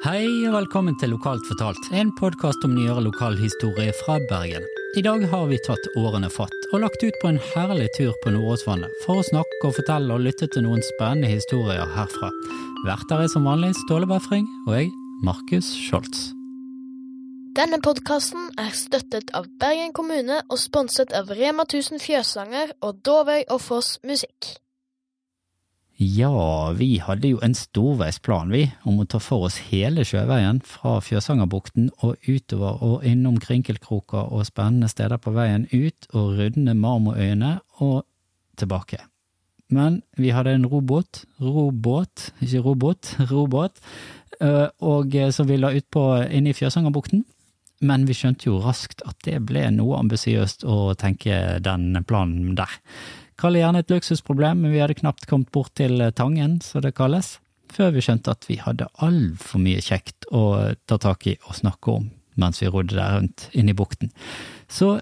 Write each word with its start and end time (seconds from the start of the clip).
Hei 0.00 0.46
og 0.48 0.54
velkommen 0.54 0.94
til 0.96 1.10
Lokalt 1.12 1.44
fortalt, 1.44 1.90
en 1.92 2.08
podkast 2.16 2.62
om 2.64 2.72
nyere 2.72 3.02
lokalhistorie 3.04 3.92
fra 3.98 4.14
Bergen. 4.30 4.64
I 4.96 5.02
dag 5.04 5.26
har 5.28 5.42
vi 5.50 5.58
tatt 5.66 5.90
årene 6.00 6.30
fatt 6.32 6.56
og 6.70 6.80
lagt 6.86 7.04
ut 7.04 7.18
på 7.20 7.28
en 7.28 7.40
herlig 7.50 7.90
tur 7.98 8.14
på 8.22 8.32
Nordåsvannet 8.32 8.94
for 9.02 9.20
å 9.20 9.26
snakke 9.28 9.58
og 9.68 9.74
fortelle 9.76 10.16
og 10.16 10.24
lytte 10.24 10.48
til 10.54 10.64
noen 10.64 10.80
spennende 10.86 11.28
historier 11.28 11.84
herfra. 11.98 12.30
Verter 12.86 13.26
er 13.26 13.28
som 13.28 13.44
vanlig 13.44 13.74
Ståle 13.82 14.08
Befring 14.08 14.48
og 14.62 14.72
jeg, 14.78 14.88
Markus 15.20 15.68
Scholz. 15.82 16.30
Denne 17.60 17.82
podkasten 17.84 18.48
er 18.56 18.72
støttet 18.72 19.36
av 19.36 19.52
Bergen 19.60 19.92
kommune 19.92 20.40
og 20.48 20.64
sponset 20.64 21.12
av 21.12 21.28
Rema 21.28 21.68
1000 21.68 22.00
Fjøsanger 22.00 22.72
og 22.80 23.04
Dovøy 23.04 23.42
og 23.50 23.60
Foss 23.68 23.98
Musikk. 24.08 24.54
Ja, 26.00 26.70
vi 26.72 26.94
hadde 27.04 27.28
jo 27.28 27.38
en 27.44 27.52
storveis-plan, 27.52 28.48
vi, 28.48 28.62
om 28.88 29.02
å 29.02 29.04
ta 29.04 29.18
for 29.20 29.44
oss 29.50 29.58
hele 29.68 30.00
sjøveien 30.08 30.62
fra 30.64 30.94
Fjøsangerbukten 31.04 31.90
og 32.00 32.16
utover 32.24 32.80
og 32.86 33.04
innom 33.04 33.36
krinkelkroker 33.36 34.32
og 34.32 34.46
spennende 34.48 34.88
steder 34.88 35.20
på 35.20 35.34
veien 35.36 35.66
ut 35.68 36.08
og 36.14 36.38
rundende 36.38 36.72
Marmorøyene 36.80 37.52
og 37.84 38.06
tilbake. 38.56 39.02
Men 39.68 40.00
vi 40.16 40.32
hadde 40.32 40.56
en 40.56 40.64
robåt, 40.72 41.26
robåt, 41.36 42.30
ikke 42.40 42.64
robot, 42.64 43.14
robåt, 43.34 43.84
øh, 44.40 44.68
og 44.80 45.14
øh, 45.14 45.28
som 45.36 45.52
vi 45.52 45.60
la 45.60 45.74
utpå 45.76 46.06
inne 46.32 46.54
i 46.54 46.56
Fjøsangerbukten. 46.56 47.26
Men 47.84 48.08
vi 48.08 48.16
skjønte 48.16 48.48
jo 48.48 48.58
raskt 48.64 49.04
at 49.04 49.20
det 49.28 49.36
ble 49.44 49.68
noe 49.76 50.00
ambisiøst 50.00 50.64
å 50.64 50.94
tenke 50.96 51.60
den 51.60 51.92
planen 52.08 52.56
der. 52.56 52.72
Kall 53.40 53.56
det 53.56 53.62
gjerne 53.62 53.80
et 53.80 53.92
luksusproblem, 53.92 54.58
men 54.60 54.72
vi 54.74 54.80
hadde 54.82 54.98
knapt 54.98 55.24
kommet 55.28 55.48
bort 55.54 55.72
til 55.80 56.02
Tangen, 56.12 56.58
som 56.60 56.82
det 56.84 56.92
kalles, 56.98 57.38
før 57.72 57.94
vi 57.94 58.02
skjønte 58.04 58.34
at 58.34 58.44
vi 58.50 58.58
hadde 58.60 58.90
altfor 59.00 59.62
mye 59.64 59.80
kjekt 59.80 60.26
å 60.28 60.74
ta 60.84 60.98
tak 61.00 61.24
i 61.30 61.38
og 61.46 61.56
snakke 61.56 61.94
om 61.94 62.10
mens 62.40 62.60
vi 62.62 62.68
rodde 62.72 62.96
der 62.96 63.16
rundt 63.16 63.48
inne 63.56 63.72
i 63.72 63.76
bukten. 63.76 64.12
Så 64.68 64.98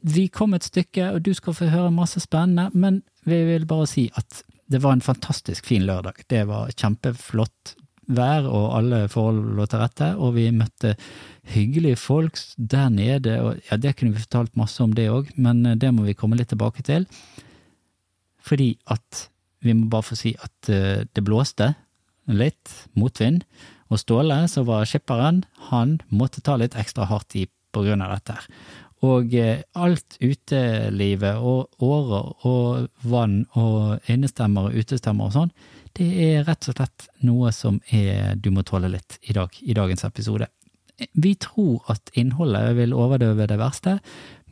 vi 0.00 0.28
kom 0.32 0.54
et 0.56 0.64
stykke, 0.64 1.10
og 1.16 1.24
du 1.24 1.32
skal 1.36 1.56
få 1.56 1.68
høre 1.72 1.92
masse 1.92 2.20
spennende, 2.22 2.70
men 2.72 3.02
vi 3.28 3.42
vil 3.48 3.66
bare 3.68 3.88
si 3.88 4.06
at 4.16 4.42
det 4.70 4.80
var 4.84 4.96
en 4.96 5.04
fantastisk 5.04 5.66
fin 5.68 5.84
lørdag. 5.88 6.22
Det 6.30 6.46
var 6.48 6.72
kjempeflott 6.72 7.74
vær, 8.12 8.46
og 8.48 8.76
alle 8.76 9.04
forhold 9.12 9.54
lå 9.58 9.66
til 9.68 9.82
rette, 9.82 10.14
og 10.16 10.36
vi 10.36 10.50
møtte 10.52 10.96
hyggelige 11.52 12.00
folk 12.00 12.40
der 12.56 12.88
nede, 12.92 13.36
og 13.44 13.60
ja, 13.68 13.76
det 13.80 13.96
kunne 13.98 14.16
vi 14.16 14.24
fortalt 14.24 14.56
masse 14.60 14.82
om 14.84 14.96
det 14.96 15.10
òg, 15.12 15.32
men 15.36 15.64
det 15.80 15.92
må 15.96 16.08
vi 16.08 16.16
komme 16.16 16.36
litt 16.36 16.52
tilbake 16.52 16.84
til 16.86 17.08
fordi 18.46 18.74
at 18.90 19.26
vi 19.64 19.74
må 19.76 19.90
bare 19.92 20.06
få 20.06 20.18
si 20.18 20.34
at 20.40 20.72
eh, 20.72 21.04
det 21.04 21.24
blåste 21.26 21.74
litt 22.30 22.72
motvind, 22.98 23.44
og 23.90 23.98
Ståle, 23.98 24.36
som 24.48 24.68
var 24.68 24.86
skipperen, 24.86 25.42
han 25.70 25.98
måtte 26.14 26.42
ta 26.46 26.54
litt 26.60 26.76
ekstra 26.78 27.08
hardt 27.10 27.34
i 27.36 27.48
på 27.74 27.82
grunn 27.86 28.02
av 28.04 28.14
dette. 28.14 28.36
Og 29.06 29.34
eh, 29.34 29.64
alt 29.74 30.18
utelivet 30.20 31.40
og 31.40 31.82
årer 31.82 32.46
og 32.46 32.88
vann 33.08 33.42
og 33.58 34.10
innestemmer 34.12 34.68
og 34.68 34.78
utestemmer 34.78 35.30
og 35.30 35.36
sånn, 35.36 35.52
det 35.98 36.08
er 36.28 36.44
rett 36.46 36.68
og 36.70 36.76
slett 36.76 37.08
noe 37.26 37.50
som 37.54 37.80
er, 37.90 38.36
du 38.36 38.52
må 38.54 38.62
tåle 38.66 38.92
litt 38.92 39.18
i 39.26 39.34
dag, 39.34 39.56
i 39.60 39.74
dagens 39.74 40.04
episode. 40.06 40.46
Vi 41.16 41.32
tror 41.40 41.80
at 41.90 42.12
innholdet 42.18 42.76
vil 42.76 42.92
overdøve 42.94 43.48
det 43.48 43.58
verste, 43.58 43.96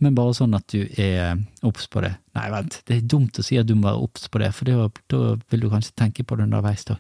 men 0.03 0.15
bare 0.17 0.37
sånn 0.37 0.57
at 0.59 0.67
du 0.73 0.85
er 1.01 1.41
obs 1.67 1.89
på 1.91 2.03
det. 2.05 2.13
Nei, 2.39 2.47
vent, 2.55 2.81
det 2.89 2.97
er 2.99 3.11
dumt 3.15 3.41
å 3.41 3.45
si 3.45 3.59
at 3.61 3.69
du 3.69 3.75
må 3.77 3.89
være 3.89 4.07
obs 4.07 4.29
på 4.31 4.41
det, 4.43 4.53
for 4.57 4.69
da 4.69 5.25
vil 5.51 5.65
du 5.65 5.69
kanskje 5.73 5.97
tenke 5.99 6.25
på 6.27 6.39
det 6.39 6.47
underveis, 6.49 6.87
da. 6.89 6.99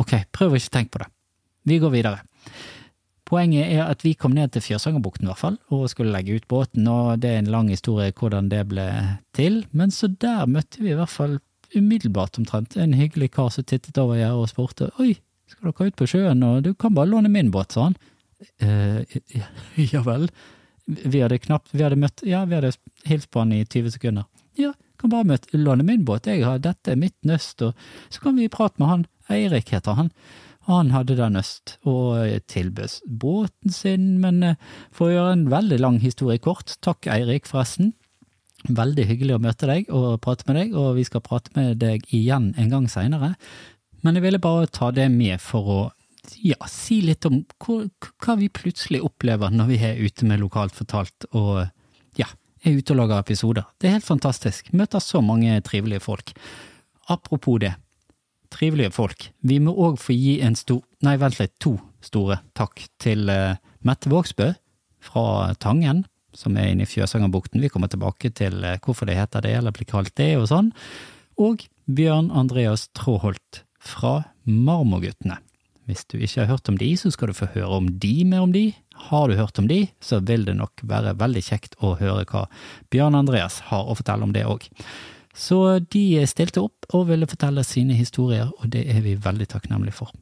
Ok, 0.00 0.16
prøv 0.34 0.54
å 0.54 0.60
ikke 0.60 0.74
tenke 0.78 0.96
på 0.96 1.04
det. 1.04 1.10
Vi 1.64 1.80
går 1.82 1.92
videre. 1.94 2.22
Poenget 3.24 3.70
er 3.72 3.86
at 3.86 4.04
vi 4.04 4.12
kom 4.20 4.34
ned 4.36 4.52
til 4.52 4.62
Fjørsangerbukten, 4.66 5.24
i 5.24 5.30
hvert 5.32 5.40
fall, 5.40 5.56
og 5.72 5.88
skulle 5.88 6.12
legge 6.12 6.36
ut 6.36 6.48
båten, 6.50 6.86
og 6.90 7.22
det 7.22 7.30
er 7.32 7.40
en 7.40 7.52
lang 7.54 7.70
historie 7.72 8.12
hvordan 8.12 8.50
det 8.52 8.66
ble 8.68 8.86
til, 9.36 9.62
men 9.72 9.94
så 9.94 10.10
der 10.12 10.44
møtte 10.50 10.82
vi 10.84 10.92
i 10.92 10.98
hvert 10.98 11.12
fall 11.12 11.38
umiddelbart 11.74 12.38
omtrent 12.38 12.76
en 12.78 12.94
hyggelig 12.94 13.32
kar 13.34 13.48
som 13.50 13.64
tittet 13.66 13.96
over 13.98 14.20
gjerdet 14.20 14.42
og 14.42 14.50
spurte 14.52 14.90
oi, 15.02 15.14
skal 15.50 15.70
dere 15.70 15.88
ut 15.88 15.96
på 15.98 16.10
sjøen, 16.10 16.44
og 16.46 16.66
du 16.66 16.74
kan 16.76 16.94
bare 16.94 17.10
låne 17.10 17.32
min 17.32 17.50
båt, 17.54 17.72
sa 17.74 17.88
han. 17.88 17.96
Eh, 18.60 19.16
ja 19.94 20.04
vel. 20.04 20.28
Vi 20.86 21.20
hadde 21.22 21.40
knapt 21.40 21.72
Vi 21.72 21.82
hadde 21.84 21.96
møtt 22.00 22.24
Ja, 22.28 22.44
vi 22.48 22.58
hadde 22.58 22.74
hilst 23.08 23.30
på 23.32 23.40
han 23.40 23.52
i 23.56 23.64
20 23.64 23.94
sekunder. 23.96 24.26
Ja, 24.60 24.74
kan 25.00 25.12
bare 25.12 25.26
møte, 25.28 25.58
låne 25.58 25.84
min 25.86 26.04
båt, 26.06 26.28
jeg 26.30 26.44
har 26.46 26.60
dette 26.62 26.92
er 26.92 27.00
mitt 27.00 27.16
nøst, 27.26 27.62
og 27.66 27.74
så 28.12 28.22
kan 28.22 28.36
vi 28.38 28.50
prate 28.52 28.80
med 28.80 28.90
han. 28.90 29.06
Eirik 29.32 29.72
heter 29.74 29.98
han. 29.98 30.10
Han 30.68 30.92
hadde 30.94 31.16
da 31.18 31.26
nøst, 31.32 31.76
og 31.84 32.22
tilbød 32.48 33.02
båten 33.20 33.74
sin, 33.74 34.14
men 34.22 34.40
eh, 34.46 34.60
for 34.94 35.10
å 35.10 35.12
gjøre 35.16 35.34
en 35.34 35.44
veldig 35.52 35.80
lang 35.82 35.98
historie 36.00 36.40
kort, 36.40 36.76
takk 36.84 37.08
Eirik 37.12 37.48
forresten. 37.50 37.92
Veldig 38.64 39.04
hyggelig 39.10 39.36
å 39.36 39.42
møte 39.44 39.68
deg 39.68 39.90
og 39.92 40.22
prate 40.24 40.46
med 40.48 40.56
deg, 40.56 40.78
og 40.78 40.94
vi 40.96 41.04
skal 41.04 41.24
prate 41.24 41.52
med 41.58 41.82
deg 41.82 42.06
igjen 42.16 42.54
en 42.56 42.72
gang 42.72 42.88
seinere. 42.88 43.34
Men 44.04 44.16
jeg 44.16 44.24
ville 44.24 44.40
bare 44.40 44.70
ta 44.72 44.88
det 44.94 45.10
med 45.12 45.42
for 45.42 45.68
å 45.68 45.78
ja, 46.44 46.58
si 46.70 47.00
litt 47.04 47.26
om 47.28 47.42
hva, 47.64 47.84
hva, 48.22 48.36
vi 48.40 48.50
plutselig 48.52 49.02
opplever 49.04 49.52
når 49.54 49.70
vi 49.70 49.78
er 49.90 50.00
ute 50.00 50.26
med 50.28 50.42
Lokalt 50.42 50.76
fortalt 50.76 51.26
og 51.32 51.64
ja, 52.18 52.28
er 52.64 52.78
ute 52.78 52.94
og 52.94 53.00
lager 53.02 53.20
episoder. 53.20 53.66
Det 53.78 53.88
er 53.88 53.98
helt 53.98 54.08
fantastisk. 54.08 54.72
Møter 54.72 55.02
så 55.02 55.22
mange 55.24 55.56
trivelige 55.66 56.04
folk. 56.04 56.34
Apropos 57.10 57.60
det, 57.60 57.74
trivelige 58.54 58.94
folk. 58.94 59.28
Vi 59.44 59.60
må 59.62 59.74
òg 59.74 59.98
få 60.00 60.16
gi 60.16 60.38
en 60.44 60.56
stor, 60.58 60.82
nei 61.04 61.16
vent 61.20 61.40
litt, 61.40 61.56
to 61.62 61.76
store 62.04 62.40
takk 62.56 62.86
til 63.02 63.28
uh, 63.32 63.56
Mette 63.84 64.10
Vågsbø 64.12 64.52
fra 65.04 65.54
Tangen, 65.60 66.04
som 66.34 66.56
er 66.58 66.72
inne 66.72 66.86
i 66.86 66.90
Fjøsangerbukten. 66.90 67.62
Vi 67.62 67.70
kommer 67.72 67.90
tilbake 67.92 68.32
til 68.36 68.60
uh, 68.64 68.76
hvorfor 68.84 69.10
det 69.10 69.18
heter 69.18 69.44
det, 69.44 69.56
eller 69.58 69.74
blir 69.74 69.88
kalt 69.90 70.14
det, 70.20 70.34
og 70.40 70.48
sånn. 70.52 70.72
Og 71.40 71.66
Bjørn 71.90 72.30
Andreas 72.32 72.88
Tråholt 72.96 73.64
fra 73.84 74.22
Marmorguttene. 74.44 75.40
Hvis 75.84 76.06
du 76.08 76.16
ikke 76.16 76.40
har 76.40 76.48
hørt 76.54 76.68
om 76.70 76.78
de, 76.80 76.88
så 76.96 77.10
skal 77.12 77.28
du 77.28 77.36
få 77.36 77.50
høre 77.52 77.76
om 77.76 77.88
de 78.00 78.12
mer 78.24 78.46
om 78.46 78.52
de. 78.54 78.70
Har 79.10 79.28
du 79.28 79.36
hørt 79.36 79.58
om 79.60 79.66
de, 79.68 79.82
så 80.00 80.20
vil 80.24 80.46
det 80.46 80.56
nok 80.56 80.80
være 80.82 81.16
veldig 81.20 81.42
kjekt 81.44 81.76
å 81.84 81.96
høre 82.00 82.24
hva 82.30 82.46
Bjørn 82.92 83.18
Andreas 83.18 83.60
har 83.68 83.84
å 83.84 83.96
fortelle 83.98 84.24
om 84.24 84.32
det 84.32 84.46
òg. 84.48 84.64
Så 85.34 85.58
de 85.90 86.22
stilte 86.30 86.62
opp 86.62 86.86
og 86.94 87.08
ville 87.10 87.28
fortelle 87.28 87.64
sine 87.66 87.96
historier, 87.98 88.48
og 88.62 88.70
det 88.72 88.86
er 88.88 89.02
vi 89.04 89.16
veldig 89.18 89.48
takknemlige 89.50 89.98
for. 89.98 90.14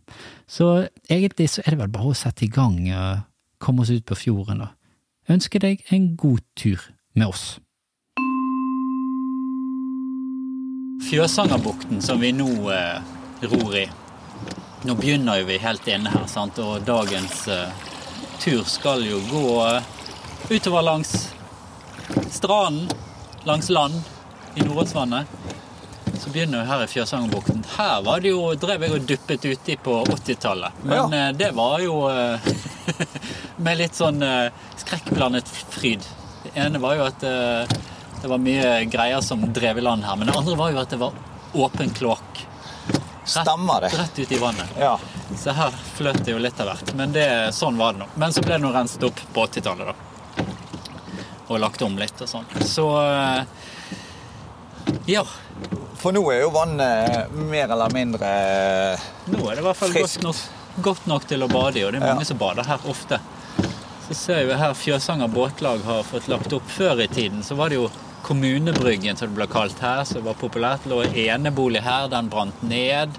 Så 0.49 0.89
egentlig 1.06 1.51
så 1.53 1.62
er 1.62 1.75
det 1.75 1.83
vel 1.84 1.93
bare 1.95 2.11
å 2.11 2.17
sette 2.17 2.47
i 2.47 2.51
gang, 2.51 2.81
og 2.97 3.28
komme 3.62 3.84
oss 3.84 3.93
ut 3.93 4.06
på 4.09 4.19
fjorden 4.19 4.65
og 4.65 5.31
ønske 5.31 5.61
deg 5.62 5.84
en 5.95 6.15
god 6.19 6.43
tur 6.59 6.81
med 7.15 7.28
oss. 7.28 7.61
Fjøsangerbukten, 11.06 12.01
som 12.03 12.22
vi 12.22 12.33
nå 12.34 12.49
eh, 12.72 13.12
ror 13.53 13.77
i, 13.77 13.87
nå 14.82 14.94
begynner 14.94 15.38
jo 15.38 15.44
vi 15.47 15.59
helt 15.62 15.87
inne 15.88 16.10
her, 16.10 16.26
sant? 16.26 16.59
og 16.59 16.82
dagens 16.87 17.44
uh, 17.47 17.70
tur 18.43 18.65
skal 18.66 19.04
jo 19.06 19.20
gå 19.31 19.44
uh, 19.62 19.84
utover 20.50 20.82
langs 20.82 21.12
stranden, 22.31 22.91
langs 23.47 23.71
land 23.71 24.00
i 24.54 24.66
Nordåsvannet. 24.66 25.38
Så 26.19 26.31
begynner 26.31 26.65
vi 26.65 26.71
her 26.71 26.82
i 26.82 26.91
Fjørsangerbukten. 26.91 27.62
Her 27.76 28.03
var 28.03 28.22
det 28.22 28.34
jo, 28.34 28.42
drev 28.59 28.82
jeg 28.82 28.97
og 28.97 29.06
duppet 29.06 29.47
uti 29.47 29.78
på 29.78 29.97
80-tallet. 30.03 30.82
Men 30.82 31.15
ja. 31.15 31.28
uh, 31.31 31.38
det 31.38 31.53
var 31.54 31.78
jo 31.82 31.97
med 33.65 33.78
litt 33.78 33.98
sånn 33.98 34.19
skrekkblandet 34.82 35.48
fryd. 35.48 36.03
Det 36.42 36.56
ene 36.59 36.82
var 36.82 36.98
jo 36.98 37.06
at 37.06 37.22
det 37.22 38.31
var 38.31 38.42
mye 38.42 38.81
greier 38.91 39.22
som 39.22 39.44
drev 39.54 39.78
i 39.78 39.84
land 39.87 40.03
her. 40.06 40.19
Men 40.19 40.31
det 40.31 40.41
andre 40.42 40.59
var 40.59 40.75
jo 40.75 40.82
at 40.82 40.91
det 40.91 40.98
var 40.98 41.15
åpen 41.54 41.94
kloakk. 41.94 42.42
Stemmer 43.25 43.81
det. 43.81 43.88
Rett 43.88 44.19
ut 44.19 44.33
i 44.33 44.38
vannet. 44.38 44.66
Ja. 44.78 44.99
Så 45.38 45.50
her 45.50 45.71
fløt 45.71 46.24
det 46.24 46.34
jo 46.34 46.41
litt 46.42 46.60
av 46.60 46.72
hvert. 46.72 46.95
Men 46.98 47.13
det, 47.15 47.27
sånn 47.54 47.78
var 47.78 47.95
det 47.95 48.03
nå. 48.03 48.09
Men 48.19 48.34
så 48.34 48.42
ble 48.42 48.57
det 48.57 48.65
nå 48.65 48.72
renset 48.74 49.04
opp 49.07 49.21
på 49.34 49.47
80-tallet, 49.47 49.92
da. 49.92 50.45
Og 51.48 51.60
lagt 51.60 51.83
om 51.83 51.95
litt 51.98 52.21
og 52.22 52.28
sånn. 52.28 52.48
Så 52.66 52.86
eh, 53.03 53.45
ja. 55.07 55.24
For 56.03 56.15
nå 56.15 56.22
er 56.33 56.42
jo 56.42 56.51
vannet 56.54 57.34
mer 57.39 57.71
eller 57.71 57.92
mindre 57.95 58.28
Nå 59.30 59.45
er 59.47 59.54
det 59.54 59.63
i 59.63 59.66
hvert 59.69 59.78
fall 59.78 59.92
godt 59.95 60.16
nok, 60.24 60.41
godt 60.83 61.04
nok, 61.07 61.27
til 61.30 61.45
å 61.47 61.48
bade 61.51 61.78
i, 61.78 61.84
og 61.86 61.92
det 61.95 62.01
er 62.01 62.07
mange 62.09 62.24
ja. 62.24 62.30
som 62.33 62.41
bader 62.41 62.66
her 62.66 62.89
ofte. 62.91 63.21
Så 64.09 64.16
ser 64.19 64.48
vi 64.48 64.57
her 64.59 64.74
Fjøsanger 64.74 65.30
båtlag 65.30 65.84
har 65.86 66.03
fått 66.09 66.27
lagt 66.33 66.53
opp. 66.57 66.66
Før 66.66 67.04
i 67.04 67.07
tiden 67.09 67.45
så 67.47 67.54
var 67.59 67.71
det 67.71 67.78
jo 67.78 67.86
Kommunebryggen, 68.22 69.19
som 69.19 69.33
det 69.33 69.39
ble 69.41 69.48
kalt 69.51 69.83
her, 69.83 70.04
som 70.09 70.24
var 70.27 70.39
populært. 70.39 70.86
lå 70.86 71.03
enebolig 71.03 71.83
her, 71.83 72.09
den 72.13 72.30
brant 72.30 72.63
ned. 72.63 73.19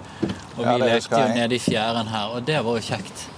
Og 0.56 0.64
vi 0.64 0.74
ja, 0.74 0.78
lekte 0.86 1.20
jo 1.20 1.30
nede 1.34 1.58
i 1.58 1.62
fjæren 1.62 2.12
her, 2.14 2.36
og 2.36 2.46
det 2.48 2.60
var 2.64 2.78
jo 2.78 2.86
kjekt. 2.94 3.30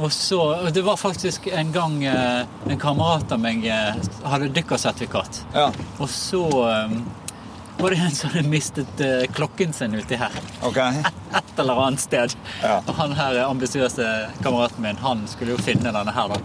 Og 0.00 0.12
så, 0.12 0.70
Det 0.72 0.82
var 0.82 0.96
faktisk 0.96 1.46
en 1.46 1.72
gang 1.72 2.04
eh, 2.04 2.46
en 2.68 2.78
kamerat 2.80 3.32
av 3.32 3.40
meg 3.40 3.66
eh, 3.68 3.98
hadde 4.24 4.48
dykkersertifikat. 4.56 5.42
Ja. 5.54 5.66
Og 6.00 6.08
så 6.08 6.40
um, 6.40 7.02
var 7.80 7.92
det 7.92 8.00
en 8.00 8.16
som 8.16 8.32
hadde 8.32 8.48
mistet 8.48 9.02
uh, 9.04 9.26
klokken 9.36 9.74
sin 9.76 9.94
uti 9.94 10.16
her. 10.20 10.32
Ok. 10.64 10.78
Et 10.80 11.60
eller 11.60 11.82
annet 11.84 12.00
sted. 12.00 12.36
Ja. 12.62 12.78
Og 12.86 12.96
han 12.96 13.12
her 13.18 13.42
ambisiøse 13.44 14.08
kameraten 14.40 14.84
min, 14.84 15.00
han 15.04 15.26
skulle 15.28 15.56
jo 15.56 15.60
finne 15.60 15.92
denne 15.92 16.16
her, 16.16 16.32
da. 16.32 16.40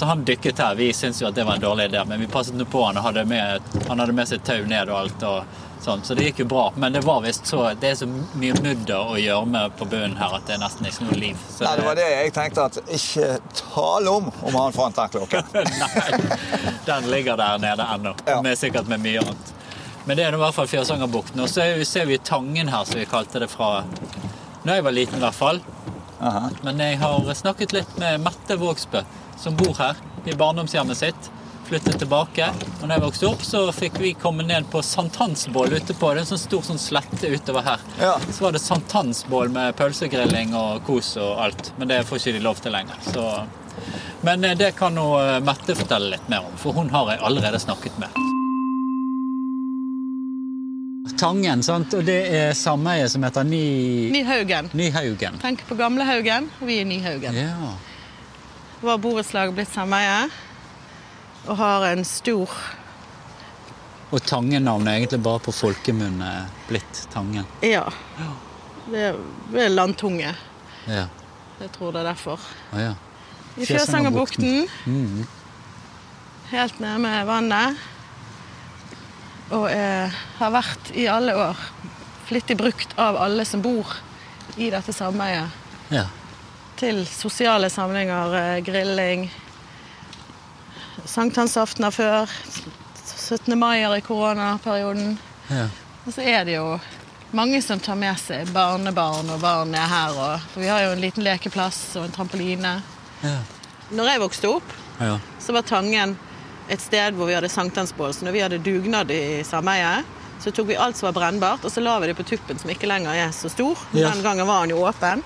Så 0.00 0.06
han 0.08 0.22
dykket 0.24 0.58
her. 0.64 0.74
Vi 0.78 0.86
syntes 0.96 1.18
jo 1.20 1.26
at 1.28 1.34
det 1.36 1.44
var 1.44 1.58
en 1.58 1.60
dårlig 1.64 1.90
idé, 1.90 2.00
men 2.08 2.20
vi 2.22 2.26
passet 2.32 2.54
nå 2.56 2.64
på 2.72 2.84
han 2.86 2.96
og 2.96 3.04
hadde 3.10 3.24
med, 3.28 3.66
han 3.88 4.00
hadde 4.00 4.14
med 4.16 4.28
seg 4.30 4.40
tau 4.48 4.62
ned 4.70 4.88
og 4.88 4.96
alt. 5.02 5.24
og 5.28 5.58
sånn, 5.84 6.00
Så 6.08 6.14
det 6.16 6.24
gikk 6.30 6.38
jo 6.42 6.46
bra. 6.48 6.62
Men 6.80 6.92
det 6.96 7.02
var 7.04 7.20
visst 7.24 7.46
så 7.50 7.66
Det 7.80 7.90
er 7.90 7.98
så 8.00 8.06
mye 8.08 8.56
mudder 8.64 8.96
og 9.12 9.18
gjørme 9.20 9.66
på 9.76 9.88
bunnen 9.92 10.16
her 10.16 10.34
at 10.38 10.46
det 10.48 10.56
er 10.56 10.62
nesten 10.62 10.88
ikke 10.88 11.04
noe 11.10 11.18
liv. 11.20 11.36
Så 11.52 11.66
Nei, 11.68 11.74
det 11.76 11.84
var 11.84 11.98
det 12.00 12.06
jeg 12.08 12.32
tenkte 12.38 12.64
at 12.70 12.80
ikke 12.96 13.28
tale 13.60 14.10
om 14.16 14.30
om 14.32 14.56
han 14.56 14.72
fant 14.78 14.96
den 14.96 15.12
klokken. 15.18 15.52
Nei, 15.84 16.74
den 16.88 17.10
ligger 17.12 17.36
der 17.36 17.58
nede 17.66 17.86
ennå. 17.94 18.14
Ja. 18.26 18.40
Med, 18.42 18.56
sikkert 18.58 18.88
med 18.88 19.04
mye 19.04 19.20
annet. 19.20 19.52
Men 20.08 20.16
det 20.16 20.24
er 20.24 20.32
nå 20.32 20.40
i 20.40 20.44
hvert 20.46 20.56
fall 20.56 20.66
Fjørsangerbukten. 20.72 21.40
Og 21.44 21.48
så 21.52 21.60
er- 21.66 21.84
ser 21.84 22.06
vi 22.08 22.16
Tangen 22.18 22.68
her, 22.72 22.84
som 22.88 22.96
vi 22.98 23.04
kalte 23.06 23.38
det 23.44 23.50
fra 23.52 23.84
da 24.64 24.74
jeg 24.76 24.84
var 24.84 24.92
liten, 24.96 25.16
i 25.20 25.24
hvert 25.28 25.34
fall. 25.36 25.60
Aha. 26.20 26.48
Men 26.64 26.78
jeg 26.80 26.98
har 27.00 27.34
snakket 27.34 27.72
litt 27.72 27.98
med 28.00 28.20
Mette 28.24 28.56
Vågsbø, 28.60 29.00
som 29.40 29.56
bor 29.56 29.74
her 29.78 29.96
i 30.24 30.34
barndomshjemmet 30.34 30.96
sitt. 30.96 31.30
Flyttet 31.64 31.98
tilbake. 31.98 32.48
Og 32.82 32.88
da 32.88 32.96
jeg 32.96 33.02
vokste 33.04 33.28
opp, 33.28 33.42
så 33.46 33.60
fikk 33.72 34.00
vi 34.02 34.10
komme 34.18 34.42
ned 34.42 34.66
på 34.72 34.82
sankthansbål 34.82 35.76
ute 35.78 35.94
på. 35.94 36.10
Det 36.10 36.18
er 36.18 36.22
en 36.24 36.30
sånn 36.32 36.42
stor 36.42 36.64
sånn 36.66 36.80
slette 36.82 37.30
utover 37.30 37.62
her. 37.62 37.84
Ja. 38.00 38.16
Så 38.26 38.44
var 38.44 38.56
det 38.56 38.62
sankthansbål 38.64 39.52
med 39.54 39.76
pølsegrilling 39.78 40.56
og 40.58 40.82
kos 40.88 41.14
og 41.22 41.38
alt. 41.46 41.70
Men 41.78 41.92
det 41.92 42.02
får 42.08 42.20
ikke 42.20 42.34
de 42.38 42.42
lov 42.48 42.58
til 42.64 42.74
lenger. 42.74 42.98
Så. 43.06 43.26
Men 44.26 44.44
eh, 44.44 44.56
det 44.58 44.72
kan 44.76 44.98
nå 44.98 45.06
eh, 45.20 45.38
Mette 45.46 45.78
fortelle 45.78 46.16
litt 46.16 46.26
mer 46.28 46.48
om, 46.50 46.58
for 46.60 46.76
hun 46.76 46.90
har 46.92 47.14
jeg 47.14 47.22
allerede 47.30 47.62
snakket 47.62 48.02
med. 48.02 48.18
Tangen, 51.20 51.62
sant? 51.62 51.92
og 51.96 52.04
det 52.06 52.20
er 52.32 52.52
sameiet 52.56 53.12
som 53.12 53.24
heter 53.26 53.44
Ny... 53.44 53.64
Nyhaugen. 54.14 54.70
Nyhaugen. 54.76 55.38
Tenk 55.42 55.62
på 55.68 55.76
Gamlehaugen, 55.76 56.48
og 56.60 56.68
vi 56.70 56.78
er 56.80 56.88
Nyhaugen. 56.88 57.36
Ja. 57.36 57.72
Vår 58.80 58.98
borettslag 58.98 59.52
blitt 59.54 59.72
sameie 59.74 60.28
og 61.48 61.56
har 61.60 61.84
en 61.90 62.04
stor 62.04 62.52
Og 64.10 64.18
Tangen-navnet 64.26 64.88
er 64.90 64.96
egentlig 64.98 65.20
bare 65.22 65.42
på 65.44 65.52
folkemunne 65.54 66.30
blitt 66.66 67.04
Tangen. 67.12 67.44
Ja. 67.62 67.84
Det 68.90 69.04
er, 69.12 69.18
landtunge. 69.70 70.32
Ja. 70.90 71.04
Jeg 71.60 71.70
tror 71.76 71.92
det 71.94 72.00
er 72.00 72.08
derfor. 72.08 72.42
Ah, 72.72 72.80
ja. 72.88 72.94
I 73.60 73.68
Fjøsangerbukten, 73.68 74.66
Mm. 74.86 75.26
helt 76.50 76.80
med 76.80 77.26
vannet. 77.28 77.76
Og 79.54 79.70
eh, 79.70 80.10
har 80.40 80.50
vært 80.50 80.90
i 80.94 81.06
alle 81.06 81.36
år 81.36 81.56
flittig 82.26 82.56
brukt 82.58 82.98
av 82.98 83.14
alle 83.16 83.44
som 83.46 83.62
bor 83.62 83.94
i 84.56 84.70
dette 84.74 84.92
sameiet. 84.92 85.50
ja. 85.90 86.06
Til 86.80 87.02
sosiale 87.06 87.68
samlinger, 87.70 88.34
eh, 88.38 88.58
grilling, 88.64 89.26
sankthansaftener 91.04 91.92
før, 91.92 92.30
17. 93.04 93.58
maier 93.58 93.96
i 93.98 94.00
koronaperioden. 94.00 95.18
ja. 95.50 95.68
Og 96.06 96.14
så 96.14 96.22
er 96.24 96.44
det 96.44 96.54
jo 96.54 96.78
mange 97.36 97.60
som 97.62 97.80
tar 97.80 97.98
med 98.00 98.16
seg 98.18 98.48
barnebarn 98.54 99.28
og 99.30 99.42
barn 99.42 99.74
er 99.76 99.86
her. 99.86 100.16
Og, 100.16 100.46
for 100.52 100.64
vi 100.64 100.70
har 100.72 100.80
jo 100.86 100.94
en 100.94 101.02
liten 101.02 101.22
lekeplass 101.22 101.96
og 101.96 102.06
en 102.08 102.14
trampoline. 102.16 102.82
ja. 103.22 103.38
Når 103.90 104.06
jeg 104.06 104.20
vokste 104.22 104.48
opp, 104.48 104.72
ja. 105.00 105.18
så 105.42 105.52
var 105.52 105.62
Tangen 105.66 106.16
et 106.70 106.80
sted 106.80 107.16
hvor 107.18 107.26
vi 107.26 107.34
hadde 107.34 107.48
sankthansbål. 107.50 108.14
Så 108.14 108.24
når 108.24 108.32
vi 108.32 108.40
hadde 108.40 108.58
dugnad 108.58 109.10
i 109.10 109.42
sameiet, 109.44 110.06
så 110.40 110.52
tok 110.54 110.68
vi 110.68 110.76
alt 110.76 110.96
som 110.96 111.10
var 111.10 111.16
brennbart, 111.18 111.64
og 111.64 111.72
så 111.74 111.82
la 111.82 111.98
vi 111.98 112.06
det 112.06 112.14
på 112.16 112.22
tuppen, 112.22 112.58
som 112.58 112.70
ikke 112.70 112.88
lenger 112.88 113.18
er 113.18 113.32
så 113.34 113.50
stor. 113.50 113.78
Ja. 113.92 114.12
Den 114.14 114.22
gangen 114.22 114.46
var 114.46 114.62
den 114.62 114.76
jo 114.76 114.86
åpen. 114.86 115.24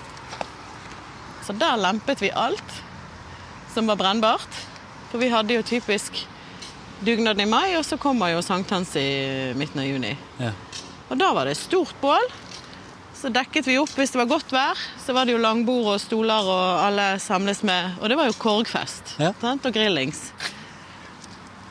Så 1.45 1.53
der 1.53 1.77
lempet 1.77 2.21
vi 2.21 2.31
alt 2.31 2.79
som 3.73 3.87
var 3.87 3.99
brennbart. 3.99 4.61
For 5.11 5.21
vi 5.21 5.29
hadde 5.29 5.53
jo 5.57 5.65
typisk 5.65 6.23
dugnaden 7.05 7.43
i 7.43 7.49
mai, 7.49 7.75
og 7.77 7.85
så 7.85 7.97
kommer 8.01 8.31
jo 8.33 8.41
sankthans 8.41 8.95
i 8.97 9.53
midten 9.57 9.83
av 9.83 9.85
juni. 9.89 10.15
ja. 10.39 10.51
Og 11.05 11.19
da 11.21 11.27
var 11.37 11.45
det 11.45 11.53
stort 11.59 11.93
bål. 12.01 12.23
Så 13.15 13.29
dekket 13.29 13.67
vi 13.69 13.75
opp 13.77 13.91
hvis 13.93 14.11
det 14.11 14.17
var 14.17 14.25
godt 14.29 14.49
vær. 14.51 14.79
Så 15.05 15.13
var 15.13 15.25
det 15.25 15.35
jo 15.35 15.41
langbord 15.41 15.91
og 15.93 15.99
stoler 16.01 16.49
og 16.49 16.79
alle 16.81 17.05
samles 17.21 17.61
med. 17.63 17.99
Og 18.01 18.09
det 18.09 18.17
var 18.17 18.25
jo 18.25 18.33
korgfest. 18.41 19.13
Ja. 19.21 19.29
Og 19.45 19.69
grillings. 19.73 20.31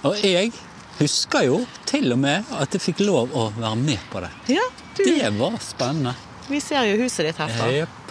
Og 0.04 0.22
jeg 0.22 0.52
husker 1.00 1.48
jo 1.48 1.58
til 1.90 2.14
og 2.14 2.20
med 2.22 2.46
at 2.60 2.74
jeg 2.76 2.84
fikk 2.84 3.02
lov 3.02 3.34
å 3.34 3.48
være 3.56 3.74
med 3.80 4.06
på 4.12 4.22
det. 4.22 4.30
Ja, 4.54 4.64
du, 4.94 5.02
Det 5.02 5.34
var 5.38 5.58
spennende. 5.58 6.14
vi 6.48 6.60
ser 6.60 6.86
jo 6.92 7.02
huset 7.02 7.26
ditt 7.26 7.42
herfra. 7.42 7.70
Jepp. 7.72 8.03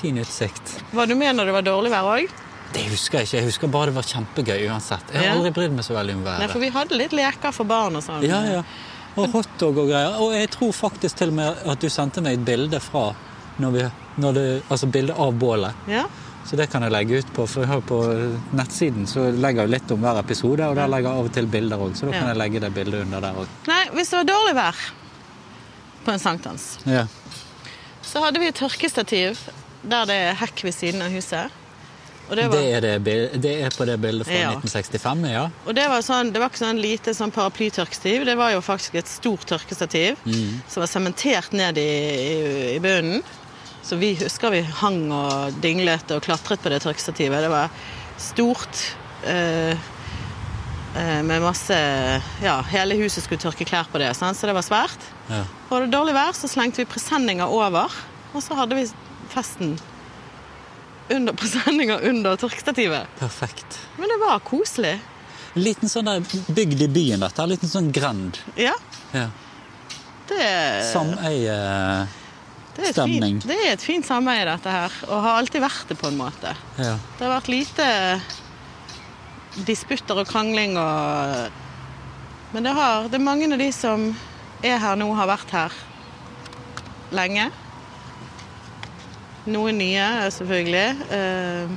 Fin 0.00 0.18
utsikt. 0.22 0.76
Var 0.96 1.06
du 1.10 1.14
med 1.18 1.36
når 1.36 1.50
det 1.50 1.56
var 1.58 1.66
dårlig 1.66 1.90
vær 1.92 2.08
òg? 2.14 2.30
Det 2.72 2.84
husker 2.92 3.18
jeg 3.20 3.26
ikke. 3.28 3.36
Jeg 3.40 3.48
husker 3.50 3.72
bare 3.72 3.90
det 3.90 3.96
var 3.98 4.06
kjempegøy 4.06 4.68
uansett. 4.70 5.10
Jeg 5.12 5.26
har 5.26 5.36
aldri 5.36 5.50
brydd 5.56 5.74
meg 5.74 5.84
så 5.86 5.96
veldig 5.96 6.14
om 6.20 6.22
Nei, 6.28 6.46
for 6.52 6.62
vi 6.62 6.70
hadde 6.74 6.98
litt 6.98 7.16
leker 7.16 7.52
for 7.54 7.68
barn 7.68 7.98
og 7.98 8.04
sånn. 8.06 8.22
Ja, 8.24 8.40
ja. 8.46 8.62
Og 9.18 9.32
hotdog 9.34 9.80
og 9.82 9.90
greier. 9.90 10.14
Og 10.22 10.32
jeg 10.36 10.52
tror 10.54 10.70
faktisk 10.76 11.18
til 11.18 11.32
og 11.32 11.38
med 11.40 11.64
at 11.72 11.82
du 11.82 11.88
sendte 11.90 12.22
meg 12.22 12.38
et 12.38 12.44
bilde 12.46 12.78
fra 12.80 13.08
når 13.60 13.74
vi, 13.74 13.86
når 14.22 14.36
det, 14.38 14.44
Altså 14.70 14.86
bilde 14.86 15.16
av 15.18 15.34
bålet. 15.36 15.82
Ja. 15.90 16.06
Så 16.46 16.56
det 16.56 16.70
kan 16.72 16.82
jeg 16.86 16.94
legge 16.94 17.18
ut 17.20 17.32
på, 17.36 17.44
for 17.50 17.62
jeg 17.66 17.68
har 17.68 17.82
på 17.84 17.98
nettsiden 18.56 19.04
så 19.06 19.26
legger 19.34 19.66
jeg 19.66 19.74
litt 19.74 19.90
om 19.92 20.00
hver 20.02 20.22
episode, 20.22 20.64
og 20.70 20.78
der 20.78 20.88
legger 20.88 21.10
jeg 21.10 21.20
av 21.20 21.28
og 21.28 21.34
til 21.36 21.46
bilder 21.52 21.82
òg, 21.84 21.92
så 21.98 22.08
da 22.08 22.14
kan 22.16 22.30
jeg 22.30 22.38
legge 22.40 22.62
det 22.64 22.70
bildet 22.74 23.04
under 23.04 23.20
der 23.26 23.42
òg. 23.42 23.50
Nei, 23.68 23.82
hvis 23.98 24.10
det 24.10 24.22
var 24.22 24.28
dårlig 24.30 24.54
vær 24.56 24.80
på 26.06 26.14
en 26.14 26.22
sankthans, 26.22 26.64
Ja. 26.88 27.04
så 28.02 28.22
hadde 28.24 28.40
vi 28.40 28.48
et 28.48 28.56
tørkestativ 28.56 29.38
der 29.82 30.04
det 30.10 30.16
er 30.28 30.34
hekk 30.42 30.62
ved 30.66 30.74
siden 30.76 31.02
av 31.02 31.10
huset. 31.14 31.50
Og 32.30 32.36
det 32.38 32.44
var, 32.46 32.56
Det, 32.60 32.74
er 32.76 32.80
det, 33.02 33.40
det 33.42 33.52
er 33.66 33.70
på 33.74 33.84
det 33.88 33.96
bildet 34.00 34.26
fra 34.28 34.36
Ja. 34.38 34.50
1965, 34.54 35.24
ja? 35.32 35.48
og 35.66 35.74
det 35.74 35.88
var, 35.90 36.00
sånn, 36.06 36.30
det 36.30 36.38
var 36.38 36.52
ikke 36.52 36.60
sånn 36.62 36.78
lite 36.78 37.14
sånn 37.16 37.32
paraplytørkestativ, 37.34 38.22
det 38.28 38.36
var 38.38 38.52
jo 38.54 38.60
faktisk 38.62 38.94
et 39.00 39.08
stort 39.10 39.46
tørkestativ 39.50 40.16
Mm. 40.24 40.60
som 40.70 40.80
var 40.84 40.86
sementert 40.92 41.50
ned 41.52 41.78
i, 41.78 41.88
i, 41.90 42.76
i 42.76 42.78
bunnen. 42.78 43.22
Så 43.82 43.96
vi 43.98 44.12
husker 44.14 44.50
vi 44.54 44.60
hang 44.62 45.10
og 45.10 45.56
dinglet 45.60 46.10
og 46.14 46.22
klatret 46.22 46.60
på 46.62 46.70
det 46.70 46.82
tørkestativet. 46.84 47.40
Det 47.42 47.50
var 47.50 47.70
stort. 48.20 48.84
Eh, 49.26 49.72
eh, 50.96 51.22
med 51.26 51.42
masse 51.42 51.74
Ja, 52.44 52.60
hele 52.70 52.94
huset 53.00 53.24
skulle 53.24 53.40
tørke 53.42 53.66
klær 53.66 53.88
på 53.90 53.98
det, 53.98 54.14
sant? 54.16 54.36
så 54.38 54.46
det 54.46 54.54
var 54.54 54.62
svært. 54.62 55.10
ja. 55.28 55.42
Var 55.70 55.80
det 55.86 55.90
dårlig 55.94 56.14
vær, 56.14 56.32
så 56.34 56.46
slengte 56.50 56.76
vi 56.84 56.84
presenninger 56.84 57.46
over, 57.46 57.90
og 58.34 58.42
så 58.42 58.54
hadde 58.54 58.74
vi 58.78 58.86
festen 59.32 59.76
under 61.10 61.34
presenninger 61.34 62.04
under 62.06 62.36
tørkestativet. 62.38 63.08
Perfekt. 63.18 63.78
Men 63.98 64.08
det 64.12 64.18
var 64.22 64.38
koselig. 64.46 64.96
En 65.56 65.62
liten 65.66 65.90
sånn 65.90 66.06
der 66.06 66.22
bygd 66.54 66.82
i 66.86 66.88
byen, 66.94 67.20
dette. 67.24 67.42
En 67.42 67.50
liten 67.50 67.68
sånn 67.72 67.90
grend. 67.92 68.38
Ja, 68.60 68.76
Ja. 69.12 69.24
det, 70.30 70.44
Sameie 70.92 71.56
det, 72.76 72.84
er 72.84 72.86
et 72.86 72.94
stemning. 72.94 73.40
det 73.42 73.56
er 73.64 73.72
et 73.72 73.82
fint 73.82 74.06
sameie, 74.06 74.44
dette 74.46 74.70
her. 74.70 74.94
Og 75.08 75.24
har 75.24 75.40
alltid 75.40 75.64
vært 75.64 75.88
det, 75.90 75.96
på 75.98 76.06
en 76.12 76.20
måte. 76.20 76.54
Ja. 76.78 76.94
Det 77.18 77.26
har 77.26 77.34
vært 77.40 77.50
lite 77.50 77.88
disputter 79.66 80.20
og 80.22 80.28
krangling 80.30 80.76
og 80.78 81.50
Men 82.52 82.64
det, 82.66 82.72
har, 82.74 83.04
det 83.10 83.14
er 83.18 83.22
mange 83.22 83.46
av 83.52 83.58
de 83.58 83.68
som 83.74 84.08
er 84.62 84.78
her 84.82 84.96
nå, 84.98 85.06
har 85.14 85.26
vært 85.30 85.50
her 85.54 85.74
lenge. 87.14 87.44
Noen 89.46 89.78
nye, 89.80 90.08
selvfølgelig. 90.30 90.88
Eh, 91.16 91.68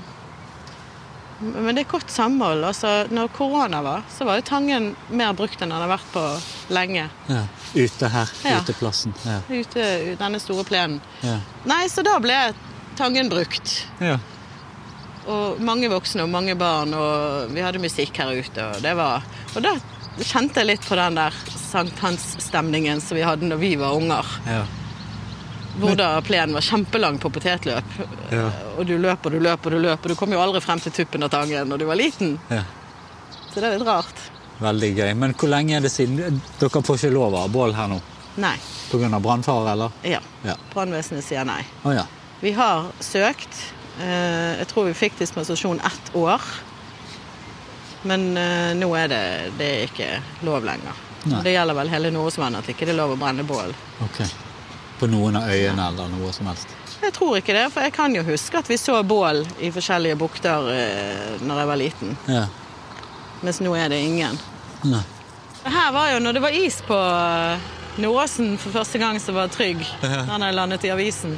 Men 1.43 1.75
det 1.75 1.81
er 1.83 1.91
godt 1.91 2.09
samhold. 2.11 2.63
Altså, 2.63 3.07
når 3.11 3.27
korona 3.35 3.81
var, 3.83 4.03
så 4.15 4.23
var 4.25 4.37
jo 4.39 4.45
Tangen 4.47 4.95
mer 5.11 5.33
brukt 5.35 5.59
enn 5.61 5.73
den 5.73 5.81
har 5.81 5.89
vært 5.91 6.11
på 6.13 6.21
lenge. 6.71 7.09
ja. 7.27 7.41
Ute 7.75 8.07
her. 8.13 8.29
Ja. 8.45 8.59
Uteplassen. 8.61 9.13
Ja. 9.25 9.39
Ute 9.49 10.15
denne 10.19 10.39
store 10.39 10.63
plenen. 10.63 11.01
Ja. 11.25 11.39
Nei, 11.65 11.87
så 11.89 12.03
da 12.05 12.19
ble 12.21 12.53
Tangen 12.95 13.29
brukt. 13.29 13.87
ja. 13.99 14.19
Og 15.25 15.59
mange 15.63 15.87
voksne 15.89 16.23
og 16.25 16.29
mange 16.29 16.53
barn, 16.59 16.93
og 16.93 17.49
vi 17.55 17.61
hadde 17.63 17.79
musikk 17.79 18.17
her 18.19 18.27
ute. 18.35 18.59
Og, 18.75 18.81
det 18.83 18.91
var, 18.99 19.23
og 19.55 19.61
da 19.63 19.71
kjente 20.19 20.59
jeg 20.59 20.67
litt 20.67 20.83
på 20.87 20.95
den 20.99 21.15
der 21.15 21.31
sankthansstemningen 21.71 22.99
som 23.01 23.15
vi 23.17 23.23
hadde 23.23 23.47
når 23.47 23.57
vi 23.61 23.75
var 23.79 23.95
unger. 23.95 24.25
ja. 24.47 24.63
Hvor 25.79 25.95
da 25.97 26.09
plenen 26.21 26.53
var 26.53 26.61
kjempelang 26.61 27.17
på 27.19 27.29
potetløp. 27.33 27.95
Ja. 28.31 28.49
Og 28.77 28.85
du 28.85 28.93
løp 29.01 29.25
og 29.25 29.31
du 29.33 29.39
løp 29.41 29.65
og 29.65 29.71
du 29.73 29.79
løp, 29.81 30.03
og 30.05 30.11
du 30.13 30.15
kom 30.19 30.31
jo 30.35 30.41
aldri 30.43 30.61
frem 30.61 30.79
til 30.83 30.93
tuppen 30.93 31.23
av 31.25 31.31
tangen 31.33 31.69
når 31.71 31.81
du 31.81 31.85
var 31.89 31.97
liten. 31.99 32.35
ja. 32.53 32.63
Så 33.53 33.61
det 33.61 33.67
er 33.69 33.77
litt 33.77 33.85
rart. 33.87 34.21
Veldig 34.63 34.87
gøy. 34.97 35.11
Men 35.13 35.33
hvor 35.37 35.49
lenge 35.49 35.75
er 35.77 35.83
det 35.85 35.91
siden 35.93 36.39
Dere 36.59 36.69
får 36.81 36.97
ikke 36.97 37.11
lov 37.13 37.35
av 37.37 37.51
bål 37.53 37.73
her 37.77 37.87
nå? 37.91 37.99
Nei. 38.41 38.55
Pga. 38.89 39.19
brannfare, 39.21 39.71
eller? 39.75 39.91
Ja. 40.09 40.19
Ja. 40.45 40.55
Brannvesenet 40.73 41.21
sier 41.25 41.45
nei. 41.45 41.59
Oh, 41.85 41.93
ja. 41.93 42.05
Vi 42.41 42.51
har 42.57 42.87
søkt. 42.99 43.59
Eh, 44.01 44.57
Jeg 44.57 44.67
tror 44.71 44.85
vi 44.89 44.93
fikk 44.97 45.19
dispensasjon 45.19 45.81
ett 45.85 46.15
år. 46.17 46.41
Men 48.09 48.25
eh, 48.37 48.73
nå 48.75 48.89
er 48.97 49.07
det, 49.13 49.21
det 49.59 49.67
er 49.75 49.83
ikke 49.87 50.09
lov 50.49 50.65
lenger. 50.65 50.97
Nei. 51.29 51.43
Det 51.45 51.53
gjelder 51.53 51.77
vel 51.77 51.93
hele 51.93 52.09
Nordåsvannet 52.11 52.63
at 52.65 52.73
ikke 52.73 52.87
det 52.89 52.95
er 52.95 52.99
lov 52.99 53.13
å 53.15 53.19
brenne 53.21 53.45
bål. 53.47 53.71
Ok. 54.03 54.23
På 55.03 55.07
noen 55.11 55.35
av 55.35 55.49
øyene 55.51 55.83
eller 55.91 56.07
noe 56.07 56.29
som 56.31 56.47
helst? 56.47 56.69
Jeg 57.01 57.11
tror 57.11 57.35
ikke 57.35 57.51
det, 57.57 57.65
for 57.73 57.83
jeg 57.83 57.91
kan 57.91 58.13
jo 58.15 58.21
huske 58.23 58.55
at 58.55 58.69
vi 58.71 58.77
så 58.79 59.01
bål 59.03 59.41
i 59.59 59.67
forskjellige 59.75 60.15
bukter 60.15 60.69
eh, 60.71 61.33
når 61.43 61.59
jeg 61.59 61.67
var 61.67 61.79
liten. 61.81 62.13
Ja. 62.31 62.45
Mens 63.43 63.59
nå 63.59 63.73
er 63.75 63.91
det 63.91 63.99
ingen. 63.99 64.39
Nei. 64.87 65.01
Her 65.65 65.91
var 65.91 66.13
jo 66.13 66.21
når 66.23 66.37
det 66.39 66.45
var 66.45 66.55
is 66.55 66.79
på 66.87 66.95
eh, 66.95 67.67
Nordåsen 67.99 68.55
for 68.55 68.77
første 68.77 69.03
gang, 69.03 69.19
som 69.19 69.35
var 69.35 69.51
trygg. 69.51 69.83
Da 69.99 70.39
jeg 70.39 70.55
landet 70.55 70.87
i 70.87 70.93
avisen. 70.95 71.35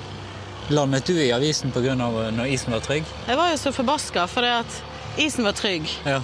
Landet 0.69 1.09
du 1.09 1.17
i 1.17 1.31
avisen 1.33 1.73
pga. 1.73 1.97
når 1.97 2.45
isen 2.45 2.77
var 2.77 2.85
trygg? 2.85 3.03
Jeg 3.25 3.41
var 3.41 3.49
jo 3.49 3.57
så 3.65 3.73
forbaska 3.73 4.29
fordi 4.29 4.53
at 4.61 4.79
isen 5.25 5.49
var 5.49 5.57
trygg. 5.57 5.89
Ja. 6.05 6.21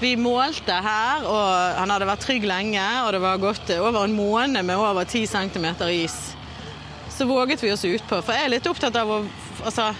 Vi 0.00 0.16
målte 0.16 0.72
her, 0.72 1.28
og 1.28 1.76
han 1.76 1.92
hadde 1.92 2.08
vært 2.08 2.24
trygg 2.24 2.48
lenge, 2.48 2.88
og 3.04 3.12
det 3.12 3.20
var 3.20 3.36
gått 3.36 3.68
over 3.76 4.06
en 4.06 4.16
måned 4.16 4.64
med 4.64 4.80
over 4.80 5.04
10 5.04 5.26
cm 5.28 5.74
is. 5.92 6.39
Så 7.20 7.26
våget 7.26 7.62
vi 7.62 7.72
oss 7.72 7.84
utpå, 7.84 8.22
for 8.24 8.32
jeg 8.32 8.46
er 8.46 8.52
litt 8.54 8.66
opptatt 8.70 8.94
av 8.96 9.10
å 9.12 9.16
Altså, 9.60 9.90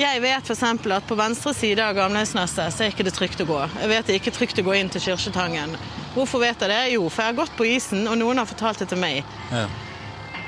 jeg 0.00 0.22
vet 0.24 0.46
f.eks. 0.48 0.62
at 0.64 1.04
på 1.04 1.16
venstre 1.18 1.52
side 1.52 1.84
av 1.84 1.92
Gamleisneset 1.98 2.72
så 2.72 2.86
er 2.86 2.94
ikke 2.94 3.04
det 3.04 3.12
trygt 3.12 3.42
å 3.44 3.46
gå. 3.50 3.58
Jeg 3.82 3.90
vet 3.90 4.08
det 4.08 4.14
er 4.14 4.20
ikke 4.22 4.32
trygt 4.32 4.62
å 4.62 4.64
gå 4.64 4.78
inn 4.78 4.88
til 4.88 5.04
Kirketangen. 5.10 5.76
Hvorfor 6.14 6.40
vet 6.40 6.64
jeg 6.64 6.72
det? 6.72 6.80
Jo, 6.94 7.02
for 7.12 7.20
jeg 7.20 7.34
har 7.34 7.38
gått 7.42 7.52
på 7.58 7.68
isen, 7.68 8.08
og 8.08 8.16
noen 8.22 8.40
har 8.40 8.48
fortalt 8.48 8.80
det 8.80 8.88
til 8.94 9.02
meg. 9.02 9.28
Ja. 9.52 9.66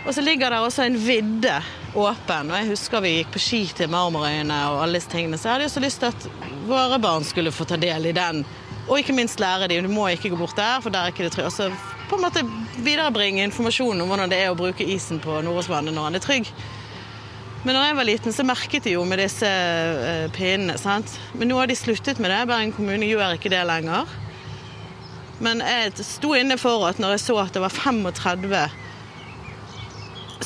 Og 0.07 0.17
så 0.17 0.25
ligger 0.25 0.57
der 0.57 0.65
også 0.71 0.89
en 0.89 0.97
vidde 1.05 1.61
åpen, 1.93 2.49
og 2.49 2.57
jeg 2.63 2.73
husker 2.73 3.05
vi 3.05 3.15
gikk 3.19 3.37
på 3.37 3.45
ski 3.51 3.63
til 3.83 3.93
Marmorøyene 3.93 4.63
og 4.73 4.81
alle 4.87 5.03
disse 5.03 5.13
tingene, 5.13 5.37
så 5.37 5.51
jeg 5.51 5.57
hadde 5.59 5.69
jo 5.69 5.77
så 5.77 5.85
lyst 5.85 6.01
til 6.01 6.17
at 6.17 6.29
våre 6.73 7.03
barn 7.05 7.29
skulle 7.29 7.53
få 7.53 7.69
ta 7.69 7.77
del 7.77 8.09
i 8.09 8.17
den. 8.17 8.41
Og 8.87 9.03
ikke 9.03 9.21
minst 9.21 9.45
lære 9.45 9.69
dem. 9.69 9.85
Du 9.85 9.93
må 9.93 10.09
ikke 10.09 10.33
gå 10.33 10.41
bort 10.41 10.57
der, 10.57 10.81
for 10.81 10.89
der 10.89 11.11
er 11.11 11.13
ikke 11.13 11.29
det 11.29 11.37
trygt. 11.37 11.90
På 12.11 12.19
en 12.19 12.25
måte 12.27 12.43
viderebringe 12.83 13.45
informasjon 13.47 14.03
om 14.03 14.11
hvordan 14.11 14.31
det 14.33 14.41
er 14.43 14.51
å 14.51 14.59
bruke 14.59 14.83
isen 14.83 15.21
på 15.23 15.37
Nordåsbanen 15.47 15.95
når 15.95 16.09
han 16.09 16.19
er 16.19 16.25
trygg. 16.25 16.49
Men 17.63 17.77
når 17.77 17.85
jeg 17.85 17.97
var 17.99 18.09
liten, 18.09 18.35
så 18.35 18.47
merket 18.49 18.87
de 18.89 18.97
jo 18.97 19.05
med 19.07 19.21
disse 19.21 19.47
eh, 19.47 20.27
pinnene. 20.35 20.75
sant? 20.81 21.13
Men 21.37 21.53
nå 21.53 21.61
har 21.61 21.71
de 21.71 21.77
sluttet 21.79 22.19
med 22.19 22.33
det. 22.33 22.41
Bergen 22.49 22.73
kommune 22.75 23.07
gjør 23.07 23.37
ikke 23.37 23.53
det 23.53 23.61
lenger. 23.69 24.11
Men 25.45 25.63
jeg 25.63 26.05
sto 26.09 26.33
inne 26.35 26.57
for 26.61 26.89
at 26.89 26.99
når 27.01 27.15
jeg 27.15 27.25
så 27.29 27.37
at 27.45 27.55
det 27.55 27.63
var 27.63 27.73
35 27.73 28.57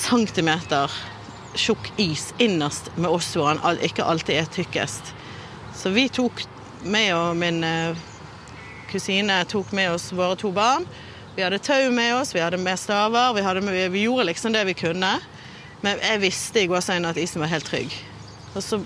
centimeter 0.05 0.93
tjukk 1.55 1.93
is 2.03 2.29
innerst 2.43 2.91
med 2.99 3.09
oss 3.15 3.31
hvor 3.39 3.55
han 3.55 3.83
ikke 3.83 4.05
alltid 4.05 4.43
er 4.43 4.51
tykkest. 4.53 5.15
Så 5.75 5.95
vi 5.95 6.09
tok, 6.13 6.45
meg 6.85 7.15
og 7.17 7.39
min 7.39 7.63
eh, 7.65 8.05
kusine 8.91 9.41
tok 9.51 9.73
med 9.73 9.95
oss 9.95 10.11
våre 10.15 10.37
to 10.39 10.53
barn. 10.55 10.87
Vi 11.35 11.43
hadde 11.43 11.59
tau 11.59 11.91
med 11.91 12.15
oss, 12.17 12.35
vi 12.35 12.41
hadde 12.41 12.61
med 12.63 12.79
staver, 12.79 13.35
vi, 13.35 13.43
hadde 13.43 13.89
vi 13.91 14.03
gjorde 14.03 14.25
liksom 14.25 14.53
det 14.55 14.65
vi 14.65 14.75
kunne. 14.75 15.17
Men 15.83 15.99
jeg 15.99 16.21
visste 16.23 16.63
i 16.63 16.69
gåseøynene 16.71 17.11
at 17.11 17.19
isen 17.19 17.43
var 17.43 17.51
helt 17.51 17.67
trygg. 17.67 17.95
Og 18.55 18.63
så 18.63 18.79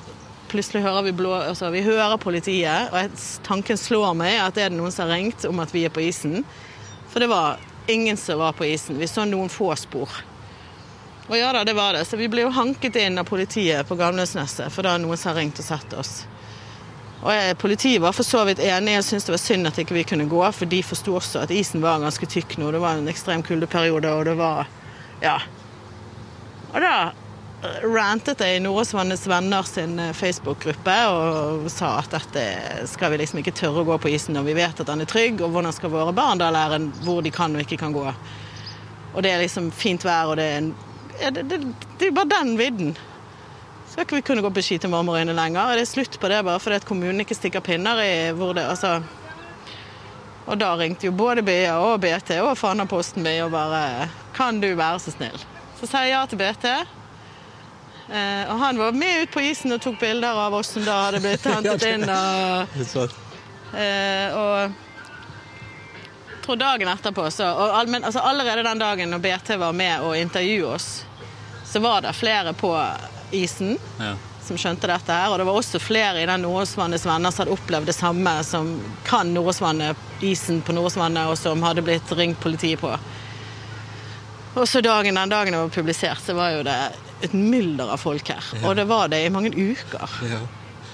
plutselig 0.49 0.83
hører 0.83 1.05
vi 1.11 1.13
blå, 1.13 1.35
altså 1.37 1.69
vi 1.71 1.85
hører 1.85 2.17
politiet, 2.17 2.89
og 2.89 2.97
jeg, 3.03 3.11
tanken 3.45 3.77
slår 3.77 4.17
meg 4.17 4.39
at 4.41 4.57
det 4.57 4.65
er 4.65 4.73
noen 4.73 4.95
som 4.95 5.05
har 5.05 5.19
ringt 5.19 5.45
om 5.45 5.61
at 5.61 5.75
vi 5.77 5.85
er 5.85 5.93
på 5.93 6.03
isen. 6.07 6.41
For 7.13 7.21
det 7.21 7.29
var 7.29 7.61
ingen 7.89 8.17
som 8.17 8.41
var 8.41 8.57
på 8.57 8.65
isen. 8.65 8.97
Vi 8.99 9.07
så 9.09 9.29
noen 9.29 9.53
få 9.53 9.75
spor. 9.77 10.09
Og 11.29 11.37
ja 11.37 11.53
da, 11.53 11.67
det 11.69 11.77
var 11.77 11.93
det. 11.93 12.07
Så 12.09 12.17
vi 12.17 12.31
ble 12.33 12.47
jo 12.47 12.55
hanket 12.57 12.97
inn 12.97 13.21
av 13.21 13.29
politiet 13.29 13.85
på 13.89 13.97
Gamlesneset, 14.01 14.73
for 14.73 14.89
da 14.89 14.97
er 14.97 15.05
noen 15.05 15.21
som 15.21 15.35
har 15.35 15.43
ringt 15.43 15.61
og 15.61 15.69
sett 15.69 15.97
oss. 16.01 16.23
Og 17.19 17.31
jeg, 17.35 17.57
Politiet 17.59 18.03
var 18.03 18.15
for 18.15 18.27
så 18.27 18.45
vidt 18.47 18.61
enig. 18.63 18.95
Jeg 18.95 19.07
syntes 19.07 19.27
det 19.27 19.35
var 19.35 19.43
synd 19.43 19.71
at 19.71 19.79
ikke 19.83 19.97
vi 19.97 20.05
kunne 20.07 20.29
gå, 20.31 20.43
for 20.55 20.71
de 20.71 20.83
forsto 20.87 21.17
også 21.19 21.43
at 21.43 21.55
isen 21.55 21.83
var 21.83 22.03
ganske 22.03 22.29
tykk 22.31 22.59
nå. 22.61 22.71
Det 22.75 22.83
var 22.83 22.99
en 22.99 23.11
ekstrem 23.11 23.43
kuldeperiode, 23.47 24.13
og 24.13 24.29
det 24.29 24.37
var 24.39 24.69
Ja. 25.23 25.41
Og 26.69 26.83
da 26.85 26.93
eh, 27.65 27.79
rantet 27.89 28.43
jeg 28.45 28.59
i 28.59 28.63
Nordåsvannets 28.63 29.25
venner 29.27 29.67
sin 29.67 29.99
eh, 29.99 30.13
Facebook-gruppe 30.15 30.97
og 31.11 31.71
sa 31.73 31.97
at 31.99 32.13
dette 32.13 32.45
skal 32.87 33.11
vi 33.11 33.23
liksom 33.23 33.41
ikke 33.41 33.57
tørre 33.57 33.83
å 33.83 33.89
gå 33.89 33.97
på 33.99 34.13
isen 34.13 34.37
når 34.37 34.47
vi 34.47 34.59
vet 34.61 34.83
at 34.85 34.87
den 34.87 35.03
er 35.03 35.11
trygg, 35.11 35.41
og 35.43 35.57
hvordan 35.57 35.75
skal 35.75 35.91
våre 35.91 36.15
barn 36.15 36.39
da 36.39 36.53
lære 36.55 36.85
hvor 37.03 37.25
de 37.25 37.33
kan 37.35 37.57
og 37.57 37.65
ikke 37.65 37.81
kan 37.81 37.97
gå. 37.97 38.05
Og 39.17 39.25
det 39.25 39.33
er 39.33 39.43
liksom 39.43 39.73
fint 39.75 40.05
vær, 40.07 40.31
og 40.31 40.39
det 40.39 40.47
er 40.53 40.61
en 40.61 40.75
ja, 41.19 41.33
det, 41.35 41.49
det, 41.51 41.59
det 41.99 42.13
er 42.13 42.15
bare 42.15 42.31
den 42.37 42.55
vidden. 42.61 42.93
Vi 43.99 44.23
kunne 44.23 44.43
gå 44.43 44.51
på 44.51 44.63
ski 44.63 44.77
til 44.79 44.93
Marmorøyene 44.93 45.35
lenger? 45.35 45.73
Er 45.73 45.81
det 45.81 45.89
slutt 45.91 46.21
på 46.23 46.29
det 46.31 46.39
bare 46.47 46.61
fordi 46.63 46.77
at 46.79 46.87
kommunen 46.87 47.25
ikke 47.25 47.35
stikker 47.35 47.65
pinner 47.67 47.99
i 47.99 48.31
hvor 48.37 48.55
det 48.55 48.63
Altså 48.71 49.01
Og 50.47 50.59
da 50.61 50.69
ringte 50.79 51.09
jo 51.09 51.13
både 51.13 51.43
BA 51.43 51.75
og 51.75 51.99
BT 52.01 52.37
og 52.45 52.55
Fanaposten 52.59 53.27
meg 53.27 53.43
og 53.43 53.51
bare 53.57 54.07
Kan 54.37 54.61
du 54.63 54.71
være 54.79 55.03
så 55.03 55.11
snill? 55.17 55.35
Så 55.81 55.87
sa 55.91 56.03
jeg 56.03 56.15
ja 56.15 56.23
til 56.27 56.39
BT. 56.39 56.65
Eh, 58.09 58.45
og 58.51 58.59
han 58.59 58.79
var 58.79 58.93
med 58.93 59.23
ut 59.23 59.31
på 59.31 59.43
isen 59.47 59.75
og 59.75 59.83
tok 59.85 59.99
bilder 60.01 60.39
av 60.47 60.55
oss 60.59 60.73
som 60.75 60.83
da 60.87 60.97
hadde 61.05 61.21
blitt 61.23 61.45
hentet 61.53 61.85
inn. 61.87 62.03
Og, 62.03 62.81
eh, 63.79 64.35
og 64.35 64.55
jeg 66.33 66.41
tror 66.47 66.59
dagen 66.59 66.91
etterpå 66.91 67.29
så, 67.31 67.51
og, 67.53 67.93
men, 67.93 68.03
altså, 68.09 68.25
Allerede 68.25 68.65
den 68.67 68.81
dagen 68.83 69.15
når 69.15 69.23
BT 69.23 69.55
var 69.61 69.77
med 69.77 70.03
og 70.03 70.17
intervjuet 70.19 70.73
oss, 70.73 70.89
så 71.69 71.79
var 71.85 72.03
det 72.03 72.17
flere 72.17 72.57
på 72.59 72.73
isen 73.33 73.79
Ja. 73.99 74.15
som 74.45 74.57
skjønte 74.57 74.87
dette 74.89 75.13
her. 75.13 75.29
Og 75.31 75.39
det 75.39 75.47
var 75.47 75.59
også 75.61 75.79
flere 75.81 76.23
i 76.23 76.27
den 76.27 76.43
Nordåsvannets 76.43 77.05
venner 77.07 77.31
som 77.31 77.45
hadde 77.45 77.53
opplevd 77.59 77.87
det 77.87 77.95
samme, 77.95 78.37
som 78.45 78.71
kan 79.05 79.35
Nordåsvannet, 79.35 79.97
isen 80.25 80.63
på 80.63 80.73
Nordåsvannet, 80.73 81.29
og 81.29 81.37
som 81.39 81.63
hadde 81.63 81.83
blitt 81.85 82.13
ringt 82.17 82.41
politiet 82.41 82.81
på. 82.81 82.95
Og 84.57 84.65
så 84.69 84.81
dagen 84.83 85.15
den 85.15 85.29
dagen 85.29 85.53
det 85.53 85.61
var 85.61 85.69
publisert, 85.69 86.23
så 86.25 86.35
var 86.35 86.51
jo 86.57 86.63
det 86.67 86.79
et 87.23 87.33
mylder 87.35 87.91
av 87.93 87.99
folk 88.01 88.29
her. 88.33 88.45
Og 88.65 88.75
det 88.79 88.87
var 88.89 89.09
det 89.13 89.21
i 89.27 89.31
mange 89.31 89.51
uker. 89.53 90.09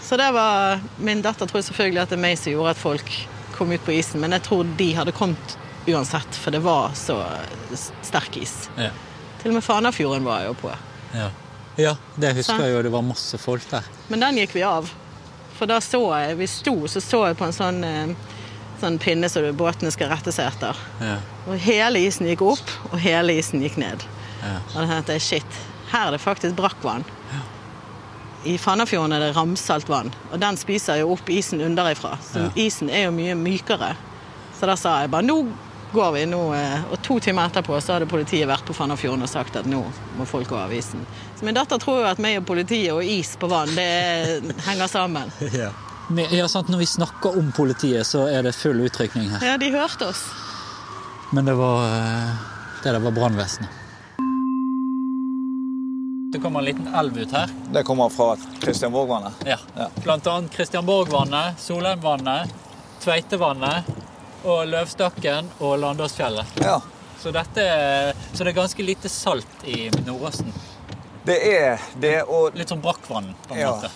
Så 0.04 0.16
det 0.20 0.26
var 0.34 0.80
Min 0.98 1.22
datter 1.24 1.46
tror 1.48 1.62
selvfølgelig 1.64 2.02
at 2.02 2.10
det 2.12 2.18
er 2.18 2.22
meg 2.26 2.36
som 2.38 2.52
gjorde 2.52 2.74
at 2.74 2.80
folk 2.80 3.12
kom 3.56 3.70
ut 3.72 3.84
på 3.86 3.94
isen, 3.94 4.20
men 4.20 4.32
jeg 4.34 4.42
tror 4.42 4.64
de 4.76 4.90
hadde 4.98 5.12
kommet 5.14 5.56
uansett, 5.86 6.34
for 6.40 6.50
det 6.50 6.60
var 6.64 6.90
så 6.98 7.20
sterk 8.02 8.36
is. 8.40 8.68
Ja. 8.76 8.90
Til 9.40 9.52
og 9.52 9.58
med 9.60 9.64
Fanafjorden 9.64 10.24
var 10.26 10.44
jo 10.48 10.54
på. 10.58 10.72
Ja. 11.14 11.28
Ja, 11.76 11.96
det 12.16 12.34
husker 12.36 12.56
så. 12.58 12.62
jeg 12.66 12.74
jo. 12.76 12.82
Det 12.82 12.92
var 12.92 13.02
masse 13.02 13.38
folk 13.38 13.64
der. 13.70 13.82
Men 14.08 14.20
den 14.20 14.36
gikk 14.42 14.54
vi 14.54 14.62
av. 14.62 14.90
For 15.58 15.66
da 15.70 15.80
så 15.80 16.00
jeg, 16.18 16.36
vi 16.38 16.46
sto, 16.50 16.74
så 16.90 17.00
så 17.02 17.26
jeg 17.28 17.36
på 17.38 17.46
en 17.46 17.52
sånn, 17.54 17.84
eh, 17.84 18.14
sånn 18.80 18.98
pinne 18.98 19.28
som 19.30 19.46
båtene 19.56 19.90
skal 19.94 20.10
rette 20.10 20.32
seg 20.34 20.50
etter. 20.50 20.76
Ja. 21.00 21.18
Og 21.46 21.58
hele 21.62 22.02
isen 22.02 22.26
gikk 22.26 22.42
opp, 22.42 22.70
og 22.92 22.98
hele 22.98 23.36
isen 23.38 23.62
gikk 23.62 23.76
ned. 23.78 24.02
Ja. 24.42 24.56
Og 24.74 24.80
da 24.82 24.86
tenkte 24.90 25.12
jeg 25.18 25.22
shit, 25.28 25.60
her 25.92 26.08
er 26.08 26.16
det 26.16 26.20
faktisk 26.24 26.56
brakkvann. 26.58 27.04
I 28.44 28.58
Fannafjorden 28.60 29.14
er 29.16 29.22
det 29.24 29.30
ramsalt 29.38 29.88
vann, 29.88 30.10
og 30.32 30.40
den 30.42 30.58
spiser 30.60 30.98
jo 31.00 31.14
opp 31.14 31.30
isen 31.32 31.62
underifra. 31.64 32.18
Så 32.20 32.42
Ja. 32.42 32.50
isen 32.56 32.90
er 32.90 33.06
jo 33.06 33.10
mye 33.16 33.34
mykere. 33.34 33.94
Så 34.58 34.66
da 34.66 34.74
sa 34.76 35.00
jeg 35.00 35.10
bare 35.10 35.22
nå 35.24 35.48
går 35.94 36.12
vi 36.16 36.24
nå. 36.26 36.40
eh, 36.54 36.84
Og 36.92 36.98
to 37.06 37.16
timer 37.22 37.48
etterpå 37.50 37.78
så 37.80 37.96
hadde 37.96 38.08
politiet 38.10 38.48
vært 38.50 38.66
på 38.68 38.74
Fannafjorden 38.76 39.22
og 39.24 39.30
sagt 39.30 39.56
at 39.60 39.66
nå 39.70 39.80
må 40.18 40.26
folk 40.28 40.48
gå 40.50 40.58
av 40.58 40.72
isen. 40.74 41.06
Så 41.38 41.46
min 41.46 41.54
datter 41.56 41.78
tror 41.82 42.02
jo 42.02 42.08
at 42.10 42.20
meg 42.22 42.40
og 42.42 42.46
politiet 42.50 42.92
og 42.92 43.04
is 43.04 43.34
på 43.40 43.48
vann, 43.50 43.70
det 43.78 44.54
henger 44.68 44.90
sammen. 44.90 45.30
Ja. 45.54 45.70
ja, 46.36 46.48
sant, 46.52 46.68
når 46.68 46.82
vi 46.82 46.86
snakker 46.90 47.38
om 47.40 47.46
politiet, 47.56 48.04
så 48.04 48.26
er 48.28 48.42
det 48.44 48.50
full 48.52 48.82
utrykning 48.84 49.30
her. 49.32 49.46
Ja, 49.46 49.54
de 49.56 49.70
hørte 49.72 50.10
oss. 50.10 50.20
Men 51.32 51.48
det 51.48 51.54
var 51.56 51.86
eh, 51.88 52.34
det 52.84 52.92
der 52.92 53.00
var 53.00 53.14
brannvesenet. 53.16 53.80
Det 56.34 56.40
kommer 56.42 56.60
en 56.60 56.64
liten 56.66 56.90
elv 56.94 57.16
ut 57.18 57.30
her. 57.32 57.50
Det 57.72 57.82
kommer 57.86 58.08
fra 58.10 58.34
Kristian 58.60 58.92
Vågvannet. 58.92 59.32
Ja. 59.46 59.56
Ja. 59.78 59.86
Blant 60.02 60.26
annet 60.26 60.50
Kristianborgvannet, 60.52 61.60
Solheimvannet, 61.62 62.50
Tveitevannet 63.04 63.84
og 64.44 64.66
Løvstakken 64.68 65.48
og 65.64 65.78
Landåsfjellet. 65.82 66.58
Ja. 66.64 66.78
Så, 67.20 67.32
dette, 67.32 67.64
så 68.32 68.44
det 68.44 68.50
er 68.52 68.56
ganske 68.58 68.84
lite 68.84 69.08
salt 69.08 69.62
i 69.64 69.86
Nordåsen. 70.04 70.50
Det 71.24 71.38
er 71.54 71.80
det, 72.00 72.18
og 72.28 72.52
Litt 72.58 72.68
sånn 72.68 72.82
brakkvann, 72.84 73.30
på 73.48 73.54
en 73.56 73.60
Ja. 73.60 73.70
måte. 73.72 73.90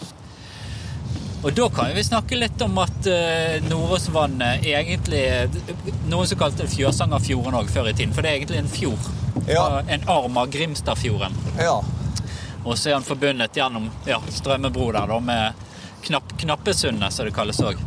Og 1.45 1.53
da 1.55 1.69
kan 1.71 1.93
vi 1.95 2.03
snakke 2.03 2.35
litt 2.35 2.63
om 2.65 2.79
at 2.83 3.07
uh, 3.07 3.61
Nordåsvannet 3.69 4.65
egentlig 4.67 5.21
Noen 6.09 6.27
som 6.27 6.39
kalte 6.41 6.65
det 6.65 6.73
Fjørsangerfjorden 6.73 7.55
òg 7.61 7.69
før 7.71 7.91
i 7.91 7.93
tiden, 7.95 8.15
for 8.17 8.27
det 8.27 8.33
er 8.33 8.41
egentlig 8.41 8.59
en 8.59 8.73
fjord. 8.73 9.07
Ja. 9.47 9.83
En 9.87 10.09
arm 10.11 10.41
av 10.41 10.49
Grimstadfjorden. 10.51 11.37
Ja. 11.61 11.77
Og 12.65 12.75
så 12.79 12.91
er 12.91 12.97
han 12.99 13.07
forbundet 13.07 13.55
gjennom 13.55 13.87
ja, 14.09 14.19
Strømmebro 14.35 14.91
der, 14.97 15.07
da, 15.13 15.21
med 15.21 15.53
knapp, 16.09 16.35
Knappesundet, 16.43 17.13
som 17.15 17.29
det 17.29 17.37
kalles 17.37 17.61
òg. 17.63 17.79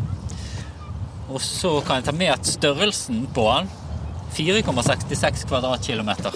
Og 1.32 1.40
så 1.42 1.78
kan 1.88 2.02
jeg 2.02 2.10
ta 2.10 2.16
med 2.16 2.34
at 2.34 2.48
størrelsen 2.48 3.24
på 3.36 3.46
den 3.48 3.70
4,66 4.36 5.48
kvadratkilometer. 5.48 6.36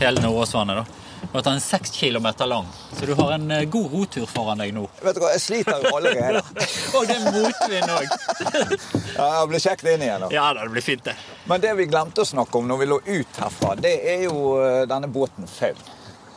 Hele 0.00 0.20
Nordåsvannet, 0.20 0.82
da. 0.82 1.00
Og 1.30 1.38
at 1.40 1.46
den 1.46 1.56
er 1.56 1.62
6 1.64 1.90
kilometer 1.90 2.46
lang. 2.46 2.66
Så 2.92 3.06
du 3.08 3.14
har 3.16 3.32
en 3.38 3.50
eh, 3.50 3.64
god 3.64 3.92
rotur 3.92 4.26
foran 4.28 4.60
deg 4.60 4.74
nå. 4.76 4.84
Vet 5.00 5.16
du 5.16 5.22
hva, 5.22 5.30
jeg 5.32 5.40
sliter 5.40 5.80
jo 5.86 5.94
allerede. 5.96 6.42
Og 6.98 7.08
det 7.08 7.16
er 7.16 7.24
motvind 7.32 7.94
òg. 7.94 8.14
Ja, 9.14 9.28
det 9.40 9.48
blir 9.52 9.62
kjekt 9.62 9.86
inn 9.86 10.02
igjen 10.02 10.24
Da. 10.24 10.28
Ja 10.34 10.48
det 10.58 10.66
blir 10.74 10.84
fint, 10.84 11.04
det. 11.06 11.14
Men 11.48 11.62
det 11.62 11.72
vi 11.78 11.86
glemte 11.88 12.24
å 12.24 12.28
snakke 12.28 12.58
om 12.58 12.68
når 12.68 12.80
vi 12.82 12.88
lå 12.90 12.98
ut 13.06 13.40
herfra, 13.40 13.74
det 13.80 13.94
er 14.10 14.24
jo 14.26 14.56
eh, 14.60 14.82
denne 14.90 15.08
båten 15.08 15.48
Faun. 15.48 15.80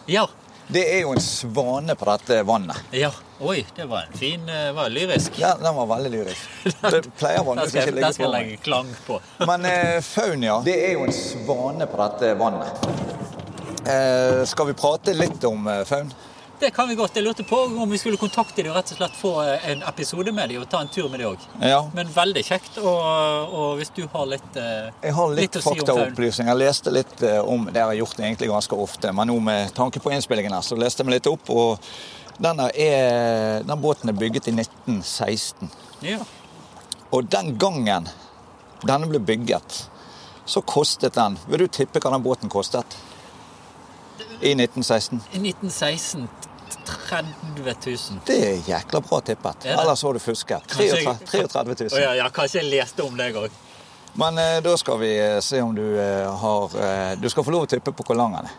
Ja. 0.08 0.28
Det 0.68 0.84
er 0.98 1.02
jo 1.06 1.14
en 1.16 1.22
svane 1.24 1.96
på 1.96 2.06
dette 2.12 2.42
vannet. 2.44 2.78
ja. 2.92 3.12
Oi, 3.40 3.60
det 3.76 3.86
var 3.86 4.08
en 4.08 4.18
fin 4.18 4.48
eh, 4.50 4.72
var 4.74 4.90
lyrisk. 4.90 5.36
Ja, 5.38 5.52
Den 5.62 5.76
var 5.76 5.86
veldig 5.86 6.10
lyrisk. 6.10 6.48
Det 6.82 7.04
pleier 7.20 7.44
vanligvis 7.46 7.76
ikke 7.76 7.84
å 7.84 7.86
den 7.92 7.96
ligge 8.00 8.10
skal 8.16 8.26
jeg 8.26 8.34
legge 8.34 8.64
klang 8.66 8.88
på. 9.06 9.20
Men 9.52 9.68
eh, 9.70 10.00
faun, 10.02 10.42
ja. 10.42 10.56
Det 10.66 10.74
er 10.88 10.96
jo 10.96 11.04
en 11.06 11.14
svane 11.14 11.86
på 11.92 12.00
dette 12.02 12.32
vannet. 12.40 12.88
Eh, 13.86 14.42
skal 14.50 14.72
vi 14.72 14.74
prate 14.82 15.14
litt 15.14 15.46
om 15.46 15.70
eh, 15.70 15.84
faun? 15.86 16.10
Det 16.60 16.72
kan 16.72 16.88
vi 16.90 16.96
godt. 16.96 17.16
Jeg 17.16 17.24
lurte 17.24 17.44
på 17.44 17.58
om 17.60 17.90
vi 17.90 17.98
skulle 18.02 18.18
kontakte 18.18 18.64
dem 18.64 18.72
og 18.72 18.80
rett 18.80 18.90
og 18.90 18.98
slett 18.98 19.18
få 19.20 19.32
eh, 19.44 19.66
en 19.72 19.84
episode 19.86 20.32
med 20.34 20.50
dem 20.50 20.64
og 20.64 20.70
ta 20.72 20.80
en 20.82 20.90
tur 20.90 21.06
med 21.06 21.22
dem 21.22 21.36
òg. 21.36 21.44
Ja. 21.62 21.84
Men 21.94 22.10
veldig 22.10 22.42
kjekt. 22.48 22.80
Og, 22.82 22.98
og 23.54 23.76
hvis 23.78 23.94
du 23.94 24.08
har 24.10 24.26
litt 24.32 24.58
eh, 24.58 24.88
Jeg 25.04 25.14
har 25.20 25.36
litt, 25.38 25.54
si 25.54 25.62
faktaopplysninger. 25.68 26.50
Jeg 26.50 26.62
leste 26.64 26.94
litt 26.96 27.22
eh, 27.22 27.38
om 27.44 27.68
det. 27.68 27.78
Jeg 27.78 27.92
har 27.92 28.00
gjort 28.00 28.24
egentlig 28.24 28.50
ganske 28.50 28.80
ofte, 28.88 29.12
men 29.14 29.30
nå 29.30 29.36
med 29.52 29.76
tanke 29.78 30.02
på 30.02 30.16
innspillingen 30.16 30.58
her, 30.58 30.66
så 30.66 30.80
leste 30.80 31.04
jeg 31.04 31.12
meg 31.12 31.20
litt 31.20 31.30
opp. 31.30 31.54
og 31.54 31.78
denne 32.42 32.72
er, 32.74 33.62
Den 33.66 33.82
båten 33.82 34.10
er 34.10 34.18
bygget 34.18 34.50
i 34.50 34.56
1916. 34.58 35.70
Ja. 36.10 36.24
Og 37.14 37.30
den 37.30 37.54
gangen 37.62 38.10
denne 38.82 39.14
ble 39.14 39.22
bygget, 39.22 39.84
så 40.48 40.62
kostet 40.62 41.18
den 41.18 41.38
Vil 41.52 41.66
du 41.66 41.68
tippe 41.68 42.02
hva 42.02 42.14
den 42.14 42.26
båten 42.26 42.50
kostet? 42.50 42.98
I 44.42 44.54
1916? 44.54 45.22
I 45.34 45.40
1916 45.50 46.47
30 47.08 47.76
000. 47.86 48.20
Det 48.28 48.38
er 48.50 48.58
jækla 48.70 49.00
bra 49.02 49.20
tippet. 49.22 49.62
Det? 49.64 49.72
Ellers 49.74 50.02
har 50.04 50.14
du 50.14 50.20
fusket. 50.20 50.68
Kanskje 50.68 50.90
33, 50.92 51.40
jeg- 51.40 51.50
33 51.50 51.76
000. 51.80 51.94
Oh, 51.94 52.02
ja, 52.04 52.14
ja, 52.24 52.30
kanskje 52.36 52.62
jeg 52.62 52.70
leste 52.72 53.04
om 53.08 53.18
deg 53.18 53.36
òg. 53.40 53.50
Men 54.18 54.38
eh, 54.42 54.58
da 54.66 54.74
skal 54.82 54.98
vi 55.00 55.12
eh, 55.20 55.40
se 55.46 55.62
om 55.62 55.76
du 55.78 55.84
eh, 56.00 56.26
har 56.42 56.78
eh, 56.82 57.12
Du 57.22 57.28
skal 57.30 57.44
få 57.46 57.52
lov 57.54 57.68
å 57.68 57.70
tippe 57.70 57.92
på 57.94 58.04
hvor 58.08 58.18
lang 58.18 58.34
den 58.38 58.48
er. 58.50 58.56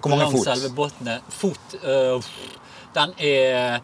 Hvor 0.00 0.10
mange 0.12 0.30
fot? 0.34 0.44
selve 0.46 0.70
båten 0.76 1.08
er. 1.08 1.20
Fot 1.32 1.74
øh, 1.82 2.22
Den 2.94 3.14
er 3.18 3.80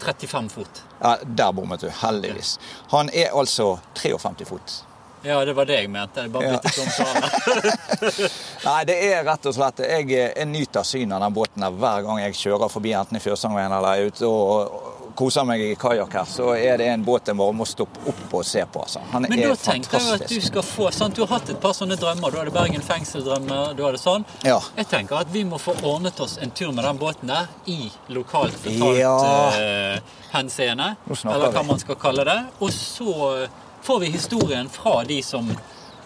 35 0.00 0.48
fot. 0.50 0.82
Ja, 1.02 1.16
Der 1.24 1.52
bommet 1.52 1.80
du, 1.80 1.88
heldigvis. 2.02 2.56
Han 2.90 3.10
er 3.14 3.34
altså 3.38 3.78
53 3.94 4.46
fot. 4.48 4.84
Ja, 5.22 5.44
det 5.44 5.52
var 5.58 5.64
det 5.66 5.80
jeg 5.80 5.90
mente. 5.90 6.22
Det 6.22 6.30
bare 6.30 6.52
byttet 6.54 6.78
om 6.78 6.88
tale. 6.98 8.28
Nei, 8.68 8.84
det 8.88 8.96
er 9.08 9.24
rett 9.26 9.48
og 9.50 9.54
slett 9.56 9.82
Jeg, 9.82 10.06
eh, 10.14 10.30
jeg 10.36 10.46
nyter 10.50 10.86
synet 10.86 11.16
av 11.18 11.24
den 11.26 11.34
båten 11.34 11.64
der 11.64 11.74
hver 11.74 12.04
gang 12.06 12.20
jeg 12.22 12.36
kjører 12.38 12.70
forbi, 12.70 12.92
enten 12.98 13.18
i 13.18 13.22
Fjøsangveien 13.24 13.74
eller 13.74 13.98
jeg 13.98 14.06
er 14.06 14.14
ute 14.14 14.30
og 14.30 14.94
koser 15.18 15.42
meg 15.42 15.58
i 15.64 15.72
kajakk 15.74 16.12
her. 16.14 16.26
Så 16.30 16.52
er 16.54 16.76
det 16.78 16.86
en 16.92 17.02
båt 17.02 17.26
jeg 17.26 17.34
bare 17.40 17.54
må 17.58 17.66
stoppe 17.66 17.98
opp 18.06 18.34
og 18.38 18.44
se 18.46 18.62
på. 18.70 18.84
Altså. 18.86 19.00
Han 19.10 19.26
Men 19.26 19.40
er 19.42 19.50
da 19.50 19.56
tenker 19.58 19.98
jeg 19.98 20.20
at 20.20 20.28
du 20.30 20.36
skal 20.44 20.62
få 20.62 20.92
sant? 20.94 21.16
Du 21.18 21.24
har 21.24 21.32
hatt 21.40 21.50
et 21.50 21.58
par 21.58 21.74
sånne 21.74 21.96
drømmer. 21.98 22.30
Du 22.30 22.38
hadde 22.38 22.54
Bergen 22.54 22.84
fengsel-drømmer. 22.86 23.74
du 23.74 23.82
hadde 23.82 23.98
sånn. 23.98 24.26
Ja. 24.46 24.60
Jeg 24.78 24.86
tenker 24.92 25.18
at 25.24 25.32
vi 25.34 25.42
må 25.48 25.58
få 25.58 25.74
ordnet 25.82 26.20
oss 26.22 26.36
en 26.38 26.54
tur 26.54 26.70
med 26.70 26.86
den 26.86 27.00
båten 27.02 27.32
der 27.34 27.50
i 27.66 27.90
lokalt 28.14 28.54
fortalt 28.62 29.00
Ja. 29.00 29.16
uh, 29.58 30.14
henseende. 30.36 30.92
Eller 31.10 31.50
hva 31.50 31.64
vi. 31.64 31.68
man 31.72 31.82
skal 31.82 31.98
kalle 31.98 32.24
det. 32.28 32.38
Og 32.62 32.70
så 32.70 33.48
får 33.88 34.00
vi 34.04 34.12
historien 34.14 34.68
fra 34.72 35.00
de 35.08 35.18
som 35.24 35.48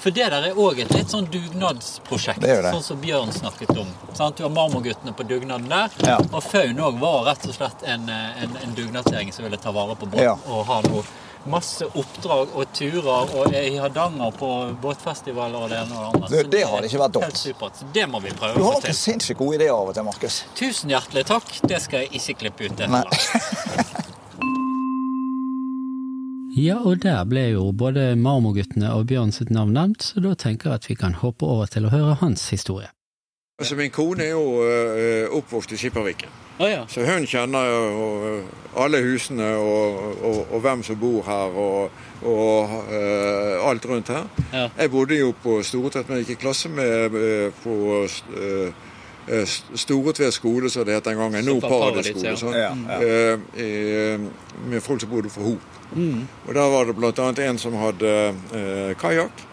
For 0.02 0.10
det 0.10 0.24
der 0.32 0.42
er 0.48 0.56
òg 0.58 0.80
et 0.82 0.90
litt 0.96 1.12
sånn 1.12 1.28
dugnadsprosjekt, 1.30 2.40
Det 2.42 2.50
er 2.50 2.62
det. 2.66 2.72
sånn 2.74 2.82
som 2.82 2.98
Bjørn 2.98 3.30
snakket 3.36 3.70
om. 3.78 3.86
Sant? 4.18 4.34
Du 4.36 4.42
har 4.42 4.50
Marmorguttene 4.50 5.12
på 5.14 5.22
dugnaden 5.30 5.68
der. 5.70 5.94
Ja. 6.02 6.16
Og 6.32 6.42
Faun 6.42 6.80
òg 6.82 6.98
var 6.98 7.20
rett 7.28 7.46
og 7.46 7.54
slett 7.54 7.84
en, 7.86 8.08
eh, 8.10 8.42
en, 8.42 8.56
en 8.64 8.74
dugnadsgjeng 8.74 9.30
som 9.32 9.46
ville 9.46 9.60
ta 9.62 9.70
vare 9.70 9.94
på 9.94 10.08
båten. 10.10 10.24
Ja. 10.26 10.34
Og 10.50 10.66
ha 10.66 10.80
noe 10.88 11.04
masse 11.46 11.86
oppdrag 11.98 12.50
og 12.54 12.66
turer 12.74 13.30
og 13.38 13.54
i 13.54 13.76
Hardanger 13.78 14.34
på 14.38 14.50
båtfestivaler 14.82 15.58
og 15.58 15.70
det 15.70 15.78
ene 15.84 15.94
og 15.94 16.12
det 16.18 16.22
andre. 16.22 16.42
Det 16.50 16.64
har 16.70 16.82
det 16.82 16.90
ikke 16.90 17.02
vært 17.04 17.16
dumt. 17.20 17.86
Det 17.94 18.06
må 18.10 18.20
vi 18.26 18.30
prøve 18.42 18.54
Du 18.58 18.62
å 18.62 18.64
har 18.64 18.76
få 18.76 18.82
noen 18.82 18.90
til. 18.90 18.98
sinnssykt 19.06 19.38
gode 19.38 19.58
ideer 19.60 19.74
av 19.74 19.88
og 19.90 19.94
til, 19.94 20.06
Markus. 20.10 20.42
Tusen 20.58 20.90
hjertelig 20.94 21.24
takk. 21.30 21.46
Det 21.62 21.80
skal 21.82 22.04
jeg 22.06 22.10
ikke 22.18 22.38
klippe 22.42 22.70
ut. 22.70 22.76
det 22.82 22.90
Nei. 22.90 23.04
Ja, 26.56 26.74
og 26.84 27.00
der 27.00 27.22
ble 27.24 27.46
jo 27.54 27.70
både 27.72 28.10
Marmorguttene 28.20 28.90
og 28.92 29.06
Bjørn 29.08 29.30
sitt 29.32 29.48
navn 29.48 29.72
nevnt, 29.72 30.04
så 30.04 30.20
da 30.20 30.34
tenker 30.36 30.68
jeg 30.68 30.80
at 30.82 30.88
vi 30.90 30.96
kan 31.00 31.14
hoppe 31.16 31.48
over 31.48 31.70
til 31.72 31.86
å 31.88 31.92
høre 31.94 32.18
hans 32.20 32.44
historie. 32.52 32.90
Altså, 33.56 33.76
min 33.78 33.92
kone 33.94 34.26
er 34.26 34.34
jo 34.34 34.60
øh, 34.60 35.32
oppvokst 35.38 35.72
i 35.72 35.78
Skipperviken, 35.80 36.28
Å 36.60 36.68
ja. 36.68 36.82
så 36.92 37.06
hun 37.08 37.24
kjenner 37.28 37.68
jo 37.70 38.10
øh, 38.28 38.52
alle 38.84 39.00
husene 39.04 39.48
og, 39.56 40.20
og, 40.20 40.38
og 40.52 40.62
hvem 40.64 40.84
som 40.84 41.00
bor 41.00 41.24
her 41.24 41.56
og, 41.56 42.00
og 42.28 42.76
uh, 42.90 43.68
alt 43.68 43.86
rundt 43.88 44.12
her. 44.12 44.28
Ja. 44.52 44.68
Jeg 44.76 44.90
bodde 44.92 45.18
jo 45.18 45.32
på 45.42 45.60
Storetvedt, 45.64 46.10
men 46.10 46.20
gikk 46.20 46.36
i 46.36 46.40
klasse 46.44 46.68
med 46.68 47.16
på 47.62 47.76
øh, 48.04 48.82
øh, 49.28 49.46
Storetvedt 49.74 50.34
skole, 50.34 50.70
som 50.70 50.84
det 50.84 50.94
het 50.94 51.04
den 51.04 51.16
gangen. 51.16 51.44
Nå 51.44 51.60
Paradis 51.60 52.06
skole. 52.06 52.28
ja. 52.28 52.36
sånn. 52.36 52.54
Ja, 52.54 52.72
ja. 52.88 52.98
Eh, 53.02 53.38
eh, 54.14 54.20
med 54.68 54.82
folk 54.82 55.00
som 55.00 55.10
bodde 55.10 55.30
for 55.30 55.42
Hop. 55.42 55.60
Mm. 55.94 56.26
Og 56.48 56.54
Der 56.54 56.70
var 56.72 56.84
det 56.84 56.96
bl.a. 56.96 57.48
en 57.48 57.58
som 57.58 57.74
hadde 57.76 58.34
eh, 58.54 58.94
kajakk. 59.00 59.48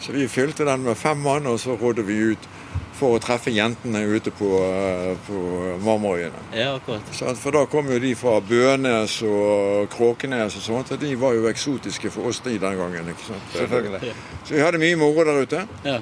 Så 0.00 0.12
vi 0.12 0.28
fylte 0.28 0.64
den 0.64 0.82
med 0.84 0.96
fem 0.96 1.16
mann, 1.16 1.46
og 1.46 1.60
så 1.60 1.76
rodde 1.76 2.02
vi 2.04 2.14
ut 2.32 2.48
for 2.96 3.16
å 3.16 3.20
treffe 3.20 3.52
jentene 3.52 4.00
ute 4.08 4.30
på, 4.32 4.48
eh, 4.64 5.16
på 5.26 5.40
Marmorøyene. 5.84 6.38
ja, 6.56 6.74
akkurat. 6.76 7.00
Så 7.12 7.34
For 7.36 7.50
da 7.52 7.64
kom 7.66 7.90
jo 7.92 7.98
de 7.98 8.14
fra 8.14 8.40
Bønes 8.40 9.22
og 9.22 9.88
Kråkenes 9.92 10.56
og 10.56 10.62
sånt, 10.62 10.92
og 10.92 11.00
de 11.00 11.14
var 11.20 11.32
jo 11.34 11.48
eksotiske 11.48 12.10
for 12.10 12.28
oss 12.28 12.40
de 12.40 12.58
den 12.58 12.76
gangen. 12.76 13.08
ikke 13.08 13.26
sant? 13.26 13.42
Selvfølgelig. 13.52 14.14
Så 14.44 14.54
vi 14.54 14.60
hadde 14.60 14.78
mye 14.78 14.96
moro 14.96 15.24
der 15.24 15.42
ute. 15.42 15.66
Ja. 15.84 15.98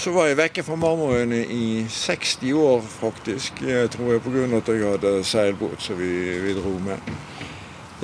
Så 0.00 0.14
var 0.16 0.30
jeg 0.30 0.38
vekke 0.38 0.62
fra 0.64 0.78
Marmarøyene 0.80 1.42
i 1.52 1.64
60 1.92 2.54
år, 2.56 2.80
faktisk. 2.88 3.58
Jeg 3.68 3.90
tror 3.92 4.14
jeg 4.14 4.22
pga. 4.24 4.44
at 4.56 4.68
jeg 4.72 4.86
hadde 4.86 5.10
seilbåt 5.28 5.82
som 5.84 5.98
vi, 5.98 6.38
vi 6.40 6.54
dro 6.56 6.72
med. 6.80 7.10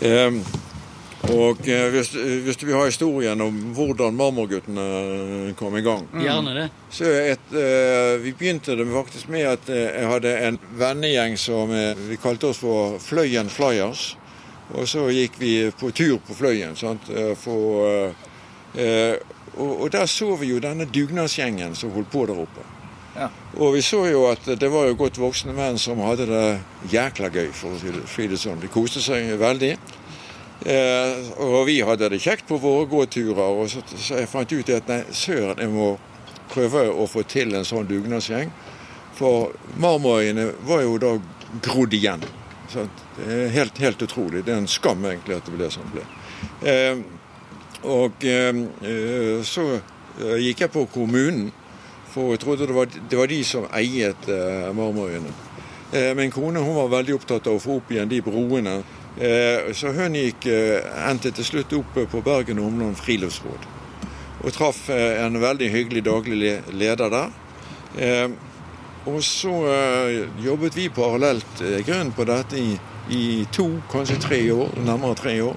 Um, 0.05 0.43
og 1.33 1.63
eh, 1.69 1.87
hvis, 1.91 2.11
hvis 2.45 2.59
du 2.61 2.67
vil 2.67 2.77
ha 2.77 2.85
historien 2.85 3.41
om 3.41 3.55
hvordan 3.75 4.15
Marmorguttene 4.15 5.55
kom 5.57 5.75
i 5.79 5.81
gang 5.83 6.05
Gjerne 6.13 6.53
det. 6.55 6.67
så 6.93 7.09
et, 7.09 7.49
eh, 7.57 8.21
Vi 8.21 8.35
begynte 8.37 8.77
det 8.77 8.87
faktisk 8.93 9.33
med 9.33 9.49
at 9.55 9.73
eh, 9.73 9.89
jeg 9.97 10.11
hadde 10.13 10.35
en 10.51 10.61
vennegjeng 10.77 11.39
som 11.41 11.73
eh, 11.73 11.97
vi 12.11 12.21
kalte 12.21 12.53
oss 12.53 12.61
for 12.61 13.01
Fløyen 13.01 13.49
Flyers. 13.49 14.13
Og 14.77 14.85
så 14.91 15.09
gikk 15.15 15.41
vi 15.41 15.71
på 15.81 15.91
tur 15.97 16.21
på 16.29 16.37
Fløyen. 16.37 16.77
Sant? 16.77 17.09
eh, 17.09 17.33
For, 17.41 17.89
eh, 17.89 18.11
eh, 18.11 18.36
og, 18.77 19.71
og 19.71 19.93
der 19.93 20.09
så 20.11 20.35
vi 20.37 20.51
jo 20.51 20.59
denne 20.61 20.85
dugnadsgjengen 20.85 21.77
som 21.79 21.95
holdt 21.95 22.11
på 22.13 22.27
der 22.29 22.41
oppe. 22.43 22.65
Ja. 23.17 23.29
Og 23.57 23.75
vi 23.75 23.83
så 23.83 24.03
jo 24.11 24.27
at 24.29 24.45
det 24.61 24.69
var 24.73 24.91
jo 24.91 24.97
godt 25.01 25.19
voksne 25.21 25.55
menn 25.57 25.79
som 25.81 26.03
hadde 26.05 26.27
det 26.29 26.47
jækla 26.93 27.31
gøy, 27.33 27.49
for 27.57 27.73
å 27.73 27.79
si 27.81 28.27
det, 28.29 28.41
sånn. 28.41 28.61
De 28.61 28.69
koste 28.73 29.01
seg 29.01 29.31
veldig. 29.41 29.73
Eh, 30.67 31.31
og 31.45 31.63
vi 31.69 31.79
hadde 31.85 32.11
det 32.13 32.21
kjekt 32.21 32.47
på 32.49 32.59
våre 32.61 32.87
gåturer, 32.91 33.41
og 33.41 33.71
så, 33.73 33.83
så 33.97 34.21
jeg 34.21 34.31
fant 34.31 34.53
ut 34.53 34.73
at 34.73 34.89
nei, 34.91 35.03
søren, 35.17 35.61
jeg 35.63 35.73
må 35.73 35.95
prøve 36.53 36.87
å 36.93 37.07
få 37.09 37.25
til 37.29 37.57
en 37.57 37.67
sånn 37.67 37.89
dugnadsgjeng. 37.89 38.53
For 39.17 39.55
marmorøyene 39.81 40.51
var 40.69 40.85
jo 40.85 40.99
da 41.01 41.15
grodd 41.65 41.97
igjen. 41.97 42.25
Sant? 42.73 43.05
Det 43.17 43.27
er 43.33 43.53
helt, 43.55 43.79
helt 43.81 44.03
utrolig. 44.05 44.45
Det 44.45 44.53
er 44.53 44.61
en 44.61 44.69
skam 44.69 45.05
egentlig 45.09 45.39
at 45.39 45.49
det 45.49 45.57
ble 45.57 45.71
som 45.73 45.87
det 45.89 46.03
ble. 46.03 46.09
Eh, 46.69 47.05
og 47.85 48.25
eh, 48.25 48.57
eh, 48.83 49.43
så 49.45 49.67
eh, 49.77 50.37
gikk 50.47 50.61
jeg 50.67 50.73
på 50.75 50.87
kommunen, 50.95 51.51
for 52.13 52.33
jeg 52.33 52.41
trodde 52.41 52.67
det 52.67 52.75
var, 52.77 52.87
det 52.89 53.19
var 53.19 53.29
de 53.29 53.43
som 53.45 53.67
eiet 53.77 54.29
eh, 54.33 54.71
Marmorøyene. 54.73 55.33
Eh, 55.93 56.13
min 56.17 56.33
kone 56.35 56.63
hun 56.65 56.75
var 56.79 56.89
veldig 56.97 57.15
opptatt 57.19 57.47
av 57.47 57.59
å 57.59 57.63
få 57.63 57.77
opp 57.81 57.93
igjen 57.93 58.09
de 58.11 58.23
broene. 58.25 58.79
Eh, 59.21 59.73
så 59.77 59.93
hun 59.97 60.17
gikk, 60.17 60.47
eh, 60.49 60.81
endte 61.11 61.31
til 61.37 61.45
slutt 61.45 61.77
opp 61.79 62.01
på 62.11 62.23
Bergen 62.25 62.59
og 62.63 62.71
Omland 62.73 62.97
friluftsråd. 62.99 63.69
Og 64.45 64.53
traff 64.53 64.89
en 64.93 65.39
veldig 65.41 65.69
hyggelig 65.73 66.03
daglig 66.07 66.37
le- 66.41 66.73
leder 66.73 67.11
der. 67.11 67.31
Eh, 67.99 68.29
og 69.07 69.21
så 69.23 69.53
jobbet 70.43 70.75
vi 70.77 70.89
parallelt 70.91 71.61
grunn 71.87 72.11
på 72.13 72.25
dette 72.27 72.59
i, 72.59 72.73
i 73.15 73.47
to, 73.55 73.69
kanskje 73.93 74.17
tre 74.25 74.41
år, 74.51 74.73
nærmere 74.83 75.15
tre 75.15 75.37
år. 75.47 75.55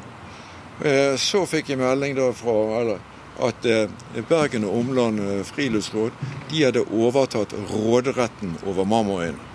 Eh, 0.85 1.15
så 1.19 1.43
fikk 1.49 1.73
jeg 1.73 1.79
melding 1.81 2.15
da 2.15 2.29
fra 2.31 2.53
eller, 2.79 2.99
at 3.43 3.65
eh, 3.65 3.89
Bergen 4.29 4.63
og 4.67 4.77
Omland 4.79 5.19
eh, 5.19 5.41
friluftsråd 5.47 6.15
de 6.49 6.63
hadde 6.63 6.85
overtatt 6.87 7.53
råderetten 7.71 8.55
over 8.67 8.87
Marmarøyene. 8.87 9.47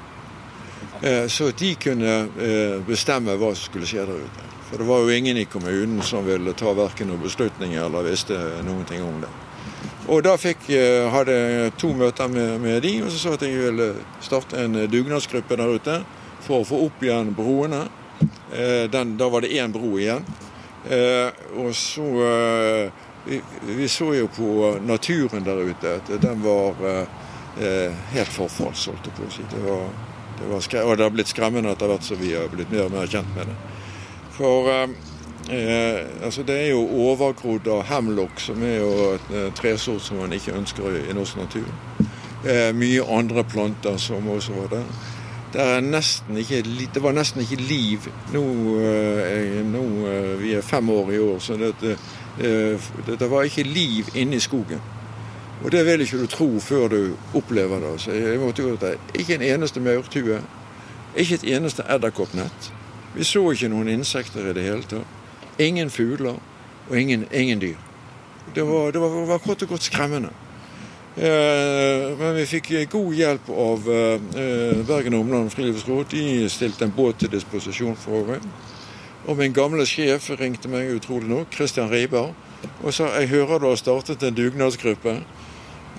Eh, 1.02 1.26
Så 1.28 1.50
de 1.56 1.74
kunne 1.80 2.28
bestemme 2.86 3.36
hva 3.40 3.54
som 3.54 3.70
skulle 3.70 3.88
skje 3.88 4.04
der 4.04 4.20
ute. 4.24 4.44
For 4.68 4.80
det 4.80 4.88
var 4.88 5.02
jo 5.04 5.16
ingen 5.16 5.36
i 5.36 5.44
kommunen 5.44 6.02
som 6.02 6.24
ville 6.26 6.52
ta 6.56 6.72
verken 6.76 7.08
noen 7.08 7.24
beslutninger 7.24 7.84
eller 7.84 8.06
visste 8.08 8.38
noen 8.64 8.84
ting 8.88 9.02
om 9.04 9.20
det. 9.24 9.32
Og 10.08 10.22
da 10.24 10.34
fikk, 10.36 10.66
hadde 11.12 11.32
jeg 11.32 11.74
to 11.80 11.92
møter 11.96 12.28
med, 12.28 12.58
med 12.60 12.82
de, 12.84 12.98
og 13.04 13.12
så 13.12 13.18
sa 13.20 13.28
jeg 13.32 13.38
at 13.38 13.44
jeg 13.46 13.60
ville 13.62 13.86
starte 14.24 14.60
en 14.60 14.76
dugnadsgruppe 14.92 15.56
der 15.56 15.76
ute 15.76 15.98
for 16.44 16.60
å 16.60 16.66
få 16.68 16.80
opp 16.86 17.04
igjen 17.04 17.32
broene. 17.36 17.86
Den, 18.92 19.14
da 19.20 19.28
var 19.32 19.44
det 19.44 19.54
én 19.56 19.72
bro 19.72 19.94
igjen. 19.96 20.24
Eh, 20.90 21.28
og 21.56 21.74
så 21.76 22.06
eh, 22.28 23.04
vi, 23.24 23.40
vi 23.62 23.88
så 23.88 24.10
jo 24.14 24.28
på 24.28 24.48
naturen 24.84 25.44
der 25.44 25.62
ute 25.64 25.94
at 25.96 26.10
den 26.20 26.42
var 26.44 26.82
eh, 26.84 28.04
helt 28.12 28.34
forfalls, 28.34 28.86
holdt 28.90 29.08
jeg 29.08 29.16
på 29.16 29.24
å 29.24 29.32
si. 29.32 29.46
Det 29.48 29.62
var, 29.64 29.88
det 30.40 30.50
var 30.50 30.68
og 30.84 30.98
det 30.98 31.06
har 31.06 31.14
blitt 31.14 31.32
skremmende 31.32 31.72
etter 31.72 31.88
hvert 31.88 32.04
som 32.04 32.20
vi 32.20 32.34
har 32.36 32.52
blitt 32.52 32.72
mer 32.74 32.88
og 32.88 32.96
mer 32.98 33.08
kjent 33.08 33.32
med 33.36 33.48
det. 33.48 33.56
For 34.34 34.68
eh, 34.74 36.04
altså 36.24 36.44
det 36.44 36.58
er 36.66 36.70
jo 36.74 36.84
overgrodd 37.08 37.68
av 37.70 37.86
hemlock, 37.88 38.42
som 38.42 38.62
er 38.66 38.80
jo 38.82 38.92
et 39.14 39.32
eh, 39.32 39.50
tresort 39.56 40.04
som 40.04 40.20
man 40.20 40.36
ikke 40.36 40.56
ønsker 40.58 41.00
i, 41.00 41.06
i 41.08 41.16
norsk 41.16 41.40
natur. 41.40 41.68
Eh, 42.44 42.70
mye 42.76 43.04
andre 43.08 43.44
planter 43.48 43.96
som 43.96 44.28
også 44.28 44.58
var 44.58 44.72
der. 44.78 44.88
Ikke, 45.54 46.62
det 46.94 47.02
var 47.02 47.12
nesten 47.12 47.42
ikke 47.44 47.56
liv. 47.56 48.08
Nå, 48.32 48.42
eh, 48.80 49.60
nå 49.66 49.84
eh, 50.08 50.40
Vi 50.40 50.52
er 50.54 50.62
fem 50.62 50.90
år 50.90 51.12
i 51.12 51.18
år, 51.18 51.38
så 51.38 51.56
det, 51.56 51.74
det, 51.80 51.96
eh, 52.42 53.30
var 53.30 53.42
ikke 53.42 53.62
liv 53.62 54.10
inne 54.14 54.36
i 54.36 54.40
skogen. 54.40 54.80
Og 55.64 55.72
det 55.72 55.86
vil 55.86 56.00
ikke 56.00 56.18
du 56.18 56.26
tro 56.26 56.60
før 56.60 56.88
du 56.88 57.16
opplever 57.34 57.80
det. 57.80 58.00
Så 58.00 58.12
jeg 58.12 58.40
måtte 58.40 58.62
jo 58.62 58.76
det. 58.76 58.98
Ikke 59.14 59.34
en 59.34 59.42
eneste 59.42 59.80
maurtue. 59.80 60.40
Ikke 61.16 61.34
et 61.34 61.44
eneste 61.44 61.82
edderkoppnett. 61.88 62.72
Vi 63.14 63.24
så 63.24 63.50
ikke 63.50 63.68
noen 63.68 63.88
insekter 63.88 64.50
i 64.50 64.52
det 64.52 64.62
hele 64.62 64.82
tatt. 64.82 65.06
Ingen 65.58 65.90
fugler 65.90 66.34
og 66.90 67.00
ingen, 67.00 67.24
ingen 67.32 67.60
dyr. 67.60 67.76
Det 68.54 68.66
var, 68.66 68.90
det 68.90 69.00
var, 69.00 69.26
var 69.26 69.38
kort 69.38 69.62
og 69.62 69.68
godt 69.68 69.82
skremmende. 69.82 70.28
Eh, 71.14 72.10
men 72.18 72.34
vi 72.34 72.46
fikk 72.50 72.72
god 72.90 73.14
hjelp 73.14 73.50
av 73.50 73.84
Bergen 73.86 74.86
Bergen 74.88 75.14
Omland 75.14 75.52
friluftsråd. 75.54 76.08
De 76.10 76.48
stilte 76.50 76.88
en 76.88 76.94
båt 76.96 77.22
til 77.22 77.30
disposisjon 77.30 77.96
for 77.98 78.32
meg. 78.32 78.46
Og 79.24 79.38
min 79.38 79.54
gamle 79.56 79.86
sjef 79.88 80.26
ringte 80.36 80.68
meg 80.68 80.90
utrolig 80.92 81.30
nok, 81.30 81.54
Christian 81.54 81.88
Riiber, 81.88 82.34
og 82.82 82.92
sa 82.92 83.06
jeg 83.20 83.30
hører 83.30 83.62
du 83.62 83.70
har 83.70 83.78
startet 83.80 84.22
en 84.26 84.36
dugnadsgruppe. 84.36 85.16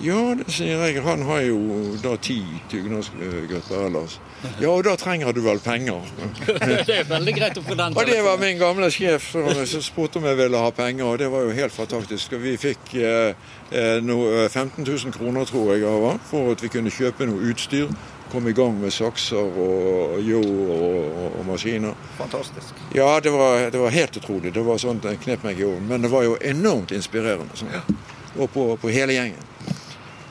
Ja, 0.04 0.34
det 0.36 0.52
sier 0.52 0.82
jeg. 0.84 1.00
Han 1.06 1.22
har 1.24 1.40
jo 1.46 1.56
da 2.02 2.16
ti 2.20 2.42
dugnadsgrupper 2.72 3.86
ellers. 3.88 4.18
Ja, 4.60 4.68
og 4.68 4.82
da 4.84 4.92
trenger 5.00 5.32
du 5.32 5.40
vel 5.42 5.58
penger. 5.64 6.04
Det 6.86 6.92
er 6.92 7.06
veldig 7.08 7.32
greit 7.34 7.56
å 7.56 7.62
få 7.64 7.74
den 7.78 7.96
Og 7.96 8.06
det 8.06 8.18
var 8.22 8.36
min 8.38 8.58
gamle 8.60 8.90
sjef 8.92 9.30
som 9.32 9.82
spurte 9.82 10.20
om 10.20 10.26
jeg 10.28 10.36
ville 10.38 10.60
ha 10.60 10.68
penger, 10.76 11.06
og 11.08 11.16
det 11.22 11.30
var 11.32 11.46
jo 11.48 11.54
helt 11.56 11.74
fantastisk. 11.74 12.36
Og 12.36 12.44
vi 12.44 12.52
fikk 12.60 12.92
eh, 13.00 13.48
no, 14.04 14.18
eh, 14.28 14.44
15 14.52 14.84
000 14.84 15.16
kroner, 15.16 15.48
tror 15.48 15.72
jeg, 15.72 15.86
av 15.88 16.04
var, 16.04 16.20
for 16.28 16.52
at 16.52 16.62
vi 16.62 16.70
kunne 16.76 16.92
kjøpe 16.92 17.26
noe 17.30 17.48
utstyr. 17.50 17.88
Kom 18.30 18.46
i 18.50 18.54
gang 18.54 18.76
med 18.78 18.92
sakser 18.92 19.38
og 19.40 20.20
ljå 20.26 20.42
og, 20.44 20.76
og, 20.76 21.26
og 21.40 21.42
maskiner. 21.48 21.96
Fantastisk. 22.20 22.84
Ja, 22.94 23.08
det 23.24 23.32
var, 23.34 23.70
det 23.72 23.80
var 23.80 23.94
helt 23.94 24.20
utrolig. 24.20 24.52
Det 24.54 24.64
var 24.66 24.82
sånn 24.82 25.00
jeg 25.02 25.22
knep 25.24 25.46
meg 25.48 25.62
i 25.62 25.66
åren. 25.66 25.88
Men 25.88 26.04
det 26.04 26.12
var 26.12 26.26
jo 26.26 26.36
enormt 26.44 26.92
inspirerende. 26.94 27.56
Sånn. 27.56 27.72
Og 28.36 28.50
på, 28.52 28.68
på 28.82 28.92
hele 28.92 29.16
gjengen. 29.16 29.52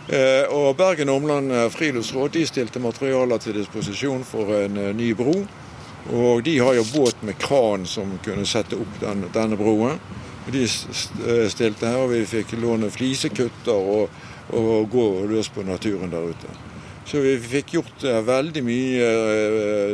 Eh, 0.08 0.46
og 0.54 0.76
Bergen 0.78 1.10
Omland 1.10 1.52
eh, 1.52 1.70
friluftsråd 1.74 2.36
de 2.36 2.44
stilte 2.46 2.82
materialer 2.82 3.42
til 3.42 3.56
disposisjon 3.58 4.22
for 4.28 4.52
en 4.60 4.78
eh, 4.78 4.92
ny 4.94 5.14
bro. 5.18 5.34
Og 6.14 6.44
de 6.46 6.60
har 6.62 6.76
jo 6.78 6.84
båt 6.92 7.24
med 7.26 7.40
kran 7.42 7.88
som 7.90 8.12
kunne 8.26 8.46
sette 8.46 8.78
opp 8.78 9.00
den, 9.02 9.26
denne 9.34 9.58
broen. 9.58 9.98
Og 10.46 10.54
De 10.54 10.68
stilte 10.70 11.90
her, 11.90 12.04
og 12.04 12.12
vi 12.12 12.22
fikk 12.30 12.54
låne 12.62 12.92
flisekutter 12.94 13.74
og, 13.74 14.14
og 14.54 14.86
gå 14.94 15.08
løs 15.26 15.50
på 15.50 15.66
naturen 15.66 16.14
der 16.14 16.30
ute. 16.30 16.54
Så 17.10 17.24
vi 17.24 17.34
fikk 17.42 17.74
gjort 17.74 18.06
veldig 18.28 18.62
mye 18.66 19.10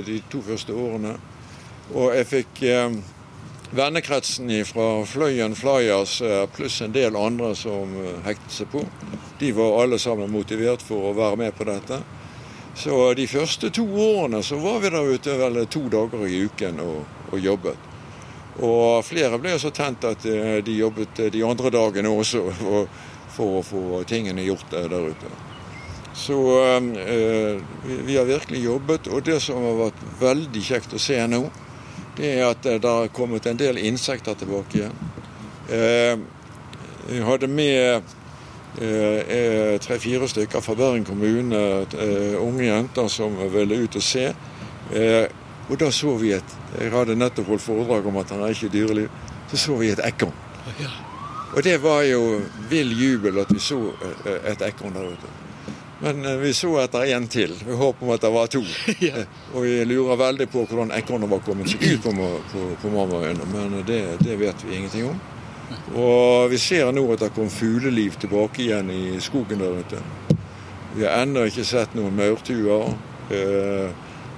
de 0.04 0.20
to 0.32 0.44
første 0.44 0.76
årene. 0.76 1.16
Og 1.96 2.12
jeg 2.18 2.28
fikk 2.28 2.62
vennekretsen 3.72 4.52
fra 4.68 4.90
Fløyen 5.08 5.56
Flyers 5.56 6.20
pluss 6.52 6.82
en 6.84 6.96
del 6.96 7.16
andre 7.16 7.56
som 7.56 7.96
hektet 8.28 8.60
seg 8.60 8.72
på. 8.76 8.84
De 9.42 9.52
var 9.58 9.80
alle 9.82 9.98
sammen 10.00 10.30
motivert 10.30 10.84
for 10.86 11.10
å 11.10 11.14
være 11.18 11.40
med 11.40 11.56
på 11.58 11.66
dette. 11.66 11.98
Så 12.78 13.14
de 13.18 13.26
første 13.28 13.72
to 13.74 13.84
årene 13.90 14.44
så 14.46 14.60
var 14.62 14.80
vi 14.84 14.92
der 14.94 15.16
ute 15.16 15.38
vel 15.40 15.64
to 15.66 15.82
dager 15.90 16.28
i 16.30 16.44
uken 16.46 16.78
og, 16.84 17.00
og 17.32 17.40
jobbet. 17.42 17.88
Og 18.62 19.02
flere 19.08 19.40
ble 19.42 19.56
så 19.60 19.72
tent 19.74 20.06
at 20.06 20.28
eh, 20.30 20.60
de 20.62 20.76
jobbet 20.78 21.24
de 21.34 21.42
andre 21.48 21.72
dagene 21.74 22.12
også 22.14 22.44
for, 22.60 23.58
å 23.58 23.64
få 23.66 24.04
tingene 24.06 24.46
gjort 24.46 24.78
eh, 24.78 24.86
der 24.92 25.10
ute. 25.10 25.34
Så 26.14 26.38
eh, 26.62 27.58
vi, 27.88 27.98
vi 28.12 28.18
har 28.20 28.30
virkelig 28.30 28.64
jobbet, 28.68 29.10
og 29.10 29.26
det 29.26 29.40
som 29.42 29.64
har 29.66 29.80
vært 29.88 30.08
veldig 30.22 30.64
kjekt 30.70 30.94
å 30.94 31.02
se 31.02 31.18
nå, 31.32 31.46
det 32.18 32.34
er 32.38 32.46
at 32.52 32.66
eh, 32.70 32.80
det 32.82 32.94
har 32.94 33.12
kommet 33.16 33.50
en 33.50 33.60
del 33.60 33.82
insekter 33.82 34.38
tilbake 34.38 34.84
igjen. 34.84 35.04
Eh, 35.72 36.16
vi 37.10 37.22
hadde 37.26 37.48
med 37.50 37.78
eh, 37.96 38.18
tre-fire 38.78 40.28
stykker 40.32 40.64
fra 40.64 40.76
Bergen 40.80 41.04
kommune, 41.06 41.62
eh, 42.00 42.38
unge 42.40 42.66
jenter 42.66 43.08
som 43.12 43.36
ville 43.52 43.84
ut 43.84 43.96
og 43.96 44.04
se. 44.06 44.30
Eh, 44.94 45.28
og 45.70 45.78
da 45.80 45.92
så 45.92 46.16
vi 46.20 46.34
et 46.36 46.58
Jeg 46.80 46.92
hadde 46.92 47.16
nettopp 47.16 47.48
holdt 47.48 47.64
foredrag 47.64 48.06
om 48.08 48.18
at 48.18 48.30
han 48.32 48.42
er 48.44 48.54
ikke 48.56 48.72
dyreliv. 48.72 49.10
Så 49.52 49.58
så 49.58 49.76
vi 49.76 49.90
et 49.92 50.00
ekorn. 50.00 50.34
Og 51.56 51.64
det 51.64 51.78
var 51.84 52.04
jo 52.08 52.42
vill 52.70 52.92
jubel 52.96 53.40
at 53.40 53.52
vi 53.52 53.60
så 53.60 53.80
eh, 54.26 54.52
et 54.52 54.62
ekorn 54.62 54.94
der 54.96 55.12
ute. 55.12 55.32
Men 56.00 56.26
eh, 56.26 56.38
vi 56.40 56.54
så 56.54 56.78
etter 56.80 57.12
en 57.12 57.28
til. 57.28 57.52
Vi 57.66 57.76
håper 57.76 58.06
om 58.06 58.14
at 58.16 58.22
det 58.22 58.32
var 58.32 58.48
to. 58.48 58.64
ja. 59.00 59.26
Og 59.54 59.68
vi 59.68 59.84
lurer 59.86 60.16
veldig 60.16 60.48
på 60.48 60.64
hvordan 60.64 60.96
ekornet 60.96 61.30
var 61.30 61.44
kommet 61.44 61.70
seg 61.74 61.84
ut 61.84 62.08
på, 62.08 62.32
på, 62.54 62.66
på 62.82 62.96
Marmarøyene, 62.96 63.52
men 63.52 63.84
det, 63.88 64.02
det 64.24 64.40
vet 64.40 64.64
vi 64.64 64.80
ingenting 64.80 65.12
om. 65.12 65.20
Og 65.96 66.50
vi 66.52 66.58
ser 66.58 66.92
nå 66.92 67.04
at 67.14 67.20
det 67.26 67.34
kom 67.36 67.50
fugleliv 67.50 68.16
tilbake 68.22 68.64
igjen 68.66 68.90
i 68.94 69.20
skogen 69.24 69.60
der 69.64 69.80
ute. 69.82 70.00
Vi 70.96 71.06
har 71.06 71.22
ennå 71.24 71.46
ikke 71.48 71.64
sett 71.66 71.94
noen 71.96 72.16
maurtuer. 72.18 72.96
Eh, 73.32 73.92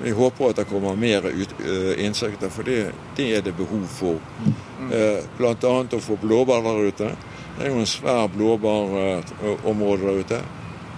Vi 0.03 0.11
håper 0.11 0.49
at 0.49 0.55
det 0.57 0.65
kommer 0.67 0.95
mer 0.95 1.21
ut, 1.29 1.51
eh, 1.63 2.05
insekter, 2.05 2.49
for 2.49 2.63
det, 2.63 2.91
det 3.15 3.27
er 3.37 3.41
det 3.41 3.53
behov 3.55 3.85
for. 3.87 4.17
Eh, 4.91 5.21
Blant 5.37 5.63
annet 5.63 5.93
å 5.93 5.99
få 6.01 6.17
blåbær 6.19 6.63
der 6.65 6.87
ute. 6.89 7.11
Det 7.57 7.65
er 7.67 7.69
jo 7.69 7.79
en 7.79 7.85
svær 7.85 8.27
blåbærområde 8.33 10.01
der 10.01 10.19
ute. 10.19 10.41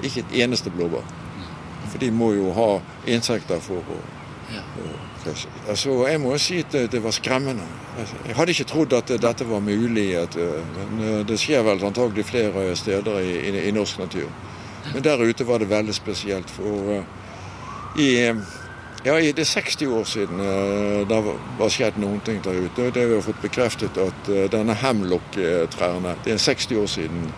Ikke 0.04 0.20
et 0.24 0.34
eneste 0.42 0.72
blåbær. 0.72 1.04
For 1.92 1.98
de 2.02 2.10
må 2.12 2.32
jo 2.34 2.54
ha 2.54 2.80
insekter 3.06 3.60
for 3.60 3.84
å 3.84 3.84
kløse. 3.86 5.15
Altså, 5.70 6.08
jeg 6.08 6.20
må 6.22 6.38
si 6.38 6.60
at 6.60 6.72
det, 6.72 6.92
det 6.92 7.04
var 7.04 7.12
skremmende. 7.16 7.64
Altså, 8.00 8.16
Jeg 8.28 8.36
hadde 8.36 8.52
ikke 8.52 8.64
trodd 8.70 8.94
at 8.94 9.08
dette 9.22 9.48
var 9.50 9.60
mulig. 9.60 10.16
At, 10.18 10.36
eh, 10.36 10.62
men 10.78 11.06
eh, 11.08 11.22
det 11.28 11.40
skjer 11.42 11.64
vel 11.66 11.84
antagelig 11.86 12.26
flere 12.26 12.76
steder 12.76 13.20
i, 13.20 13.34
i, 13.50 13.68
i 13.70 13.72
norsk 13.72 14.00
natur. 14.00 14.30
Men 14.94 15.04
der 15.04 15.24
ute 15.26 15.48
var 15.48 15.58
det 15.60 15.70
veldig 15.70 15.94
spesielt. 15.98 16.50
For 16.50 16.92
uh, 17.00 17.04
i, 17.98 18.10
ja, 19.06 19.16
i 19.18 19.32
det 19.34 19.42
er 19.42 19.50
60 19.50 19.88
år 19.88 20.04
siden 20.04 20.40
uh, 20.40 21.08
det 21.10 21.22
var- 21.26 21.70
skjedd 21.74 21.98
noen 21.98 22.20
ting 22.26 22.44
der 22.46 22.60
ute. 22.62 22.86
og 22.86 22.94
Det 22.94 23.08
vi 23.10 23.16
har 23.16 23.26
fått 23.26 23.42
bekreftet 23.42 23.98
at 23.98 24.30
uh, 24.30 24.46
denne 24.54 24.74
hemlock-trærne 24.78 26.16
Det 26.26 26.34
er 26.34 26.38
60 26.38 26.78
år 26.84 26.86
siden 26.88 27.30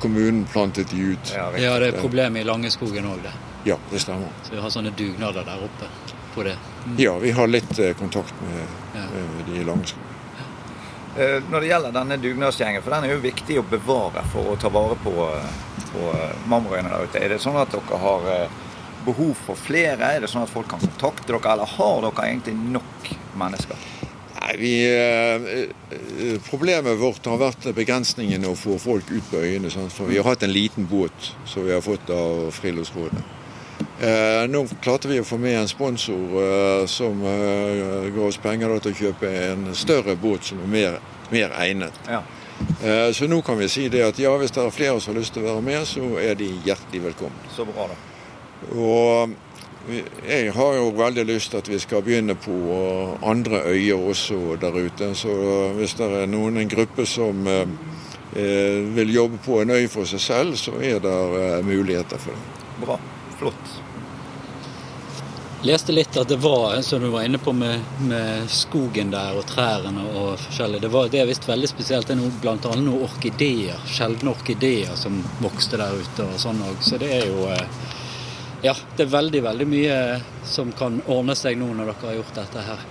kommunen 0.00 0.44
plantet 0.52 0.90
de 0.90 1.14
ut. 1.14 1.32
Ja, 1.32 1.46
Ja, 1.56 1.78
det 1.80 1.94
er 1.94 2.00
problemet 2.00 2.42
i 2.42 2.44
Langeskogen 2.44 3.06
òg, 3.08 3.22
det. 3.24 3.32
Ja, 3.64 3.78
det 3.90 4.00
stemmer. 4.04 4.28
Så 4.44 4.52
vi 4.52 4.60
har 4.60 4.70
sånne 4.70 4.92
dugnader 4.98 5.46
der 5.48 5.64
oppe 5.64 5.88
på 6.34 6.42
det. 6.46 6.56
Ja, 6.98 7.18
vi 7.22 7.30
har 7.30 7.46
litt 7.50 7.78
eh, 7.78 7.92
kontakt 7.98 8.34
med, 8.42 8.66
Ja. 8.94 9.06
med 9.12 9.46
de 9.46 9.60
i 9.60 9.64
Eh, 11.16 11.42
Når 11.50 11.60
det 11.60 11.66
gjelder 11.68 11.92
denne 11.92 12.16
dugnadsgjengen, 12.16 12.82
for 12.82 12.90
den 12.94 13.04
er 13.04 13.12
jo 13.12 13.20
viktig 13.20 13.58
å 13.60 13.64
bevare 13.68 14.22
for 14.32 14.54
å 14.54 14.56
ta 14.56 14.70
vare 14.72 14.96
på, 15.04 15.12
på 15.92 16.12
Marmarøyene 16.48 16.88
der 16.88 17.04
ute. 17.04 17.20
Er 17.20 17.34
det 17.34 17.40
sånn 17.44 17.58
at 17.60 17.74
dere 17.74 17.98
har 18.00 18.28
eh, 18.32 18.54
behov 19.04 19.34
for 19.46 19.60
flere? 19.60 20.08
Er 20.08 20.24
det 20.24 20.30
sånn 20.32 20.46
at 20.46 20.52
folk 20.52 20.70
kan 20.72 20.80
kontakte 20.80 21.28
dere, 21.28 21.52
eller 21.52 21.68
har 21.68 22.00
dere 22.06 22.30
egentlig 22.30 22.56
nok 22.56 23.12
mennesker? 23.36 23.76
Nei, 24.40 24.54
vi, 24.58 24.72
eh, 24.88 25.68
eh, 25.92 26.38
Problemet 26.48 26.96
vårt 26.98 27.28
har 27.28 27.38
vært 27.38 27.68
begrensningen 27.76 28.48
å 28.48 28.56
få 28.56 28.78
folk 28.80 29.12
ut 29.12 29.28
på 29.30 29.44
øyene. 29.44 29.70
Sant? 29.70 29.92
For 29.92 30.08
vi 30.08 30.16
har 30.16 30.24
hatt 30.32 30.42
en 30.48 30.52
liten 30.56 30.88
båt 30.88 31.32
som 31.44 31.68
vi 31.68 31.76
har 31.76 31.84
fått 31.84 32.08
av 32.10 32.48
Friluftsrådet. 32.56 33.20
Eh, 34.02 34.48
nå 34.50 34.64
klarte 34.82 35.06
vi 35.06 35.20
å 35.22 35.24
få 35.24 35.36
med 35.38 35.60
en 35.60 35.68
sponsor 35.70 36.38
eh, 36.42 36.86
som 36.90 37.20
eh, 37.22 38.08
ga 38.10 38.24
oss 38.26 38.40
penger 38.42 38.72
da, 38.72 38.80
til 38.82 38.94
å 38.94 38.98
kjøpe 38.98 39.28
en 39.52 39.68
større 39.78 40.16
båt 40.18 40.48
som 40.48 40.62
er 40.64 40.72
mer, 40.72 40.96
mer 41.30 41.54
egnet. 41.62 42.00
Ja. 42.10 42.24
Eh, 42.82 43.12
så 43.14 43.28
nå 43.30 43.38
kan 43.46 43.60
vi 43.60 43.68
si 43.70 43.86
det 43.92 44.02
at 44.02 44.18
ja, 44.18 44.32
hvis 44.40 44.54
det 44.56 44.64
er 44.64 44.74
flere 44.74 44.98
som 44.98 45.14
har 45.14 45.20
lyst 45.20 45.36
til 45.36 45.44
å 45.44 45.52
være 45.52 45.62
med, 45.68 45.86
så 45.86 46.08
er 46.18 46.34
de 46.40 46.50
hjertelig 46.66 47.04
velkommen. 47.04 47.46
Så 47.54 47.66
bra, 47.68 47.86
da. 47.92 48.00
Og 48.74 49.36
jeg 50.26 50.50
har 50.54 50.74
jo 50.80 50.90
veldig 50.98 51.24
lyst 51.26 51.50
til 51.50 51.62
at 51.62 51.70
vi 51.70 51.78
skal 51.82 52.02
begynne 52.02 52.36
på 52.38 52.58
andre 53.26 53.64
øyer 53.70 54.02
også 54.10 54.56
der 54.62 54.78
ute. 54.82 55.12
Så 55.18 55.38
hvis 55.78 55.94
det 55.98 56.10
er 56.22 56.30
noen 56.30 56.58
en 56.58 56.74
gruppe 56.74 57.06
som 57.06 57.46
eh, 57.46 57.64
eh, 58.34 58.82
vil 58.98 59.14
jobbe 59.14 59.42
på 59.46 59.62
en 59.62 59.74
øy 59.78 59.86
for 59.90 60.10
seg 60.10 60.26
selv, 60.26 60.58
så 60.58 60.74
er 60.82 61.02
det 61.02 61.16
muligheter 61.70 62.18
for 62.18 62.34
det. 62.34 62.68
Bra. 62.82 63.00
Flott. 63.38 63.81
Leste 65.62 65.92
litt 65.92 66.16
at 66.18 66.26
det 66.28 66.36
var, 66.42 66.80
som 66.82 67.00
du 67.00 67.06
var 67.08 67.22
inne 67.22 67.38
på 67.38 67.52
med, 67.54 67.80
med 68.00 68.48
skogen 68.50 69.12
der 69.12 69.36
og 69.38 69.44
trærne 69.46 70.02
og 70.10 70.32
forskjellig, 70.42 70.80
det, 70.82 70.88
var, 70.90 71.06
det 71.12 71.20
er 71.22 71.28
visst 71.28 71.46
veldig 71.46 71.70
spesielt. 71.70 72.08
Det 72.08 72.16
er 72.16 72.18
noe, 72.18 72.32
blant 72.42 72.66
annet 72.66 72.82
noen 72.88 73.04
orkideer, 73.06 73.78
sjeldne 73.86 74.32
orkideer 74.34 74.96
som 74.98 75.20
vokste 75.38 75.78
der 75.78 75.94
ute 75.94 76.26
og 76.26 76.40
sånn 76.42 76.64
òg. 76.66 76.82
Så 76.82 76.98
det 76.98 77.12
er 77.20 77.30
jo 77.30 77.46
eh, 77.54 77.62
Ja, 78.66 78.74
det 78.96 79.06
er 79.06 79.14
veldig, 79.14 79.44
veldig 79.46 79.68
mye 79.70 79.94
som 80.50 80.74
kan 80.74 80.98
ordne 81.06 81.38
seg 81.38 81.58
nå 81.58 81.70
når 81.70 81.92
dere 81.92 82.08
har 82.10 82.18
gjort 82.18 82.42
dette 82.42 82.66
her. 82.66 82.84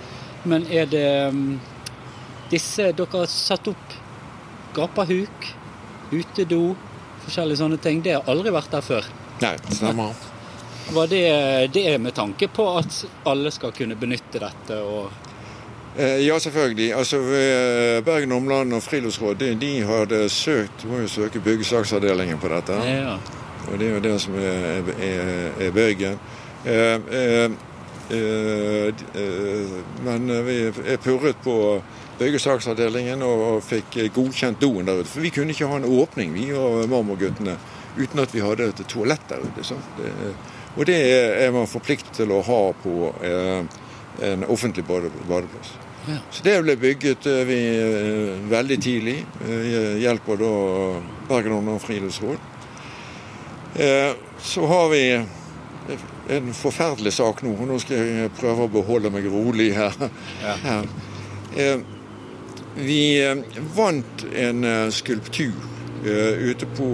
Men 0.48 0.64
er 0.72 0.88
det 0.88 1.06
mm, 1.36 1.46
disse 2.52 2.88
Dere 2.96 3.22
har 3.22 3.28
satt 3.32 3.68
opp 3.68 3.96
gapahuk, 4.76 5.52
utedo, 6.12 6.64
forskjellige 7.26 7.60
sånne 7.66 7.84
ting. 7.84 8.00
Det 8.00 8.16
har 8.16 8.32
aldri 8.32 8.52
vært 8.56 8.72
der 8.72 8.84
før. 8.84 9.16
Nei, 9.44 9.58
stemmer. 9.68 10.31
Var 10.92 11.06
det, 11.08 11.26
det 11.72 11.86
er 11.94 11.98
med 11.98 12.14
tanke 12.14 12.48
på 12.52 12.66
at 12.78 13.04
alle 13.24 13.50
skal 13.50 13.72
kunne 13.72 13.96
benytte 13.96 14.42
dette 14.42 14.80
Eh, 15.96 16.26
Ja, 16.26 16.38
selvfølgelig. 16.40 16.94
Altså, 16.96 17.18
Bergen 18.04 18.32
Omland 18.32 18.74
og 18.74 18.82
Friluftsråd 18.82 19.34
de, 19.40 19.54
de 19.60 19.72
hadde 19.84 20.28
søkt 20.28 20.84
må 20.88 21.02
jo 21.02 21.08
søke 21.08 21.40
byggesaksavdelingen 21.40 22.38
på 22.40 22.48
dette. 22.48 22.78
Ja. 22.86 23.16
Og 23.68 23.78
det 23.78 23.88
er 23.88 23.94
jo 23.94 24.00
det 24.00 24.14
som 24.20 24.34
er, 24.34 24.88
er, 25.00 25.50
er 25.60 25.74
Bergen. 25.74 26.18
Eh, 26.64 26.94
eh, 27.18 27.50
eh, 28.10 28.86
eh, 29.14 29.76
men 30.04 30.32
vi 30.46 30.56
er 30.70 30.96
purret 31.02 31.36
på 31.44 31.56
byggesaksavdelingen 32.18 33.22
og, 33.26 33.62
fikk 33.66 33.98
godkjent 34.14 34.60
doen 34.60 34.86
der 34.86 35.02
ute. 35.02 35.10
For 35.10 35.24
vi 35.24 35.32
kunne 35.34 35.54
ikke 35.54 35.68
ha 35.70 35.80
en 35.80 35.88
åpning, 35.88 36.34
vi 36.34 36.50
og 36.54 36.84
marmorguttene, 36.90 37.56
uten 37.98 38.22
at 38.22 38.34
vi 38.34 38.42
hadde 38.44 38.70
et 38.70 38.82
toalett 38.88 39.24
der 39.30 39.42
ute. 39.42 39.64
sant? 39.66 39.96
Det, 39.98 40.12
og 40.76 40.86
det 40.88 40.98
er 41.44 41.52
man 41.54 41.66
forpliktet 41.68 42.14
til 42.16 42.32
å 42.32 42.42
ha 42.46 42.60
på 42.82 43.12
eh, 43.24 43.62
en 44.32 44.44
offentlig 44.48 44.84
badeplass. 44.88 45.74
Ja. 46.08 46.16
Så 46.34 46.42
det 46.42 46.56
ble 46.64 46.74
bygget 46.80 47.26
eh, 47.30 47.42
vi 47.46 47.58
eh, 47.78 48.32
veldig 48.50 48.78
tidlig, 48.82 49.18
hjelp 50.02 50.32
av 50.34 50.40
da 50.40 50.50
Bergen 51.28 51.58
Ungdom 51.60 51.78
Friluftsråd. 51.82 52.48
Eh, 53.76 54.12
Så 54.42 54.66
har 54.66 54.88
vi 54.90 55.02
en 56.32 56.52
forferdelig 56.54 57.12
sak 57.14 57.42
nå, 57.46 57.52
nå 57.66 57.76
skal 57.82 57.96
jeg 58.02 58.32
prøve 58.38 58.66
å 58.66 58.70
beholde 58.70 59.10
meg 59.14 59.26
rolig 59.30 59.72
her. 59.78 59.96
Ja. 60.42 60.82
Eh, 61.52 61.82
Vi 62.80 63.20
vant 63.76 64.22
en 64.40 64.64
skulptur 64.88 65.52
ute 66.02 66.66
på 66.76 66.86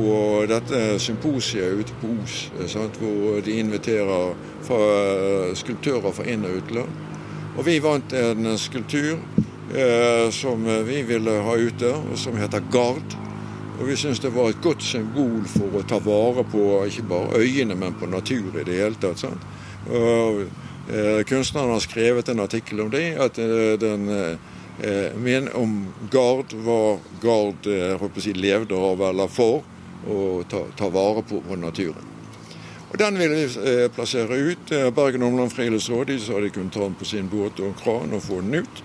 dette 0.49 0.99
symposiet 1.01 1.81
ute 1.81 1.93
på 2.01 2.11
Os, 2.23 2.51
eh, 2.61 2.67
sant, 2.69 2.97
hvor 3.01 3.41
de 3.45 3.59
inviterer 3.59 4.35
fra, 4.63 4.81
eh, 4.81 5.55
skulptører 5.55 6.13
fra 6.13 6.25
inn- 6.25 6.45
og 6.45 6.57
utland. 6.61 6.89
Og 7.57 7.67
vi 7.67 7.79
vant 7.79 8.13
en 8.13 8.59
skulptur 8.59 9.19
eh, 9.75 10.31
som 10.31 10.65
vi 10.87 11.03
ville 11.03 11.31
ha 11.31 11.57
ute, 11.57 11.95
som 12.17 12.37
heter 12.37 12.61
Gard. 12.71 13.17
Og 13.81 13.87
vi 13.87 13.97
syns 13.97 14.19
det 14.19 14.35
var 14.35 14.49
et 14.51 14.63
godt 14.63 14.83
symbol 14.83 15.45
for 15.47 15.79
å 15.79 15.85
ta 15.87 15.99
vare 16.03 16.45
på 16.51 16.63
ikke 16.89 17.09
bare 17.09 17.39
øyene, 17.39 17.77
men 17.79 17.95
på 17.95 18.07
natur 18.11 18.57
i 18.59 18.65
det 18.65 18.79
hele 18.81 18.99
tatt. 19.01 19.19
Sant? 19.19 19.45
Og, 19.87 20.41
eh, 20.91 21.25
kunstneren 21.25 21.71
har 21.71 21.81
skrevet 21.81 22.29
en 22.29 22.41
artikkel 22.41 22.81
om 22.81 22.91
det, 22.91 23.15
at 23.21 23.39
eh, 23.39 23.77
den 23.79 24.09
eh, 24.09 24.37
men 25.19 25.49
om 25.59 25.73
Gard 26.11 26.53
var 26.53 27.01
Gard 27.23 27.67
jeg, 27.67 27.97
holdt 27.99 28.21
si, 28.23 28.33
levde 28.33 28.79
av 28.79 29.01
eller 29.09 29.29
for 29.29 29.65
å 30.07 30.45
ta, 30.49 30.61
ta 30.79 30.89
vare 30.95 31.25
på, 31.27 31.41
naturen. 31.59 32.07
Og 32.91 32.99
Den 32.99 33.19
ville 33.19 33.35
vi 33.35 33.73
eh, 33.73 33.89
plassere 33.93 34.37
ut. 34.37 34.71
Eh, 34.73 34.91
Bergen 34.95 35.23
Omland 35.23 35.53
Friluftsråd 35.53 36.07
de 36.07 36.19
sa 36.21 36.41
de 36.41 36.51
kunne 36.51 36.71
ta 36.73 36.81
den 36.87 36.95
på 36.97 37.05
sin 37.05 37.29
båt 37.29 37.61
og 37.61 37.75
kran 37.83 38.15
og 38.17 38.23
få 38.25 38.41
den 38.41 38.63
ut. 38.63 38.83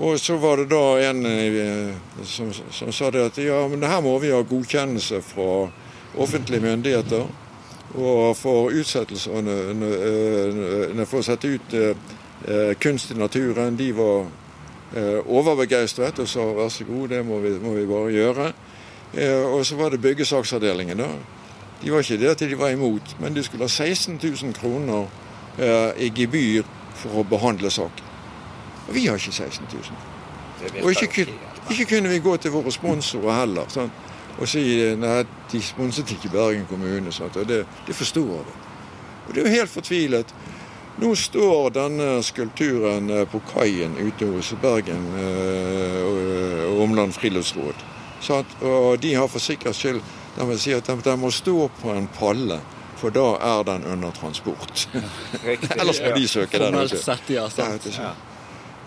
Og 0.00 0.20
så 0.20 0.38
var 0.40 0.56
det 0.62 0.70
da 0.72 0.84
en 1.10 1.26
eh, 1.26 1.92
som, 2.24 2.52
som 2.70 2.92
sa 2.92 3.10
det 3.12 3.26
at 3.26 3.38
ja, 3.42 3.58
men 3.68 3.82
det 3.82 3.90
her 3.92 4.00
må 4.00 4.16
vi 4.22 4.32
ha 4.32 4.40
godkjennelse 4.40 5.20
fra 5.26 5.48
offentlige 6.16 6.64
myndigheter. 6.64 7.26
Og 7.92 8.36
for 8.38 8.72
utsettelse 8.72 9.28
av 9.28 9.42
nø- 9.44 9.74
nø- 9.76 10.94
eh, 10.96 11.04
For 11.04 11.20
å 11.20 11.26
sette 11.26 11.50
ut 11.52 11.74
eh, 11.76 11.92
eh, 12.48 12.72
kunst 12.80 13.12
i 13.12 13.18
naturen, 13.20 13.76
de 13.76 13.90
var 13.92 14.24
eh, 14.24 14.30
overbegeistret 15.26 16.18
og 16.20 16.28
sa 16.28 16.44
vær 16.52 16.68
så 16.68 16.84
god, 16.84 17.08
det 17.08 17.22
må 17.26 17.38
vi, 17.40 17.54
må 17.62 17.74
vi 17.78 17.86
bare 17.88 18.12
gjøre. 18.12 18.52
Eh, 19.14 19.44
og 19.54 19.66
så 19.66 19.76
var 19.76 19.90
det 19.90 20.00
byggesaksavdelingen, 20.00 20.98
da. 20.98 21.08
De 21.82 21.92
var 21.92 21.98
ikke 21.98 22.20
det 22.20 22.30
at 22.30 22.40
de 22.40 22.58
var 22.58 22.68
imot, 22.68 23.16
men 23.20 23.34
de 23.34 23.42
skulle 23.42 23.64
ha 23.64 23.68
16 23.68 24.20
000 24.22 24.54
kroner 24.54 25.06
eh, 25.58 26.06
i 26.06 26.12
gebyr 26.14 26.62
for 26.94 27.20
å 27.20 27.26
behandle 27.28 27.70
saken. 27.70 28.08
Og 28.88 28.94
vi 28.94 29.06
har 29.06 29.18
ikke 29.18 29.32
16 29.32 29.66
000. 29.72 30.84
Og 30.84 30.90
ikke, 30.90 31.26
ikke 31.70 31.84
kunne 31.84 32.08
vi 32.08 32.18
gå 32.22 32.36
til 32.36 32.54
våre 32.54 32.72
sponsorer 32.72 33.40
heller 33.40 33.68
sånn, 33.72 33.90
og 34.38 34.48
si 34.48 34.62
nei, 34.96 35.24
de 35.52 35.60
sponset 35.62 36.08
ikke 36.14 36.30
Bergen 36.32 36.64
kommune. 36.70 37.12
Sånn, 37.12 37.30
Og 37.36 37.48
det, 37.48 37.64
det 37.86 37.96
forstår 37.96 38.46
vi. 38.46 38.54
Og 39.26 39.34
det 39.34 39.42
er 39.42 39.48
jo 39.48 39.56
helt 39.58 39.70
fortvilet. 39.70 40.34
Nå 41.00 41.14
står 41.16 41.70
denne 41.72 42.08
skulpturen 42.22 43.08
eh, 43.10 43.24
på 43.32 43.40
kaien 43.54 43.94
ute 43.96 44.26
hos 44.34 44.52
Bergen 44.62 45.06
eh, 45.18 46.02
og- 46.04 46.68
og 46.72 46.82
Omland 46.84 47.14
friluftsråd. 47.16 47.74
Sant? 48.22 48.46
Og 48.62 49.00
de 49.02 49.14
har 49.14 49.28
for 49.28 49.38
sikkerhets 49.42 49.78
skyld 49.82 50.02
de 50.36 50.46
vil 50.48 50.58
si 50.60 50.72
at 50.72 50.86
den, 50.86 51.00
den 51.04 51.18
må 51.20 51.28
stå 51.30 51.68
på 51.82 51.90
en 51.92 52.06
palle, 52.18 52.56
for 52.96 53.10
da 53.12 53.24
er 53.36 53.64
den 53.68 53.82
under 53.92 54.10
transport. 54.16 54.86
Ellers 55.80 55.98
må 56.00 56.12
de 56.16 56.28
søke 56.28 56.58
den. 56.58 56.76
Sett, 56.88 57.28
ja. 57.28 57.48
Ja, 57.58 57.66
det. 57.84 57.98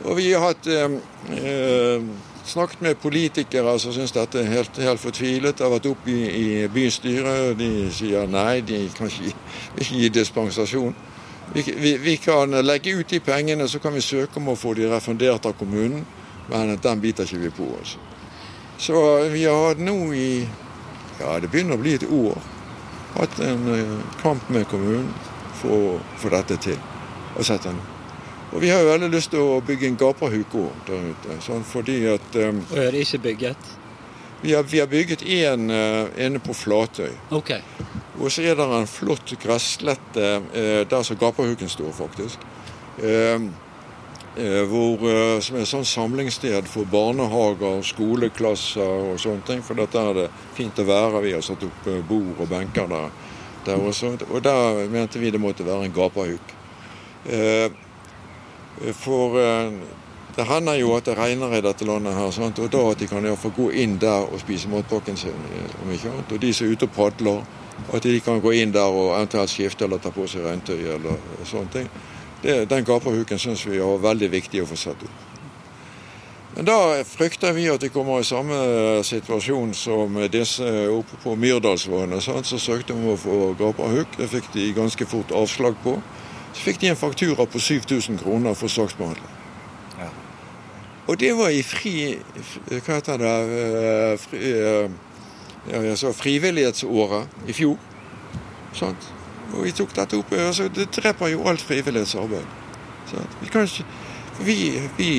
Og 0.06 0.18
vi 0.18 0.32
har 0.34 0.42
hatt 0.48 0.66
eh, 0.68 0.96
eh, 1.38 2.02
snakket 2.46 2.82
med 2.82 2.98
politikere 3.02 3.76
som 3.80 3.94
syns 3.94 4.12
dette 4.16 4.40
er 4.42 4.50
helt, 4.56 4.78
helt 4.78 5.00
fortvilet. 5.02 5.60
Har 5.62 5.70
vært 5.76 5.86
oppe 5.92 6.10
i, 6.12 6.26
i 6.64 6.68
bystyret, 6.68 7.52
og 7.52 7.58
de 7.62 7.70
sier 7.94 8.26
nei, 8.28 8.62
de 8.66 8.86
kan 8.98 9.08
ikke, 9.12 9.30
gi- 9.30 9.82
ikke 9.82 10.02
gi 10.02 10.10
dispensasjon. 10.18 10.96
Vi, 11.54 11.62
vi, 11.78 11.98
vi 11.98 12.18
kan 12.18 12.52
legge 12.66 12.96
ut 12.98 13.10
de 13.10 13.20
pengene, 13.20 13.68
så 13.68 13.80
kan 13.80 13.94
vi 13.94 14.02
søke 14.02 14.42
om 14.42 14.50
å 14.52 14.58
få 14.60 14.74
de 14.74 14.90
refundert 14.92 15.46
av 15.46 15.56
kommunen. 15.60 16.06
Men 16.50 16.76
den 16.82 17.02
biter 17.02 17.26
ikke 17.26 17.42
vi 17.42 17.54
på. 17.54 17.70
Altså. 17.80 18.02
Så 18.78 19.00
vi 19.32 19.46
har 19.46 19.70
hatt 19.70 19.82
nå 19.82 19.98
i 20.14 20.30
ja, 21.20 21.38
det 21.40 21.48
begynner 21.48 21.78
å 21.78 21.82
bli 21.82 21.96
et 21.96 22.04
år 22.12 22.36
hatt 23.16 23.40
en 23.40 23.68
eh, 23.72 23.98
kamp 24.22 24.50
med 24.50 24.68
kommunen 24.68 25.12
for 25.62 25.76
å 25.76 26.00
få 26.20 26.32
dette 26.34 26.58
til. 26.62 26.80
Og 27.36 27.48
den 27.64 27.80
og 28.54 28.62
vi 28.62 28.70
har 28.70 28.80
jo 28.80 28.92
veldig 28.92 29.08
lyst 29.12 29.34
til 29.34 29.42
å 29.42 29.58
bygge 29.66 29.88
en 29.90 29.98
gaperhuk 30.00 30.54
òg 30.56 30.84
der 30.88 31.10
ute. 31.12 31.38
Sånn, 31.44 31.64
fordi 31.68 31.98
at 32.08 32.38
um, 32.40 32.62
Og 32.70 32.78
er 32.80 32.94
det 32.94 33.02
ikke 33.04 33.20
bygget? 33.26 33.72
Vi, 34.42 34.54
har, 34.54 34.64
vi 34.64 34.80
har 34.80 34.88
bygget 34.88 35.24
en 35.24 35.70
uh, 35.70 36.08
inne 36.26 36.40
på 36.40 36.54
Flatøy. 36.54 37.12
Okay. 37.32 37.62
Og 38.20 38.32
så 38.32 38.46
er 38.46 38.56
det 38.56 38.66
en 38.66 38.88
flott 38.88 39.34
gresslette 39.42 40.26
uh, 40.40 40.82
der 40.90 41.04
som 41.04 41.20
Gapahuken 41.20 41.70
står, 41.70 41.92
faktisk. 41.96 42.44
Uh, 43.00 43.52
hvor, 44.68 45.00
som 45.40 45.56
er 45.56 45.62
et 45.64 45.70
sånn 45.70 45.86
samlingssted 45.88 46.66
for 46.68 46.84
barnehager, 46.92 47.78
skoleklasser 47.88 49.14
og 49.14 49.22
sånne 49.24 49.48
ting. 49.48 49.62
For 49.64 49.80
dette 49.80 49.96
er 49.96 50.18
det 50.18 50.26
fint 50.58 50.82
å 50.84 50.84
være. 50.90 51.22
Vi 51.24 51.32
har 51.38 51.46
satt 51.46 51.64
opp 51.64 51.88
bord 52.10 52.42
og 52.44 52.50
benker 52.52 52.90
der, 52.92 53.14
der 53.64 53.80
også. 53.80 54.12
Og 54.28 54.44
der 54.44 54.82
mente 54.92 55.24
vi 55.24 55.32
det 55.32 55.40
måtte 55.40 55.64
være 55.64 55.88
en 55.88 55.96
gapahuk. 55.96 56.52
For 58.94 59.40
eh, 59.40 59.72
det 60.36 60.46
hender 60.50 60.76
jo 60.76 60.96
at 60.98 61.06
det 61.08 61.16
regner 61.18 61.54
i 61.56 61.62
dette 61.64 61.86
landet 61.88 62.16
her, 62.18 62.32
sant? 62.36 62.60
og 62.60 62.72
da 62.72 62.82
at 62.92 63.00
de 63.00 63.08
kan 63.08 63.24
iallfall 63.24 63.54
gå 63.56 63.70
inn 63.84 63.96
der 64.00 64.26
og 64.28 64.42
spise 64.42 64.68
matpakken 64.68 65.18
sin. 65.18 65.38
om 65.84 65.92
ikke 65.92 66.10
annet. 66.12 66.32
Og 66.32 66.42
de 66.42 66.54
som 66.54 66.68
er 66.68 66.72
ute 66.72 66.90
og 66.90 66.92
padler, 66.92 67.46
at 67.94 68.04
de 68.04 68.20
kan 68.20 68.42
gå 68.42 68.52
inn 68.52 68.74
der 68.74 68.92
og 68.92 69.16
eventuelt 69.16 69.50
skifte 69.50 69.86
eller 69.86 69.98
ta 69.98 70.12
på 70.12 70.28
seg 70.28 70.44
regntøy 70.44 70.82
eller 70.96 71.22
sånne 71.44 71.72
ting. 71.72 71.88
Det, 72.44 72.66
den 72.70 72.84
gaperhuken 72.86 73.40
syns 73.40 73.64
vi 73.66 73.80
er 73.80 74.04
veldig 74.04 74.30
viktig 74.32 74.64
å 74.64 74.68
få 74.70 74.76
satt 74.80 75.08
opp. 75.08 75.24
Men 76.56 76.68
da 76.68 77.04
frykter 77.04 77.52
vi 77.56 77.66
at 77.68 77.84
de 77.84 77.90
kommer 77.92 78.20
i 78.20 78.28
samme 78.28 78.58
situasjon 79.04 79.74
som 79.76 80.20
disse 80.32 80.68
oppe 80.88 81.20
på 81.24 81.36
Myrdalsvannet. 81.36 82.24
Så 82.24 82.60
søkte 82.60 82.96
om 82.96 83.10
å 83.12 83.18
få 83.20 83.40
gaperhuk. 83.60 84.16
Det 84.16 84.30
fikk 84.32 84.54
de 84.54 84.70
ganske 84.76 85.08
fort 85.12 85.36
avslag 85.36 85.76
på. 85.84 85.98
Så 86.54 86.70
fikk 86.70 86.80
de 86.80 86.94
en 86.94 87.00
faktura 87.00 87.48
på 87.48 87.60
7000 87.60 88.24
kroner 88.24 88.56
for 88.56 88.72
saksbehandling. 88.72 89.35
Og 91.08 91.20
det 91.20 91.34
var 91.38 91.54
i 91.54 91.62
fri 91.62 92.16
Hva 92.70 92.96
heter 92.96 93.20
det 93.22 93.34
eh, 93.58 94.14
fri, 94.20 94.40
eh, 94.58 94.96
ja, 95.70 96.12
Frivillighetsåret 96.14 97.50
i 97.50 97.54
fjor. 97.54 97.78
Sant? 98.74 99.12
Og 99.54 99.64
vi 99.66 99.72
tok 99.76 99.94
dette 99.96 100.18
opp. 100.18 100.34
Altså, 100.34 100.68
det 100.74 100.90
dreper 100.94 101.32
jo 101.32 101.46
alt 101.50 101.62
frivillighetsarbeid. 101.62 102.46
Vi, 103.12 103.48
ikke, 103.48 103.66
vi, 104.42 104.58
vi, 104.98 105.12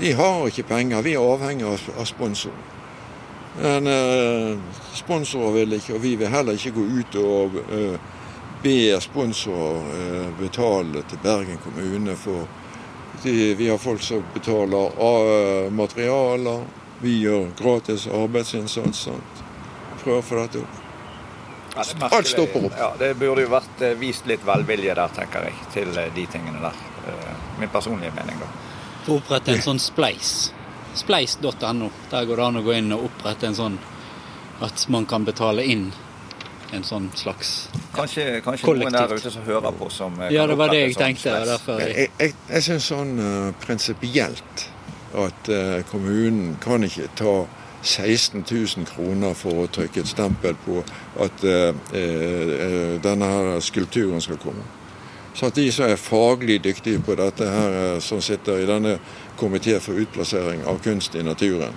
vi 0.00 0.12
har 0.12 0.46
ikke 0.46 0.66
penger. 0.68 1.02
Vi 1.06 1.14
er 1.14 1.24
avhengig 1.24 1.66
av, 1.66 1.86
av 1.98 2.08
sponsorer. 2.10 2.66
Men 3.60 3.86
eh, 3.86 4.58
sponsorer 4.94 5.52
vil 5.52 5.78
ikke, 5.78 5.96
og 5.96 6.02
vi 6.02 6.14
vil 6.16 6.30
heller 6.30 6.58
ikke 6.58 6.76
gå 6.76 6.84
ut 7.00 7.16
og 7.20 7.56
eh, 7.74 7.96
be 8.62 8.76
sponsorer 9.02 9.90
eh, 9.96 10.28
betale 10.38 11.02
til 11.10 11.22
Bergen 11.22 11.58
kommune 11.64 12.14
for 12.16 12.46
de, 13.22 13.54
Vi 13.54 13.68
har 13.68 13.78
folk 13.78 14.02
som 14.02 14.24
betaler 14.34 14.92
uh, 15.00 15.70
materialer. 15.72 16.64
Vi 17.00 17.18
gjør 17.24 17.48
gratis 17.58 18.06
arbeidsinnsats. 18.06 19.06
Sant? 19.08 19.42
Prøver 20.02 20.20
å 20.20 20.24
få 20.24 20.40
dette 20.40 20.62
opp. 20.64 20.78
Ja, 21.76 21.84
det. 21.84 22.08
Alt 22.10 22.26
stopper 22.28 22.66
opp. 22.66 22.78
Ja, 22.78 22.90
det 22.98 23.14
burde 23.20 23.44
jo 23.44 23.50
vært 23.52 23.82
eh, 23.86 23.94
vist 24.00 24.26
litt 24.26 24.42
velvilje 24.44 24.96
der, 24.98 25.12
tenker 25.14 25.46
jeg, 25.46 25.54
til 25.72 25.92
eh, 25.96 26.10
de 26.16 26.24
tingene 26.28 26.60
der. 26.64 26.80
Min 27.60 27.70
personlige 27.72 28.12
mening, 28.16 28.40
da. 28.40 28.48
Opprette 29.14 29.54
en 29.54 29.62
sånn 29.64 29.80
spleis. 29.80 30.50
Spleis.no. 30.98 31.90
Der 32.10 32.26
går 32.28 32.40
det 32.42 32.46
an 32.48 32.60
å 32.60 32.64
gå 32.66 32.74
inn 32.76 32.92
og 32.96 33.06
opprette 33.08 33.48
en 33.48 33.56
sånn 33.56 33.78
at 34.60 34.84
man 34.92 35.06
kan 35.08 35.24
betale 35.24 35.64
inn 35.64 35.88
en 36.72 36.84
sånn 36.84 37.08
slags 37.16 37.70
Kanskje, 38.00 38.40
kanskje 38.44 38.74
noen 38.74 38.94
der 38.94 39.14
ute 39.14 39.30
som 39.32 39.44
hører 39.44 39.76
på, 39.76 39.88
som 39.92 40.18
eh, 40.20 40.32
Ja, 40.34 40.46
det 40.48 40.56
var 40.58 40.72
det 40.72 40.80
jeg 40.80 40.96
tenkte. 40.96 41.34
derfor 41.46 41.80
jeg... 41.82 42.10
Jeg, 42.18 42.34
jeg, 42.48 42.64
syns 42.64 42.90
sånn 42.90 43.14
uh, 43.20 43.52
prinsipielt 43.60 44.66
at 45.20 45.50
uh, 45.50 45.80
kommunen 45.90 46.54
kan 46.62 46.86
ikke 46.86 47.10
ta 47.18 47.34
16 47.82 48.44
000 48.44 48.88
kroner 48.88 49.34
for 49.36 49.64
å 49.64 49.70
trykke 49.72 50.02
et 50.02 50.10
stempel 50.10 50.56
på 50.66 50.82
at 51.24 51.44
uh, 51.48 51.70
eh, 51.96 52.98
denne 53.02 53.30
her 53.30 53.62
skulpturen 53.64 54.20
skal 54.20 54.40
komme. 54.40 54.64
Så 55.34 55.48
at 55.48 55.56
de 55.56 55.68
som 55.72 55.88
er 55.88 56.00
faglig 56.00 56.58
dyktige 56.64 57.00
på 57.04 57.16
dette 57.16 57.46
her, 57.48 58.00
som 58.04 58.20
sitter 58.20 58.60
i 58.60 58.68
denne 58.68 58.98
komité 59.40 59.78
for 59.80 59.96
utplassering 59.96 60.66
av 60.68 60.82
kunst 60.84 61.14
i 61.14 61.22
naturen 61.24 61.72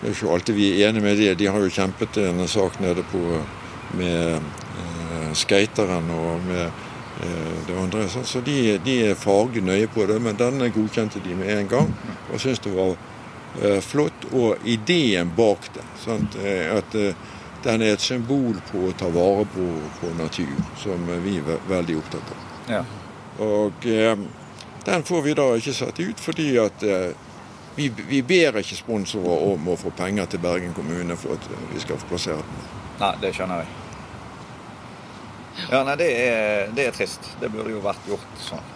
Det 0.00 0.08
er 0.08 0.14
ikke 0.14 0.32
alltid 0.32 0.54
vi 0.56 0.68
er 0.70 0.88
enige 0.88 1.04
med 1.04 1.18
det. 1.18 1.34
De 1.38 1.48
har 1.50 1.60
jo 1.60 1.68
kjempet 1.68 2.16
en 2.22 2.46
sak 2.48 2.78
nede 2.80 3.04
på 3.12 3.20
med 3.98 4.40
skateren 5.34 6.10
og 6.14 6.44
med 6.46 6.64
eh, 6.66 7.58
det 7.66 7.76
andre. 7.78 8.08
Så, 8.08 8.24
så 8.24 8.40
de, 8.44 8.78
de 8.84 8.96
er 9.10 9.18
faglig 9.18 9.62
nøye 9.66 9.88
på 9.92 10.06
det, 10.10 10.20
men 10.22 10.38
denne 10.38 10.70
godkjente 10.74 11.22
de 11.24 11.36
med 11.38 11.52
en 11.58 11.68
gang 11.68 11.92
og 12.32 12.40
syntes 12.40 12.62
det 12.64 12.74
var 12.74 12.96
eh, 13.62 13.80
flott. 13.84 14.28
Og 14.32 14.66
ideen 14.68 15.32
bak 15.36 15.70
det, 15.74 15.86
sant? 16.04 16.36
eh, 16.42 16.66
at 16.76 16.94
eh, 16.98 17.14
den 17.64 17.82
er 17.84 17.92
et 17.92 18.04
symbol 18.04 18.56
på 18.70 18.86
å 18.88 18.92
ta 18.96 19.08
vare 19.12 19.44
på, 19.52 19.66
på 20.00 20.12
natur, 20.18 20.52
som 20.80 21.08
eh, 21.08 21.24
vi 21.24 21.38
er 21.40 21.64
veldig 21.68 21.98
opptatt 22.00 22.36
av. 22.36 22.46
Ja. 22.70 22.84
Og 23.40 23.86
eh, 23.88 24.16
den 24.84 25.02
får 25.04 25.22
vi 25.22 25.34
da 25.36 25.50
ikke 25.56 25.74
satt 25.76 26.00
ut 26.00 26.20
fordi 26.20 26.54
at 26.60 26.82
eh, 26.82 27.10
vi, 27.76 27.88
vi 28.08 28.22
ber 28.26 28.58
ikke 28.60 28.78
sponsorer 28.78 29.44
om 29.52 29.68
å 29.70 29.76
få 29.78 29.92
penger 29.96 30.32
til 30.32 30.42
Bergen 30.42 30.74
kommune 30.76 31.16
for 31.20 31.36
at 31.38 31.50
eh, 31.52 31.68
vi 31.74 31.82
skal 31.84 32.00
få 32.00 32.10
plassert 32.14 32.48
den. 32.48 32.66
Nei, 33.00 33.14
det 33.22 33.34
skjønner 33.36 33.62
jeg. 33.64 33.79
Ja, 35.70 35.84
nei, 35.86 35.96
det 36.00 36.10
er, 36.24 36.68
det 36.76 36.90
er 36.90 36.94
trist. 36.96 37.32
Det 37.40 37.50
burde 37.52 37.72
jo 37.74 37.82
vært 37.84 38.08
gjort 38.08 38.44
sånn. 38.44 38.68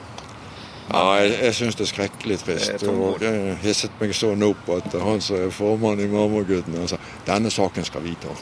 Ja, 0.91 1.03
jeg, 1.17 1.31
jeg 1.41 1.55
syns 1.57 1.79
det 1.79 1.87
er 1.87 1.91
skrekkelig 1.91 2.39
trist. 2.43 2.73
Det 2.83 2.89
er. 2.91 2.99
Og 3.01 3.23
jeg 3.25 3.59
hisset 3.65 4.01
meg 4.01 4.13
sånn 4.17 4.45
opp 4.45 4.69
at 4.77 4.97
han 5.01 5.23
som 5.25 5.41
er 5.41 5.53
formann 5.55 6.03
i 6.05 6.09
Marmorguttene, 6.13 6.85
sa 6.91 7.01
denne 7.25 7.53
saken 7.53 7.87
skal 7.89 8.05
vi 8.05 8.13
ta. 8.21 8.35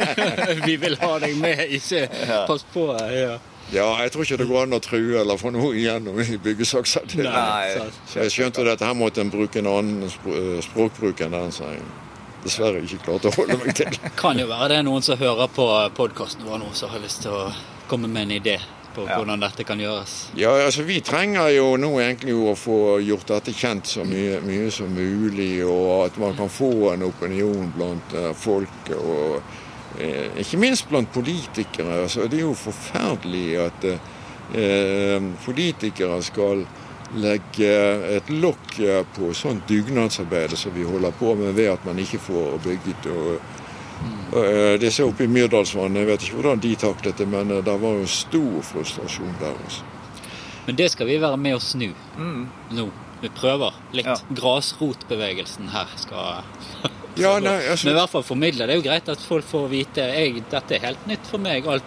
Vi 0.68 0.78
vil 0.80 0.96
ha 1.02 1.10
deg 1.20 1.36
med, 1.36 1.66
ikke 1.76 2.06
pass 2.48 2.64
på. 2.72 2.88
Ja. 3.12 3.34
Ja, 3.72 3.86
jeg 4.02 4.12
tror 4.12 4.26
ikke 4.26 4.36
det 4.36 4.46
går 4.48 4.66
an 4.66 4.76
å 4.76 4.80
true 4.84 5.20
eller 5.22 5.38
få 5.40 5.50
noe 5.54 5.70
igjennom 5.72 6.18
i 6.20 6.36
byggesaksavdelingen. 6.44 7.92
Så 8.10 8.20
jeg 8.20 8.32
skjønte 8.34 8.64
at 8.68 8.84
her 8.84 8.96
måtte 8.96 9.22
en 9.24 9.32
bruke 9.32 9.60
en 9.62 9.70
annen 9.70 10.10
språkbruk 10.64 11.22
enn 11.24 11.32
den 11.32 11.54
som 11.54 11.72
jeg 11.72 11.80
dessverre 12.44 12.82
ikke 12.84 13.00
klarte 13.06 13.30
å 13.30 13.36
holde 13.38 13.56
meg 13.62 13.72
til. 13.78 13.96
Kan 14.20 14.40
jo 14.40 14.46
være 14.50 14.68
det 14.74 14.80
er 14.82 14.86
noen 14.86 15.04
som 15.04 15.20
hører 15.20 15.48
på 15.52 15.68
podkasten 15.96 16.44
vår 16.44 16.60
nå, 16.60 16.72
som 16.76 16.92
har 16.92 17.00
lyst 17.04 17.24
til 17.24 17.32
å 17.32 17.46
komme 17.88 18.08
med 18.08 18.22
en 18.22 18.30
idé 18.40 18.58
på 18.94 19.06
Ja. 19.08 19.16
hvordan 19.18 19.40
dette 19.40 19.64
kan 19.64 19.78
gjøres. 19.80 20.28
Ja, 20.36 20.52
altså 20.66 20.82
Vi 20.86 21.00
trenger 21.00 21.48
jo 21.50 21.76
nå 21.76 21.98
egentlig 21.98 22.34
å 22.34 22.54
få 22.54 23.00
gjort 23.02 23.26
dette 23.26 23.52
kjent 23.52 23.86
så 23.90 24.04
mye, 24.06 24.40
mye 24.40 24.70
som 24.70 24.86
mulig, 24.94 25.64
og 25.66 26.06
at 26.06 26.18
man 26.18 26.36
kan 26.36 26.48
få 26.48 26.92
en 26.92 27.02
opinion 27.02 27.72
blant 27.76 28.14
eh, 28.14 28.32
folk. 28.34 28.90
og 28.94 29.42
eh, 29.98 30.30
Ikke 30.38 30.58
minst 30.58 30.88
blant 30.88 31.10
politikere. 31.12 32.02
altså 32.02 32.28
Det 32.28 32.38
er 32.38 32.46
jo 32.46 32.54
forferdelig 32.54 33.58
at 33.66 33.84
eh, 34.54 35.20
politikere 35.44 36.22
skal 36.22 36.64
legge 37.14 37.68
et 38.16 38.30
lokk 38.30 38.78
på 39.14 39.28
sånt 39.34 39.68
dugnadsarbeid 39.68 40.56
som 40.58 40.72
vi 40.74 40.82
holder 40.82 41.12
på 41.18 41.34
med 41.38 41.54
ved 41.54 41.68
at 41.72 41.84
man 41.86 41.98
ikke 41.98 42.18
får 42.18 42.58
bygget. 42.64 43.06
og 43.06 43.38
Disse 44.82 45.04
oppe 45.06 45.24
i 45.24 45.30
Myrdalsvannet, 45.30 46.00
jeg 46.02 46.08
vet 46.10 46.24
ikke 46.26 46.38
hvordan 46.40 46.62
de 46.64 46.74
taklet 46.80 47.20
det, 47.20 47.26
men 47.30 47.50
eh, 47.54 47.62
det 47.64 47.74
var 47.80 48.00
jo 48.00 48.06
stor 48.10 48.62
frustrasjon 48.66 49.36
der. 49.40 49.54
Også. 49.66 49.82
Men 50.66 50.78
det 50.80 50.90
skal 50.90 51.06
vi 51.06 51.18
være 51.22 51.38
med 51.38 51.54
å 51.58 51.62
snu 51.62 51.90
nå. 52.74 52.88
Vi 53.22 53.30
prøver 53.32 53.76
litt. 53.96 54.08
Ja. 54.10 54.16
Grasrotbevegelsen 54.36 55.70
her 55.72 55.88
skal 55.96 56.42
Ja, 57.16 57.38
nei, 57.38 57.60
altså- 57.70 57.86
Men 57.86 57.94
i 57.94 57.98
hvert 58.00 58.10
fall 58.10 58.22
formidle. 58.26 58.66
Det 58.66 58.74
er 58.74 58.80
jo 58.80 58.88
greit 58.88 59.08
at 59.08 59.20
folk 59.22 59.44
får 59.46 59.68
vite 59.70 60.02
jeg, 60.02 60.42
Dette 60.50 60.74
er 60.74 60.80
helt 60.80 61.06
nytt 61.06 61.24
for 61.30 61.38
meg. 61.38 61.66
alt 61.66 61.84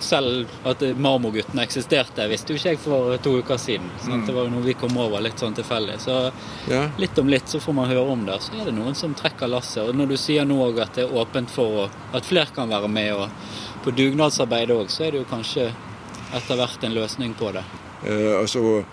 selv 0.00 0.48
at 0.66 0.80
Marmorguttene 0.96 1.62
eksisterte, 1.64 2.26
visste 2.28 2.52
jo 2.52 2.58
ikke 2.58 2.72
jeg 2.74 2.78
for 2.82 3.16
to 3.22 3.36
uker 3.40 3.56
siden. 3.60 3.90
Sant? 4.02 4.26
Det 4.26 4.34
var 4.34 4.44
jo 4.48 4.50
noe 4.56 4.64
vi 4.66 4.74
kom 4.74 4.96
over 5.00 5.22
litt 5.24 5.38
sånn 5.40 5.54
tilfeldig. 5.54 5.98
Så 6.00 6.32
Ja. 6.68 6.88
litt 6.98 7.18
om 7.18 7.28
litt 7.28 7.46
så 7.48 7.60
får 7.60 7.74
man 7.74 7.88
høre 7.90 8.10
om 8.10 8.24
det. 8.26 8.40
Så 8.42 8.60
er 8.60 8.64
det 8.64 8.74
noen 8.74 8.94
som 8.94 9.14
trekker 9.14 9.48
lasset. 9.48 9.88
Og 9.88 9.94
når 9.94 10.08
du 10.08 10.16
sier 10.16 10.44
nå 10.44 10.58
òg 10.58 10.80
at 10.82 10.94
det 10.94 11.04
er 11.04 11.14
åpent 11.14 11.50
for 11.50 11.90
at 12.12 12.24
flere 12.24 12.52
kan 12.54 12.68
være 12.68 12.88
med, 12.88 13.12
og 13.12 13.28
på 13.84 13.90
dugnadsarbeid 13.94 14.68
òg, 14.70 14.88
så 14.90 15.04
er 15.06 15.10
det 15.12 15.20
jo 15.20 15.36
kanskje 15.36 15.72
etter 16.34 16.56
hvert 16.56 16.84
en 16.84 16.94
løsning 16.94 17.34
på 17.34 17.52
det. 17.52 17.64
Eh, 18.06 18.40
altså, 18.40 18.84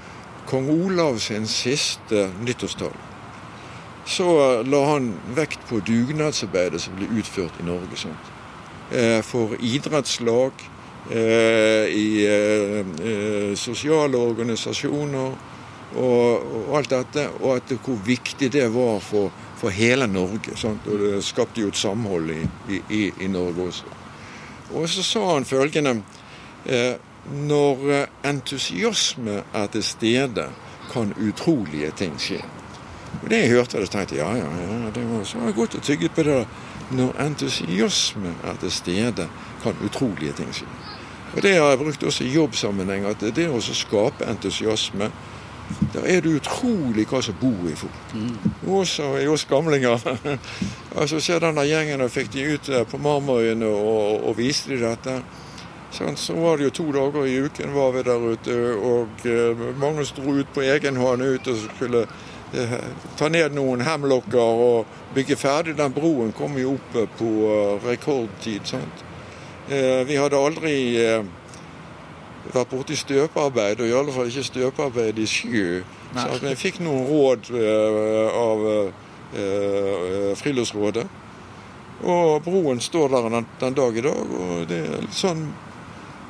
Kong 0.48 0.70
Olav 0.70 1.20
sin 1.20 1.46
siste 1.48 2.32
nyttårstale, 2.44 2.98
så 4.06 4.64
la 4.66 4.86
han 4.94 5.14
vekt 5.36 5.60
på 5.70 5.80
dugnadsarbeidet 5.86 6.82
som 6.82 6.96
ble 6.96 7.08
utført 7.22 7.60
i 7.60 7.64
Norge. 7.64 7.96
Sant? 7.96 8.32
Eh, 8.92 9.22
for 9.22 9.56
idrettslag, 9.60 10.52
eh, 10.60 10.81
i 11.10 12.26
eh, 12.26 12.80
eh, 12.80 13.56
sosiale 13.56 14.18
organisasjoner 14.18 15.32
og, 15.96 16.44
og 16.70 16.78
alt 16.78 16.90
dette. 16.90 17.28
Og 17.42 17.56
at 17.58 17.74
hvor 17.84 18.00
viktig 18.06 18.52
det 18.54 18.68
var 18.74 19.00
for, 19.04 19.32
for 19.58 19.74
hele 19.74 20.08
Norge. 20.08 20.56
Sant? 20.56 20.88
Og 20.88 21.00
det 21.00 21.24
skapte 21.26 21.62
jo 21.62 21.72
et 21.72 21.80
samhold 21.80 22.32
i, 22.36 22.42
i, 22.90 23.02
i, 23.20 23.28
Norge 23.28 23.68
også. 23.68 23.98
Og 24.74 24.90
så 24.90 25.04
sa 25.04 25.34
han 25.34 25.46
følgende 25.46 26.02
eh, 26.66 26.96
Når 27.32 27.92
eh, 27.92 28.08
entusiasme 28.26 29.44
er 29.54 29.68
til 29.68 29.84
stede, 29.84 30.48
kan 30.92 31.14
utrolige 31.14 31.92
ting 31.96 32.16
skje. 32.20 32.40
Og 33.24 33.30
det 33.30 33.44
jeg 33.44 33.52
hørte, 33.52 33.80
det 33.80 33.92
tenkte 33.92 34.16
ja, 34.18 34.32
ja, 34.36 34.48
ja, 34.48 34.90
det 34.96 35.04
var 35.08 35.24
så 35.24 35.52
gått 35.56 35.76
og 35.76 35.84
tygget 35.84 36.16
på 36.16 36.24
det. 36.24 36.40
Når 36.92 37.14
entusiasme 37.24 38.34
er 38.44 38.58
til 38.60 38.72
stede, 38.72 39.28
kan 39.64 39.86
utrolige 39.86 40.34
ting 40.34 40.50
skje. 40.56 40.68
Og 41.36 41.42
Det 41.42 41.52
har 41.58 41.70
jeg 41.70 41.80
brukt 41.80 42.04
også 42.04 42.24
i 42.24 42.34
jobbsammenheng. 42.34 43.06
At 43.08 43.24
det 43.36 43.48
å 43.50 43.60
skape 43.62 44.28
entusiasme 44.28 45.12
Der 45.94 46.04
er 46.04 46.20
det 46.20 46.34
utrolig 46.36 47.06
hva 47.08 47.22
som 47.24 47.36
bor 47.40 47.68
i 47.70 47.76
folk. 47.80 48.16
Også 48.68 49.14
i 49.22 49.28
oss 49.32 49.46
gamlinger. 49.48 50.04
altså 51.00 51.20
Se 51.20 51.38
den 51.40 51.56
der 51.56 51.70
gjengen 51.70 52.04
og 52.04 52.12
fikk 52.12 52.34
de 52.34 52.44
ut 52.54 52.70
eh, 52.70 52.84
på 52.84 53.00
Marmorøyene 53.00 53.70
og, 53.72 54.26
og 54.28 54.36
viste 54.38 54.74
de 54.74 54.82
dette. 54.84 55.22
Sånn, 55.96 56.18
så 56.20 56.36
var 56.36 56.58
det 56.58 56.68
jo 56.68 56.74
to 56.76 56.88
dager 56.92 57.28
i 57.28 57.38
uken 57.40 57.72
var 57.76 57.96
vi 57.96 58.04
der 58.08 58.28
ute, 58.34 58.58
og 58.76 59.24
eh, 59.28 59.64
mange 59.80 60.04
dro 60.16 60.36
ut 60.40 60.52
på 60.52 60.64
egen 60.64 61.00
hånd 61.00 61.24
ut 61.24 61.48
og 61.52 61.64
skulle 61.64 62.04
eh, 62.52 62.76
ta 63.20 63.32
ned 63.32 63.56
noen 63.56 63.84
hemlokker 63.88 64.66
og 64.68 65.16
bygge 65.16 65.40
ferdig. 65.40 65.78
Den 65.80 65.96
broen 65.96 66.36
kom 66.36 66.60
jo 66.60 66.76
opp 66.76 67.00
på 67.16 67.32
rekordtid. 67.88 68.68
sant? 68.76 69.08
Eh, 69.72 70.08
vi 70.08 70.18
hadde 70.20 70.36
aldri 70.36 70.76
eh, 71.00 71.24
vært 72.52 72.72
borti 72.74 72.98
støpearbeid, 73.00 73.80
og 73.80 73.88
i 73.88 73.96
alle 73.96 74.12
fall 74.12 74.28
ikke 74.28 74.44
støpearbeid 74.44 75.22
i 75.22 75.28
sjø. 75.30 75.82
Så 76.12 76.42
vi 76.44 76.56
fikk 76.60 76.82
noen 76.84 77.08
råd 77.08 77.54
eh, 77.56 78.36
av 78.36 78.68
Friluftsrådet. 80.42 81.06
Og 82.04 82.42
broen 82.44 82.82
står 82.84 83.14
der 83.14 83.30
den, 83.30 83.46
den 83.62 83.76
dag 83.78 83.98
i 83.98 84.04
dag, 84.04 84.32
og 84.44 84.66
det 84.68 84.80
er 84.90 85.06
litt 85.06 85.16
sånn 85.16 85.46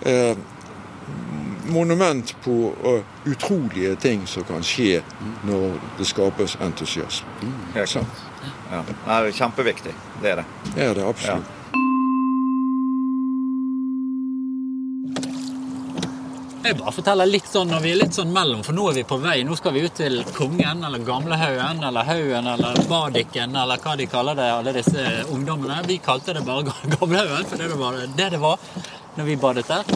eh, 0.06 0.36
monument 1.72 2.36
på 2.44 2.56
uh, 2.84 3.30
utrolige 3.32 3.96
ting 4.04 4.26
som 4.28 4.44
kan 4.44 4.66
skje 4.66 5.00
når 5.48 5.78
det 5.98 6.08
skapes 6.10 6.58
entusiasme. 6.62 7.32
Mm. 7.42 7.56
Ja. 7.80 7.86
Ja. 8.72 8.84
Det 8.84 9.18
er 9.18 9.32
kjempeviktig. 9.40 9.96
Det 10.22 10.34
er 10.34 10.42
det. 10.42 10.46
det 10.76 10.86
er 10.90 11.00
det 11.00 11.08
absolutt. 11.08 11.61
Jeg 16.62 16.78
bare 16.78 16.92
forteller 16.94 17.26
litt 17.26 17.48
sånn 17.50 17.72
når 17.74 17.80
vi 17.82 17.92
er 17.92 17.98
litt 18.04 18.14
sånn 18.14 18.30
mellom, 18.34 18.60
for 18.62 18.78
nå 18.78 18.84
er 18.92 19.00
vi 19.00 19.04
på 19.10 19.18
vei. 19.24 19.40
Nå 19.48 19.56
skal 19.58 19.74
vi 19.74 19.82
ut 19.82 19.96
til 19.98 20.20
Kongen, 20.36 20.84
eller 20.86 21.02
Gamlehaugen, 21.08 21.82
eller 21.88 22.06
Haugen, 22.06 22.50
eller 22.54 22.78
Badiken, 22.90 23.56
eller 23.58 23.82
hva 23.82 23.96
de 23.98 24.06
kaller 24.12 24.38
det, 24.38 24.50
alle 24.60 24.74
disse 24.76 25.06
ungdommene. 25.34 25.80
Vi 25.90 25.98
kalte 26.06 26.36
det 26.38 26.44
bare 26.46 26.70
Gamlehaugen, 27.00 27.50
for 27.50 27.58
det 27.58 27.72
var 27.82 27.98
det 28.06 28.30
det 28.36 28.42
var 28.44 28.62
når 29.18 29.28
vi 29.28 29.38
badet 29.42 29.66
der. 29.72 29.90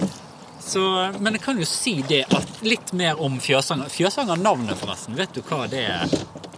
Så, 0.66 0.82
men 1.22 1.38
jeg 1.38 1.43
kan 1.45 1.61
jo 1.61 1.68
si 1.70 1.99
det 2.09 2.24
at 2.34 2.63
litt 2.66 2.89
mer 2.97 3.22
om 3.22 3.38
Fjøsanger. 3.38 3.91
Fjøsanger-navnet, 3.93 4.74
forresten. 4.82 5.13
Vet 5.20 5.38
du 5.38 5.43
hva 5.45 5.68
det 5.70 5.86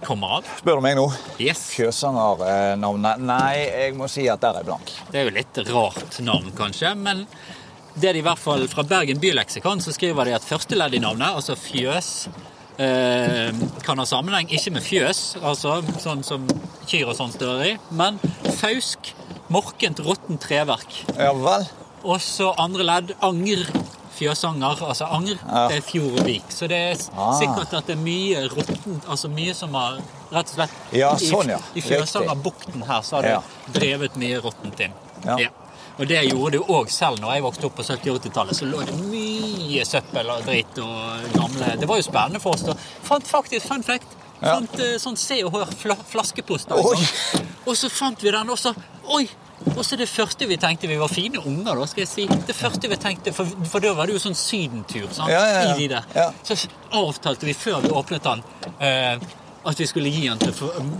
kommer 0.07 0.37
av? 0.39 0.47
Spør 0.61 0.79
du 0.79 0.85
meg 0.87 0.95
nå? 0.95 1.09
Yes. 1.43 1.67
Fjøsanger-navnet? 1.75 3.27
Nei, 3.27 3.53
jeg 3.67 3.99
må 3.99 4.07
si 4.07 4.23
at 4.31 4.39
der 4.45 4.55
er 4.55 4.63
jeg 4.63 4.71
blank. 4.71 4.95
Det 5.11 5.19
er 5.19 5.27
jo 5.27 5.35
litt 5.35 5.63
rart 5.73 6.21
navn, 6.23 6.55
kanskje, 6.55 6.95
men 6.95 7.27
det 7.99 8.13
de 8.13 8.19
i 8.19 8.25
hvert 8.25 8.39
fall 8.41 8.67
fra 8.71 8.83
Bergen 8.83 9.19
byleksikon 9.21 9.81
så 9.83 9.93
skriver 9.95 10.25
de 10.29 10.35
at 10.37 10.45
første 10.45 10.77
ledd 10.77 10.93
i 10.93 10.99
navnet, 11.03 11.27
altså 11.33 11.55
fjøs, 11.57 12.27
eh, 12.77 13.51
kan 13.85 13.97
ha 14.01 14.05
sammenheng 14.05 14.49
ikke 14.53 14.73
med 14.75 14.85
fjøs, 14.85 15.21
altså 15.41 15.79
sånn 16.01 16.23
som 16.25 16.45
kyr 16.87 17.09
og 17.11 17.17
sånn 17.17 17.33
står 17.33 17.65
i, 17.65 17.73
men 17.97 18.19
fausk, 18.59 19.13
morkent, 19.53 20.01
råttent 20.05 20.41
treverk. 20.43 21.01
Ja 21.17 21.33
vel? 21.33 21.67
Og 22.07 22.19
så 22.23 22.53
andre 22.59 22.83
ledd 22.87 23.15
anger. 23.25 23.65
Fjøsanger, 24.17 24.79
altså 24.81 25.05
anger, 25.13 25.37
Ja. 25.45 25.67
det 25.69 25.77
er 25.77 25.81
fjord 25.85 26.15
og 26.19 26.25
vik. 26.25 26.45
Så 26.49 26.67
det 26.67 26.77
er 26.77 26.95
Ah. 27.15 27.37
sikkert 27.37 27.71
at 27.77 27.85
det 27.85 27.97
er 27.97 28.01
mye 28.01 28.47
råttent, 28.49 29.05
altså 29.05 29.29
mye 29.29 29.53
som 29.53 29.71
har 29.75 29.99
rett 30.31 30.49
og 30.49 30.55
slett 30.55 30.71
Ja, 30.91 31.11
i- 31.13 31.17
sånn, 31.19 31.47
ja. 31.49 31.59
I 31.75 31.81
Fjøsangerbukten 31.81 32.83
her 32.87 33.01
så 33.01 33.17
har 33.17 33.21
det 33.21 33.29
Ja. 33.31 33.41
drevet 33.71 34.15
mye 34.17 34.41
råttent 34.41 34.79
inn. 34.79 34.93
Ja. 35.23 35.37
Og 35.97 36.05
det 36.07 36.19
gjorde 36.29 36.51
det 36.53 36.59
jo 36.61 36.65
òg 36.77 36.91
selv 36.93 37.19
når 37.23 37.33
jeg 37.37 37.43
vokste 37.47 37.65
opp 37.69 37.75
på 37.79 37.85
70- 37.87 38.11
og 38.13 38.19
80-tallet. 38.21 38.55
Så 38.59 38.67
lå 38.69 38.83
det 38.85 38.97
mye 39.09 39.85
søppel 39.87 40.29
og 40.29 40.43
dritt 40.45 40.77
og 40.83 41.31
gamle 41.33 41.71
Det 41.81 41.89
var 41.89 41.97
jo 41.97 42.05
spennende 42.05 42.41
for 42.43 42.53
oss. 42.53 42.61
da. 42.67 42.75
Fant 43.07 43.27
faktisk, 43.27 43.65
fun 43.67 43.83
fact, 43.83 44.07
Ja. 44.37 44.51
fant 44.59 44.79
eh, 44.79 44.97
sånn 45.01 45.15
Se 45.17 45.39
og 45.43 45.51
Hør 45.55 45.65
fla, 45.73 45.95
flaskepost. 45.95 46.69
Og 46.71 47.73
så 47.75 47.89
fant 47.89 48.21
vi 48.21 48.29
den, 48.31 48.49
og 48.49 48.57
så 48.61 48.75
Oi! 49.09 49.27
Og 49.73 49.81
så 49.81 49.97
det 49.97 50.05
første 50.07 50.45
vi 50.45 50.55
tenkte 50.61 50.85
Vi 50.87 50.99
var 51.01 51.09
fine 51.09 51.39
unger, 51.41 51.73
da, 51.79 51.85
skal 51.89 52.03
jeg 52.03 52.07
si. 52.11 52.27
Det 52.45 52.53
første 52.55 52.87
vi 52.91 52.95
tenkte, 53.01 53.33
For, 53.33 53.49
for 53.65 53.79
da 53.81 53.95
var 53.97 54.05
det 54.05 54.13
jo 54.13 54.21
sånn 54.27 54.37
sydentur 54.37 55.09
sant? 55.11 55.31
Ja, 55.33 55.41
ja, 55.41 55.63
ja. 55.63 55.73
i 55.73 55.79
de 55.79 55.87
der. 55.95 56.05
Ja. 56.13 56.27
Så 56.45 56.59
avtalte 56.93 57.49
vi 57.49 57.55
før 57.57 57.81
vi 57.81 57.89
åpnet 57.89 58.21
den, 58.29 58.43
eh, 58.79 59.17
at 59.67 59.79
vi 59.79 59.87
skulle 59.89 60.09
gi 60.09 60.23
den 60.29 60.39
til 60.39 60.53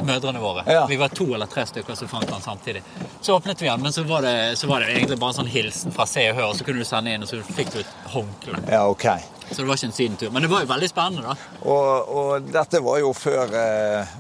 mødrene 0.04 0.40
våre. 0.44 0.64
Ja. 0.68 0.86
Vi 0.90 0.98
var 1.00 1.14
to 1.16 1.28
eller 1.34 1.48
tre 1.48 1.64
stykker 1.70 1.96
som 1.96 2.10
fant 2.12 2.28
den 2.28 2.42
samtidig. 2.44 2.82
Så 3.22 3.36
åpnet 3.38 3.62
vi 3.62 3.70
den, 3.70 3.82
men 3.82 3.94
så 3.96 4.04
var 4.04 4.22
det, 4.26 4.36
så 4.60 4.68
var 4.68 4.84
det 4.84 4.90
egentlig 4.96 5.18
bare 5.22 5.32
en 5.36 5.40
sånn 5.42 5.52
hilsen 5.52 5.96
fra 5.96 6.06
Se 6.10 6.26
og 6.32 6.36
Hør, 6.36 6.50
og 6.52 6.58
så 6.60 6.68
kunne 6.68 6.84
du 6.84 6.88
sende 6.90 7.14
inn, 7.16 7.24
og 7.24 7.30
så 7.32 7.40
fikk 7.48 7.72
du 7.74 7.80
et 7.80 7.94
håndkle. 8.14 8.60
Ja, 8.72 8.84
okay. 8.92 9.24
Så 9.52 9.62
det 9.62 9.68
var 9.70 9.80
ikke 9.80 9.88
en 9.92 9.96
sydentur. 9.96 10.32
Men 10.36 10.44
det 10.44 10.52
var 10.52 10.66
jo 10.66 10.72
veldig 10.74 10.90
spennende, 10.92 11.32
da. 11.32 11.62
Og, 11.64 12.12
og 12.22 12.50
dette 12.52 12.82
var 12.84 13.00
jo 13.00 13.14
før 13.16 13.56
eh, 13.62 14.18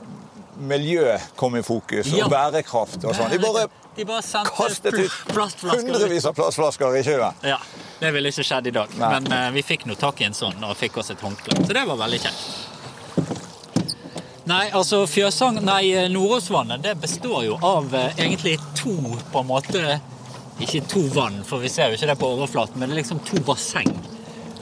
miljø 0.71 1.17
kom 1.35 1.59
i 1.59 1.63
fokus, 1.67 2.13
og 2.13 2.23
Ja. 2.23 2.29
bærekraft 2.31 3.03
og 3.03 3.13
sånn. 3.19 3.29
De 3.35 3.41
bare 3.43 3.67
De 3.97 4.05
bare 4.05 4.21
sendte 4.21 4.53
kastet 4.53 4.93
ut 4.93 5.11
hundrevis 5.73 6.25
av 6.29 6.35
plastflasker 6.37 6.95
i 6.99 7.03
sjøen. 7.03 7.33
Ja, 7.43 7.57
Det 7.99 8.11
ville 8.13 8.29
ikke 8.29 8.45
skjedd 8.45 8.67
i 8.69 8.71
dag. 8.71 8.91
Nei. 8.95 9.09
Men 9.17 9.31
eh, 9.33 9.51
vi 9.57 9.63
fikk 9.65 9.85
nå 9.89 9.95
tak 9.97 10.21
i 10.21 10.27
en 10.29 10.37
sånn 10.37 10.63
og 10.63 10.75
fikk 10.77 10.97
oss 11.01 11.09
et 11.11 11.21
håndkle. 11.25 11.65
Så 11.65 11.73
det 11.73 11.83
var 11.89 11.97
veldig 11.97 12.19
kjekt. 12.21 13.46
Nei, 14.47 14.67
altså 14.71 15.01
Fjøsang, 15.09 15.57
nei, 15.65 15.89
Nordåsvannet 16.13 16.83
det 16.85 16.93
består 17.01 17.41
jo 17.47 17.57
av 17.67 17.89
eh, 17.97 18.13
egentlig 18.15 18.55
to 18.79 18.93
på 19.33 19.41
en 19.41 19.49
måte 19.49 19.81
Ikke 20.63 20.81
to 20.89 21.01
vann, 21.13 21.41
for 21.45 21.59
vi 21.61 21.69
ser 21.71 21.91
jo 21.91 21.97
ikke 21.97 22.07
det 22.13 22.15
på 22.21 22.29
overflaten, 22.37 22.79
men 22.79 22.89
det 22.89 22.95
er 22.95 23.01
liksom 23.03 23.19
to 23.27 23.37
basseng. 23.45 23.91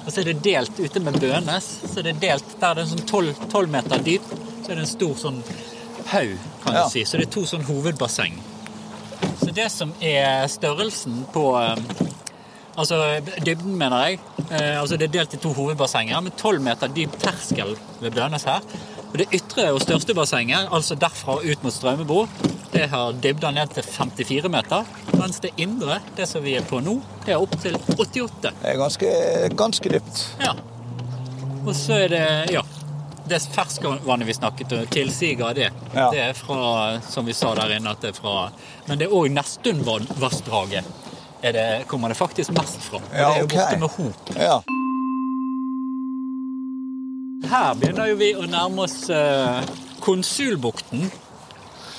Og 0.06 0.10
så 0.12 0.20
er 0.22 0.28
det 0.28 0.42
delt 0.44 0.80
ute 0.82 1.00
med 1.02 1.16
Bønes. 1.22 1.70
Så 1.88 2.02
er 2.02 2.10
det 2.10 2.18
delt 2.22 2.58
der 2.60 2.76
det 2.76 2.84
er 2.84 2.90
sånn 2.92 3.06
tolv 3.54 3.72
meter 3.72 4.04
dyp. 4.04 4.26
Så 4.66 4.74
er 4.74 4.76
det 4.76 4.84
en 4.84 4.90
stor 4.92 5.14
sånn 5.22 5.40
haug, 6.12 6.34
kan 6.66 6.76
Ja. 6.76 6.84
si. 6.92 7.06
Så 7.08 7.18
det 7.18 7.30
er 7.30 7.32
to 7.38 7.46
sånn 7.48 7.64
hovedbasseng. 7.70 8.36
Så 9.40 9.54
det 9.56 9.70
som 9.72 9.94
er 10.02 10.48
størrelsen 10.52 11.24
på 11.34 11.46
eh, 11.62 12.12
Altså 12.76 12.98
dybden, 13.40 13.78
mener 13.80 14.02
jeg. 14.10 14.18
Eh, 14.52 14.76
altså 14.82 14.98
Det 15.00 15.06
er 15.08 15.14
delt 15.14 15.34
i 15.34 15.38
to 15.40 15.54
hovedbassenger 15.56 16.20
med 16.26 16.34
12 16.36 16.60
meter 16.60 16.92
dyp 16.92 17.14
terskel 17.22 17.78
ved 18.02 18.12
Bønes 18.12 18.44
her. 18.44 18.60
Og 19.16 19.20
Det 19.22 19.30
ytre 19.32 19.70
og 19.72 19.78
største 19.80 20.12
bassenget, 20.12 20.66
altså 20.76 20.98
derfra 21.00 21.38
ut 21.40 21.62
mot 21.64 21.72
Strømebro, 21.72 22.26
det 22.74 22.90
har 22.92 23.14
dybda 23.24 23.54
ned 23.56 23.72
til 23.72 23.86
54 23.88 24.50
meter. 24.52 24.84
Mens 25.16 25.40
det 25.40 25.54
indre, 25.56 26.02
det 26.18 26.28
som 26.28 26.44
vi 26.44 26.58
er 26.60 26.68
på 26.68 26.82
nå, 26.84 26.98
det 27.24 27.32
er 27.32 27.40
opp 27.40 27.56
til 27.64 27.78
88. 27.96 28.28
Det 28.44 28.52
er 28.74 28.76
ganske, 28.82 29.14
ganske 29.56 29.94
dypt. 29.96 30.26
Ja. 30.44 30.52
Og 31.64 31.72
så 31.80 32.02
er 32.02 32.12
det 32.12 32.28
ja, 32.58 32.66
det 33.32 33.40
ferskvannet 33.56 34.28
vi 34.28 34.36
snakket 34.36 34.76
om, 34.82 34.86
tilsiget 34.92 35.48
av 35.48 35.56
det. 35.56 35.72
Ja. 35.96 36.12
Det 36.12 36.24
er 36.26 36.36
fra, 36.36 37.00
som 37.08 37.32
vi 37.32 37.40
sa 37.40 37.56
der 37.56 37.78
inne, 37.80 37.96
at 37.96 38.04
det 38.04 38.12
er 38.12 38.20
fra 38.20 38.50
Men 38.90 39.00
det 39.00 39.08
er 39.08 39.16
òg 39.16 39.32
Nesttundvassdraget. 39.32 40.96
Det, 41.40 41.86
kommer 41.88 42.12
det 42.12 42.20
faktisk 42.20 42.52
mest 42.52 42.84
fra. 42.84 43.00
Ja, 43.14 43.30
det 43.30 43.36
er 43.38 43.40
jo 43.40 43.46
okay. 43.46 43.64
borte 43.64 43.80
med 43.80 43.96
Hop. 43.96 44.36
Ja. 44.36 44.60
Her 47.44 47.76
begynner 47.76 48.08
jo 48.10 48.16
vi 48.20 48.32
å 48.38 48.46
nærme 48.48 48.86
oss 48.86 49.10
eh, 49.12 49.62
Konsulbukten. 50.04 51.10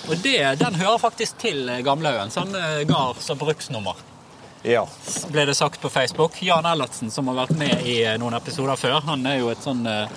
Og 0.06 0.20
det, 0.22 0.38
den 0.62 0.78
hører 0.78 1.00
faktisk 1.02 1.38
til 1.42 1.68
eh, 1.68 1.82
Gamlehaugen. 1.84 2.32
Samme 2.32 2.62
gard 2.88 3.20
som 3.20 3.38
bruksnummer. 3.38 4.00
ja. 4.66 4.86
ble 5.30 5.44
det 5.46 5.54
sagt 5.54 5.80
på 5.82 5.90
Facebook. 5.92 6.40
Jan 6.42 6.66
Ellertsen, 6.66 7.10
som 7.10 7.28
har 7.28 7.42
vært 7.44 7.58
med 7.58 7.84
i 7.86 8.00
eh, 8.04 8.16
noen 8.18 8.38
episoder 8.38 8.78
før, 8.80 9.00
han 9.06 9.26
er 9.26 9.40
jo 9.42 9.52
et 9.52 9.62
sånn 9.62 9.84
eh, 9.86 10.08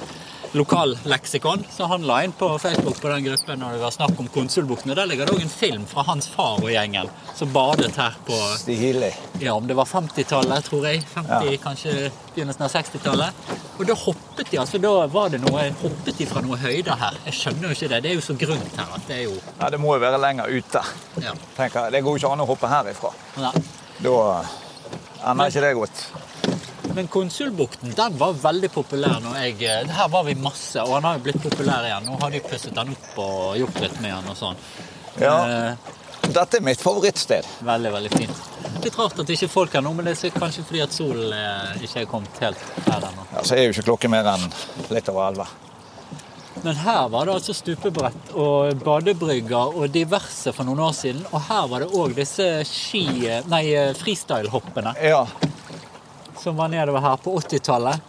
lokalleksikon, 0.58 1.64
så 1.72 1.86
han 1.91 2.02
la 2.08 2.24
inn 2.26 2.32
på 2.32 2.47
Facebook 2.60 2.97
på 3.02 3.10
den 3.12 3.24
gruppen 3.28 3.60
når 3.62 3.76
det 3.78 3.82
var 3.84 3.91
snakk 3.93 4.20
om 4.20 4.28
Konsulbukten. 4.34 4.91
Og 4.91 4.97
der 4.97 5.06
ligger 5.10 5.26
det 5.30 5.36
òg 5.36 5.43
en 5.45 5.52
film 5.54 5.86
fra 5.89 6.04
hans 6.08 6.28
far 6.32 6.58
og 6.64 6.72
gjengen 6.74 7.10
som 7.38 7.52
badet 7.54 7.91
her 8.00 8.16
på 8.28 8.38
Stilig. 8.58 9.12
ja, 9.39 9.54
om 9.54 9.68
det 9.68 9.76
var 9.78 9.86
50-tallet, 9.86 10.66
tror 10.66 10.88
jeg. 10.89 11.04
50, 11.14 11.58
Kanskje 11.64 11.93
begynnelsen 12.36 12.66
av 12.66 12.74
60-tallet. 12.74 13.43
Og 13.80 13.86
da 13.88 13.95
hoppet 13.95 14.50
de, 14.52 14.58
altså 14.60 14.82
da 14.84 14.93
var 15.08 15.30
det 15.32 15.39
noe, 15.45 15.68
hoppet 15.84 16.18
de 16.20 16.26
fra 16.28 16.41
noe 16.43 16.58
høyder 16.60 16.97
her. 17.00 17.20
Jeg 17.30 17.38
skjønner 17.39 17.70
jo 17.70 17.76
ikke 17.78 17.91
det. 17.93 18.02
Det 18.04 18.12
er 18.12 18.18
jo 18.18 18.26
så 18.26 18.36
grunt 18.41 18.80
her 18.82 18.95
at 18.97 19.06
det 19.08 19.20
er 19.20 19.24
jo 19.30 19.36
Ja, 19.60 19.70
det 19.70 19.80
må 19.80 19.93
jo 19.95 20.02
være 20.04 20.20
lenger 20.20 20.50
ute. 20.52 20.82
ja. 21.24 21.36
Tenker. 21.56 21.91
Det 21.93 22.02
går 22.04 22.18
jo 22.18 22.24
ikke 22.24 22.34
an 22.34 22.43
å 22.43 22.50
hoppe 22.50 22.68
herifra. 22.72 23.14
Nei. 23.38 23.54
Da 24.00 24.18
ender 25.30 25.50
ikke 25.52 25.64
det 25.68 25.74
godt. 25.78 26.04
Men 26.96 27.08
Konsulbukten 27.08 27.94
den 27.96 28.18
var 28.18 28.34
veldig 28.34 28.70
populær. 28.74 29.20
når 29.24 29.36
jeg, 29.44 29.64
eh, 29.64 29.88
Her 29.94 30.08
var 30.10 30.24
vi 30.24 30.34
masse, 30.36 30.82
og 30.82 30.94
han 30.98 31.04
har 31.04 31.18
jo 31.18 31.24
blitt 31.28 31.42
populær 31.44 31.86
igjen. 31.86 32.06
Nå 32.10 32.20
har 32.22 32.30
de 32.32 32.40
pusset 32.40 32.74
den 32.76 32.90
opp 32.96 33.18
og 33.18 33.58
gjort 33.58 33.80
litt 33.82 34.02
med 34.02 34.12
den 34.12 34.30
og 34.34 34.38
sånn. 34.38 34.56
Ja. 35.20 35.36
Eh, 35.46 35.76
Dette 36.30 36.58
er 36.58 36.62
mitt 36.62 36.82
favorittsted. 36.82 37.46
veldig, 37.64 37.92
veldig 37.92 38.12
fint. 38.18 38.84
Litt 38.84 38.96
rart 38.98 39.20
at 39.20 39.28
ikke 39.30 39.50
folk 39.50 39.74
er 39.76 39.82
nå, 39.82 39.94
men 39.96 40.06
det 40.06 40.18
er 40.24 40.30
kanskje 40.36 40.64
fordi 40.64 40.82
at 40.84 40.92
solen 40.94 41.34
eh, 41.34 41.84
ikke 41.84 42.02
er 42.02 42.06
kommet 42.06 42.38
helt 42.40 42.58
her 42.86 43.00
ennå. 43.00 43.26
Ja, 43.34 43.42
så 43.42 43.56
er 43.56 43.64
jo 43.66 43.74
ikke 43.74 43.88
klokken 43.92 44.12
mer 44.12 44.24
enn 44.36 44.46
litt 44.92 45.10
over 45.10 45.32
elleve. 45.32 45.48
Men 46.64 46.76
her 46.76 47.08
var 47.08 47.26
det 47.26 47.34
altså 47.38 47.54
stupebrett 47.56 48.34
og 48.36 48.82
badebrygger 48.84 49.78
og 49.80 49.92
diverse 49.96 50.52
for 50.52 50.68
noen 50.68 50.82
år 50.90 50.92
siden. 50.98 51.22
Og 51.32 51.42
her 51.48 51.68
var 51.72 51.80
det 51.86 51.90
òg 51.96 52.16
disse 52.18 52.48
ski... 52.68 53.06
Nei, 53.48 53.62
eh, 53.74 53.94
freestyle-hoppene 53.96 54.94
Ja. 55.02 55.26
Som 56.40 56.56
var 56.56 56.72
nedover 56.72 57.04
her 57.04 57.18
på 57.18 57.36
80-tallet. 57.40 58.02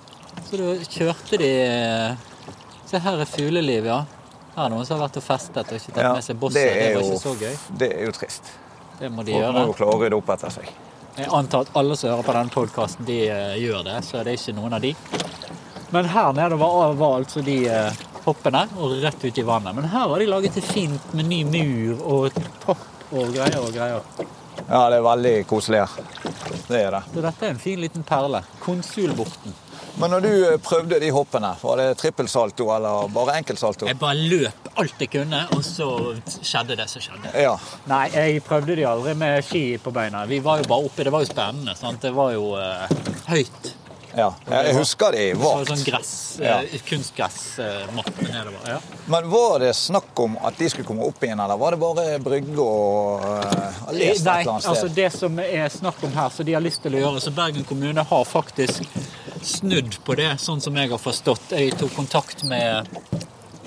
Så 0.47 0.59
da 0.61 0.75
kjørte 0.87 1.39
de 1.41 1.51
eh, 1.67 2.27
Se, 2.91 2.99
her 2.99 3.21
er 3.23 3.29
fugleliv, 3.29 3.87
ja. 3.87 4.01
Her 4.57 4.65
er 4.65 4.73
noen 4.73 4.87
som 4.87 4.99
har 4.99 5.05
vært 5.07 5.21
og 5.21 5.23
festet 5.23 5.69
og 5.71 5.77
ikke 5.79 5.93
tatt 5.95 6.03
ja. 6.03 6.13
med 6.17 6.27
seg 6.27 6.39
bosset. 6.43 6.65
Det, 6.75 6.87
var 6.97 7.05
ikke 7.07 7.21
så 7.23 7.35
gøy. 7.39 7.59
det 7.79 7.89
er 7.95 8.09
jo 8.09 8.15
trist. 8.17 8.51
Det 8.99 9.11
må 9.15 9.23
de 9.23 9.37
Folk 9.37 9.45
må 9.45 9.53
gjøre. 9.53 9.67
jo 9.69 9.77
klare 9.79 9.95
å 9.95 10.01
rydde 10.01 10.19
opp 10.19 10.33
etter 10.35 10.55
seg. 10.57 10.73
Jeg 11.21 11.31
antar 11.37 11.67
at 11.67 11.79
alle 11.79 11.99
som 11.99 12.11
hører 12.11 12.27
på 12.27 12.35
denne 12.35 12.55
podkasten, 12.55 13.07
de 13.07 13.19
uh, 13.31 13.55
gjør 13.61 13.85
det, 13.87 13.97
så 14.07 14.25
det 14.27 14.35
er 14.35 14.41
ikke 14.41 14.57
noen 14.59 14.75
av 14.75 14.83
de. 14.83 14.93
Men 15.95 16.11
her 16.11 16.35
nede 16.35 16.59
var 16.59 17.07
altså 17.13 17.45
de 17.47 17.57
uh, 17.71 18.03
hoppene 18.27 18.67
og 18.79 18.99
rett 19.05 19.25
ut 19.25 19.39
i 19.39 19.47
vannet. 19.47 19.77
Men 19.79 19.89
her 19.91 20.11
har 20.11 20.23
de 20.23 20.29
laget 20.31 20.59
det 20.59 20.67
fint 20.67 21.15
med 21.15 21.31
ny 21.31 21.45
mur 21.47 22.03
og 22.03 22.43
topp 22.65 23.15
og 23.15 23.35
greier 23.35 23.63
og 23.63 23.71
greier. 23.75 24.03
Ja, 24.69 24.85
det 24.91 25.01
er 25.01 25.07
veldig 25.07 25.35
koselig 25.51 25.83
her. 25.83 26.13
Det 26.69 26.79
er 26.85 26.95
det. 26.95 27.03
Så 27.15 27.25
dette 27.25 27.47
er 27.47 27.55
en 27.55 27.59
fin 27.63 27.81
liten 27.81 28.07
perle. 28.07 28.43
Konsulbukten. 28.63 29.57
Men 30.01 30.15
når 30.15 30.21
du 30.25 30.31
eh, 30.53 30.59
prøvde 30.63 31.01
de 31.03 31.11
hoppene, 31.13 31.51
var 31.63 31.81
det 31.81 31.89
trippelsalto 32.01 32.69
eller 32.73 33.11
bare 33.13 33.35
enkeltsalto? 33.41 33.89
Jeg 33.91 33.99
bare 34.01 34.17
løp 34.17 34.71
alt 34.81 35.03
jeg 35.03 35.11
kunne, 35.13 35.43
og 35.57 35.65
så 35.67 35.89
skjedde 36.25 36.79
det 36.79 36.87
som 36.89 37.05
skjedde. 37.05 37.33
Ja. 37.43 37.57
Nei, 37.91 38.07
jeg 38.15 38.41
prøvde 38.47 38.79
de 38.79 38.87
aldri 38.89 39.17
med 39.19 39.45
ski 39.45 39.65
på 39.83 39.93
beina. 39.95 40.25
Vi 40.31 40.41
var 40.45 40.63
jo 40.63 40.71
bare 40.71 40.89
oppe, 40.89 41.05
Det 41.05 41.13
var 41.13 41.27
jo 41.27 41.33
spennende. 41.33 41.75
sant? 41.77 42.01
Det 42.03 42.15
var 42.17 42.33
jo 42.33 42.55
uh, 42.57 42.87
høyt. 43.29 43.75
Ja, 44.17 44.35
jeg 44.51 44.75
husker 44.75 45.13
det 45.15 45.27
vagt. 45.39 45.69
sånn 45.71 45.85
gress, 45.87 46.39
Ja. 46.43 46.57
eh, 46.63 46.81
kunstgressmatte 46.89 48.25
nedover. 48.27 48.59
Ja. 48.67 48.79
Men 49.07 49.29
var 49.31 49.59
det 49.63 49.75
snakk 49.77 50.19
om 50.21 50.37
at 50.43 50.59
de 50.59 50.69
skulle 50.71 50.85
komme 50.89 51.07
opp 51.07 51.23
igjen, 51.23 51.41
eller 51.41 51.57
var 51.57 51.71
det 51.77 51.81
bare 51.81 52.19
brygge 52.19 52.59
og 52.59 53.25
uh, 53.25 53.93
Nei, 53.93 54.45
altså 54.47 54.89
det 54.95 55.13
som 55.15 55.39
er 55.39 55.69
snakk 55.69 56.03
om 56.05 56.13
her, 56.13 56.29
så 56.31 56.43
de 56.45 56.53
har 56.55 56.61
lyst 56.65 56.83
til 56.83 56.95
å 56.99 57.05
gjøre, 57.05 57.21
så 57.23 57.31
Bergen 57.35 57.65
kommune 57.65 58.03
har 58.03 58.25
faktisk 58.25 58.83
snudd 59.43 59.97
på 60.05 60.17
det, 60.17 60.33
sånn 60.43 60.61
som 60.61 60.75
jeg 60.77 60.91
har 60.91 60.99
forstått. 61.01 61.51
Jeg 61.57 61.79
tok 61.79 61.95
kontakt 61.97 62.43
med 62.45 62.87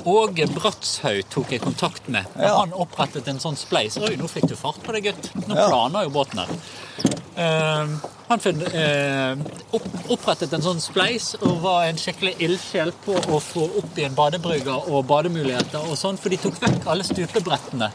Åge 0.05 0.47
Bratshaug 0.51 1.23
tok 1.31 1.51
jeg 1.55 1.61
kontakt 1.63 2.09
med. 2.11 2.25
Ja. 2.35 2.57
Han 2.59 2.73
opprettet 2.75 3.27
en 3.31 3.39
sånn 3.39 3.55
spleis. 3.55 3.95
Oi, 3.97 4.17
nå 4.19 4.27
fikk 4.27 4.49
du 4.51 4.55
fart 4.59 4.81
på 4.83 4.91
det, 4.91 5.01
gutt. 5.07 5.29
Nå 5.47 5.55
Ja. 5.55 5.69
planer 5.69 6.03
jo 6.03 6.09
båten 6.09 6.39
her. 6.43 7.12
Eh, 7.35 7.87
han 8.27 8.39
finn, 8.39 8.61
eh, 8.61 9.37
opp, 9.71 9.87
opprettet 10.13 10.53
en 10.53 10.61
sånn 10.63 10.81
spleis 10.81 11.33
og 11.41 11.59
var 11.63 11.87
en 11.87 11.97
skikkelig 11.99 12.35
ildsjel 12.45 12.93
på 13.05 13.15
å 13.17 13.39
få 13.41 13.65
opp 13.81 13.97
igjen 13.97 14.15
badebrygger 14.17 14.89
og 14.89 15.05
bademuligheter 15.09 15.89
og 15.89 15.97
sånn, 15.99 16.17
for 16.21 16.33
de 16.33 16.39
tok 16.41 16.59
vekk 16.61 16.87
alle 16.93 17.05
stupebrettene 17.07 17.89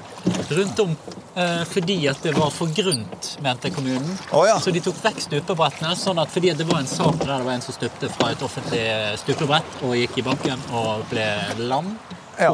rundt 0.50 0.82
om 0.84 0.96
eh, 1.38 1.62
fordi 1.70 2.00
at 2.10 2.22
det 2.26 2.34
var 2.36 2.50
for 2.54 2.70
grunt, 2.74 3.30
mente 3.44 3.70
kommunen. 3.74 4.18
Oh, 4.32 4.44
ja. 4.48 4.58
Så 4.62 4.74
de 4.74 4.82
tok 4.84 4.98
vekk 5.04 5.22
stupebrettene, 5.28 5.94
sånn 5.98 6.22
at 6.22 6.34
fordi 6.34 6.54
det 6.58 6.66
var 6.68 6.82
en 6.82 6.90
sak 6.90 7.20
der 7.22 7.36
det 7.36 7.46
var 7.46 7.54
en 7.54 7.64
som 7.64 7.76
stupte 7.78 8.10
fra 8.14 8.32
et 8.34 8.42
offentlig 8.44 8.84
stupebrett 9.22 9.84
og 9.84 9.94
gikk 10.00 10.18
i 10.18 10.26
bakken 10.32 10.66
og 10.74 11.06
ble 11.12 11.28
lam, 11.70 11.94
Ja. 12.38 12.52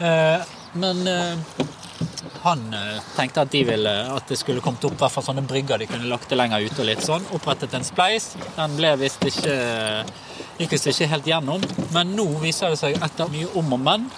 Eh, 0.00 0.42
men 0.80 1.06
eh, 1.08 1.36
han 2.42 2.66
eh, 2.74 2.98
tenkte 3.16 3.44
at, 3.44 3.52
de 3.52 3.64
ville, 3.68 3.94
at 4.16 4.28
det 4.28 4.38
skulle 4.40 4.62
kommet 4.64 4.84
opp 4.88 4.98
hvert 5.00 5.24
sånne 5.24 5.44
brygger 5.48 5.80
de 5.80 5.88
kunne 5.90 6.10
lagt 6.10 6.30
det 6.30 6.38
lenger 6.40 6.66
ute 6.66 6.82
og 6.82 6.88
litt 6.90 7.04
sånn. 7.04 7.26
Opprettet 7.36 7.74
en 7.76 7.86
spleis. 7.86 8.34
Den 8.56 8.76
ble 8.78 8.94
visst 9.00 9.24
ikke 9.26 9.56
gikk 10.60 10.74
visst 10.76 10.90
ikke 10.92 11.10
helt 11.14 11.28
gjennom. 11.28 11.64
Men 11.94 12.14
nå 12.16 12.26
viser 12.42 12.74
det 12.74 12.80
seg 12.80 12.98
etter 13.00 13.32
mye 13.32 13.50
om 13.60 13.76
og 13.76 13.82
men 13.82 14.08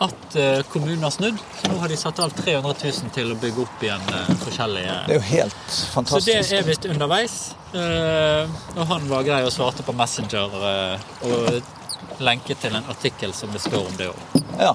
at 0.00 0.36
eh, 0.36 0.62
kommunen 0.72 1.02
har 1.04 1.12
snudd. 1.12 1.38
Så 1.60 1.68
nå 1.68 1.78
har 1.82 1.92
de 1.92 1.96
satt 2.00 2.18
av 2.24 2.32
300 2.32 2.74
000 2.82 3.12
til 3.14 3.34
å 3.34 3.36
bygge 3.40 3.66
opp 3.66 3.82
igjen 3.84 4.06
eh, 4.16 4.30
forskjellige 4.44 4.94
Det 5.06 5.16
er 5.16 5.18
jo 5.18 5.26
helt 5.28 5.74
Så 6.08 6.22
det 6.24 6.38
er 6.40 6.64
visst 6.64 6.88
underveis. 6.88 7.36
Eh, 7.76 8.56
og 8.78 8.86
han 8.94 9.10
var 9.12 9.26
grei 9.28 9.42
og 9.44 9.52
svarte 9.54 9.84
på 9.86 9.94
Messenger 9.96 10.56
eh, 10.72 11.10
og 11.28 12.20
lenket 12.24 12.64
til 12.64 12.74
en 12.76 12.88
artikkel 12.90 13.36
som 13.36 13.52
det 13.52 13.60
står 13.62 13.86
om 13.92 14.00
det 14.00 14.08
òg. 14.10 14.40
Ja. 14.58 14.74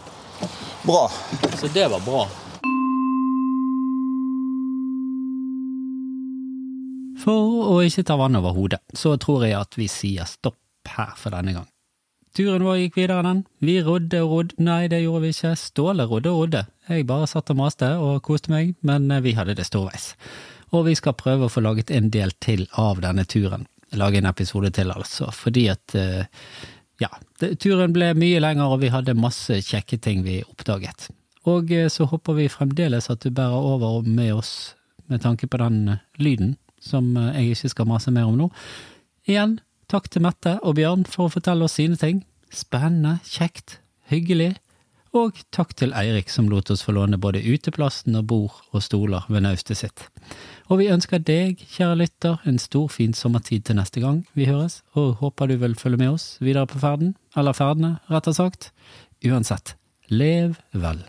Bra. 0.86 1.08
Så 1.58 1.74
det 1.74 1.88
var 1.90 2.06
bra. 2.06 2.28
For 7.26 7.70
å 7.74 7.78
ikke 7.82 8.04
ta 8.06 8.20
vann 8.20 8.38
over 8.38 8.54
hodet, 8.54 8.84
så 8.94 9.16
tror 9.18 9.48
jeg 9.48 9.58
at 9.58 9.80
vi 9.80 9.88
sier 9.90 10.28
stopp 10.30 10.92
her 10.94 11.16
for 11.18 11.34
denne 11.34 11.56
gang. 11.56 11.70
Turen 12.36 12.66
vår 12.68 12.82
gikk 12.84 12.98
videre, 13.00 13.24
den. 13.24 13.46
Vi 13.64 13.80
rodde 13.82 14.20
og 14.26 14.34
rodde. 14.34 14.58
Nei, 14.68 14.90
det 14.92 15.00
gjorde 15.02 15.24
vi 15.24 15.32
ikke. 15.32 15.54
Ståle 15.58 16.06
rodde 16.10 16.34
og 16.34 16.42
rodde. 16.44 16.66
Jeg 16.92 17.08
bare 17.08 17.30
satt 17.32 17.50
og 17.54 17.58
maste 17.62 17.94
og 17.98 18.20
koste 18.28 18.52
meg, 18.52 18.76
men 18.86 19.08
vi 19.24 19.34
hadde 19.38 19.56
det 19.58 19.66
storveis. 19.66 20.12
Og 20.76 20.84
vi 20.90 20.98
skal 21.00 21.16
prøve 21.18 21.48
å 21.48 21.54
få 21.54 21.64
laget 21.64 21.94
en 21.96 22.12
del 22.14 22.36
til 22.44 22.66
av 22.78 23.00
denne 23.02 23.24
turen. 23.24 23.64
Lage 23.96 24.20
en 24.20 24.28
episode 24.28 24.74
til, 24.76 24.92
altså. 24.92 25.30
Fordi 25.32 25.70
at 25.72 25.96
eh, 25.96 26.28
ja, 27.02 27.10
turen 27.40 27.96
ble 27.96 28.12
mye 28.20 28.44
lenger, 28.44 28.76
og 28.76 28.84
vi 28.84 28.92
hadde 28.92 29.16
masse 29.18 29.62
kjekke 29.64 30.02
ting 30.04 30.26
vi 30.28 30.42
oppdaget. 30.44 31.08
Og 31.48 31.72
eh, 31.72 31.88
så 31.90 32.10
håper 32.12 32.38
vi 32.38 32.52
fremdeles 32.52 33.08
at 33.14 33.24
du 33.24 33.32
bærer 33.32 33.72
over 33.74 34.04
med 34.04 34.36
oss 34.36 34.76
med 35.08 35.24
tanke 35.24 35.48
på 35.48 35.62
den 35.64 35.96
eh, 35.96 36.04
lyden, 36.20 36.58
som 36.86 37.16
eh, 37.18 37.42
jeg 37.42 37.56
ikke 37.56 37.74
skal 37.74 37.90
mase 37.90 38.14
mer 38.14 38.30
om 38.30 38.38
nå. 38.40 38.50
Igjen, 39.30 39.60
takk 39.92 40.12
til 40.14 40.26
Mette 40.26 40.60
og 40.62 40.78
Bjørn 40.80 41.08
for 41.10 41.28
å 41.28 41.34
fortelle 41.34 41.66
oss 41.66 41.78
sine 41.80 41.98
ting. 42.00 42.24
Spennende, 42.54 43.18
kjekt, 43.28 43.80
hyggelig. 44.12 44.54
Og 45.16 45.38
takk 45.56 45.72
til 45.80 45.94
Eirik 45.96 46.28
som 46.32 46.50
lot 46.52 46.70
oss 46.74 46.84
få 46.84 46.92
låne 46.98 47.18
både 47.22 47.40
uteplassen 47.40 48.18
og 48.20 48.28
bord 48.28 48.58
og 48.76 48.84
stoler 48.84 49.24
ved 49.32 49.46
naustet 49.46 49.80
sitt. 49.80 50.04
Og 50.68 50.82
vi 50.82 50.90
ønsker 50.92 51.24
deg, 51.24 51.64
kjære 51.78 52.02
lytter, 52.02 52.42
en 52.44 52.60
stor 52.60 52.90
fin 52.92 53.16
sommertid 53.16 53.64
til 53.70 53.80
neste 53.80 54.04
gang 54.04 54.26
vi 54.36 54.50
høres, 54.50 54.82
og 55.00 55.22
håper 55.24 55.54
du 55.54 55.58
vil 55.64 55.80
følge 55.80 56.04
med 56.04 56.18
oss 56.18 56.30
videre 56.44 56.68
på 56.68 56.84
ferden, 56.84 57.16
eller 57.38 57.56
ferdene, 57.56 57.96
rettere 58.12 58.36
sagt. 58.36 58.74
Uansett, 59.24 59.78
lev 60.12 60.60
vel. 60.76 61.06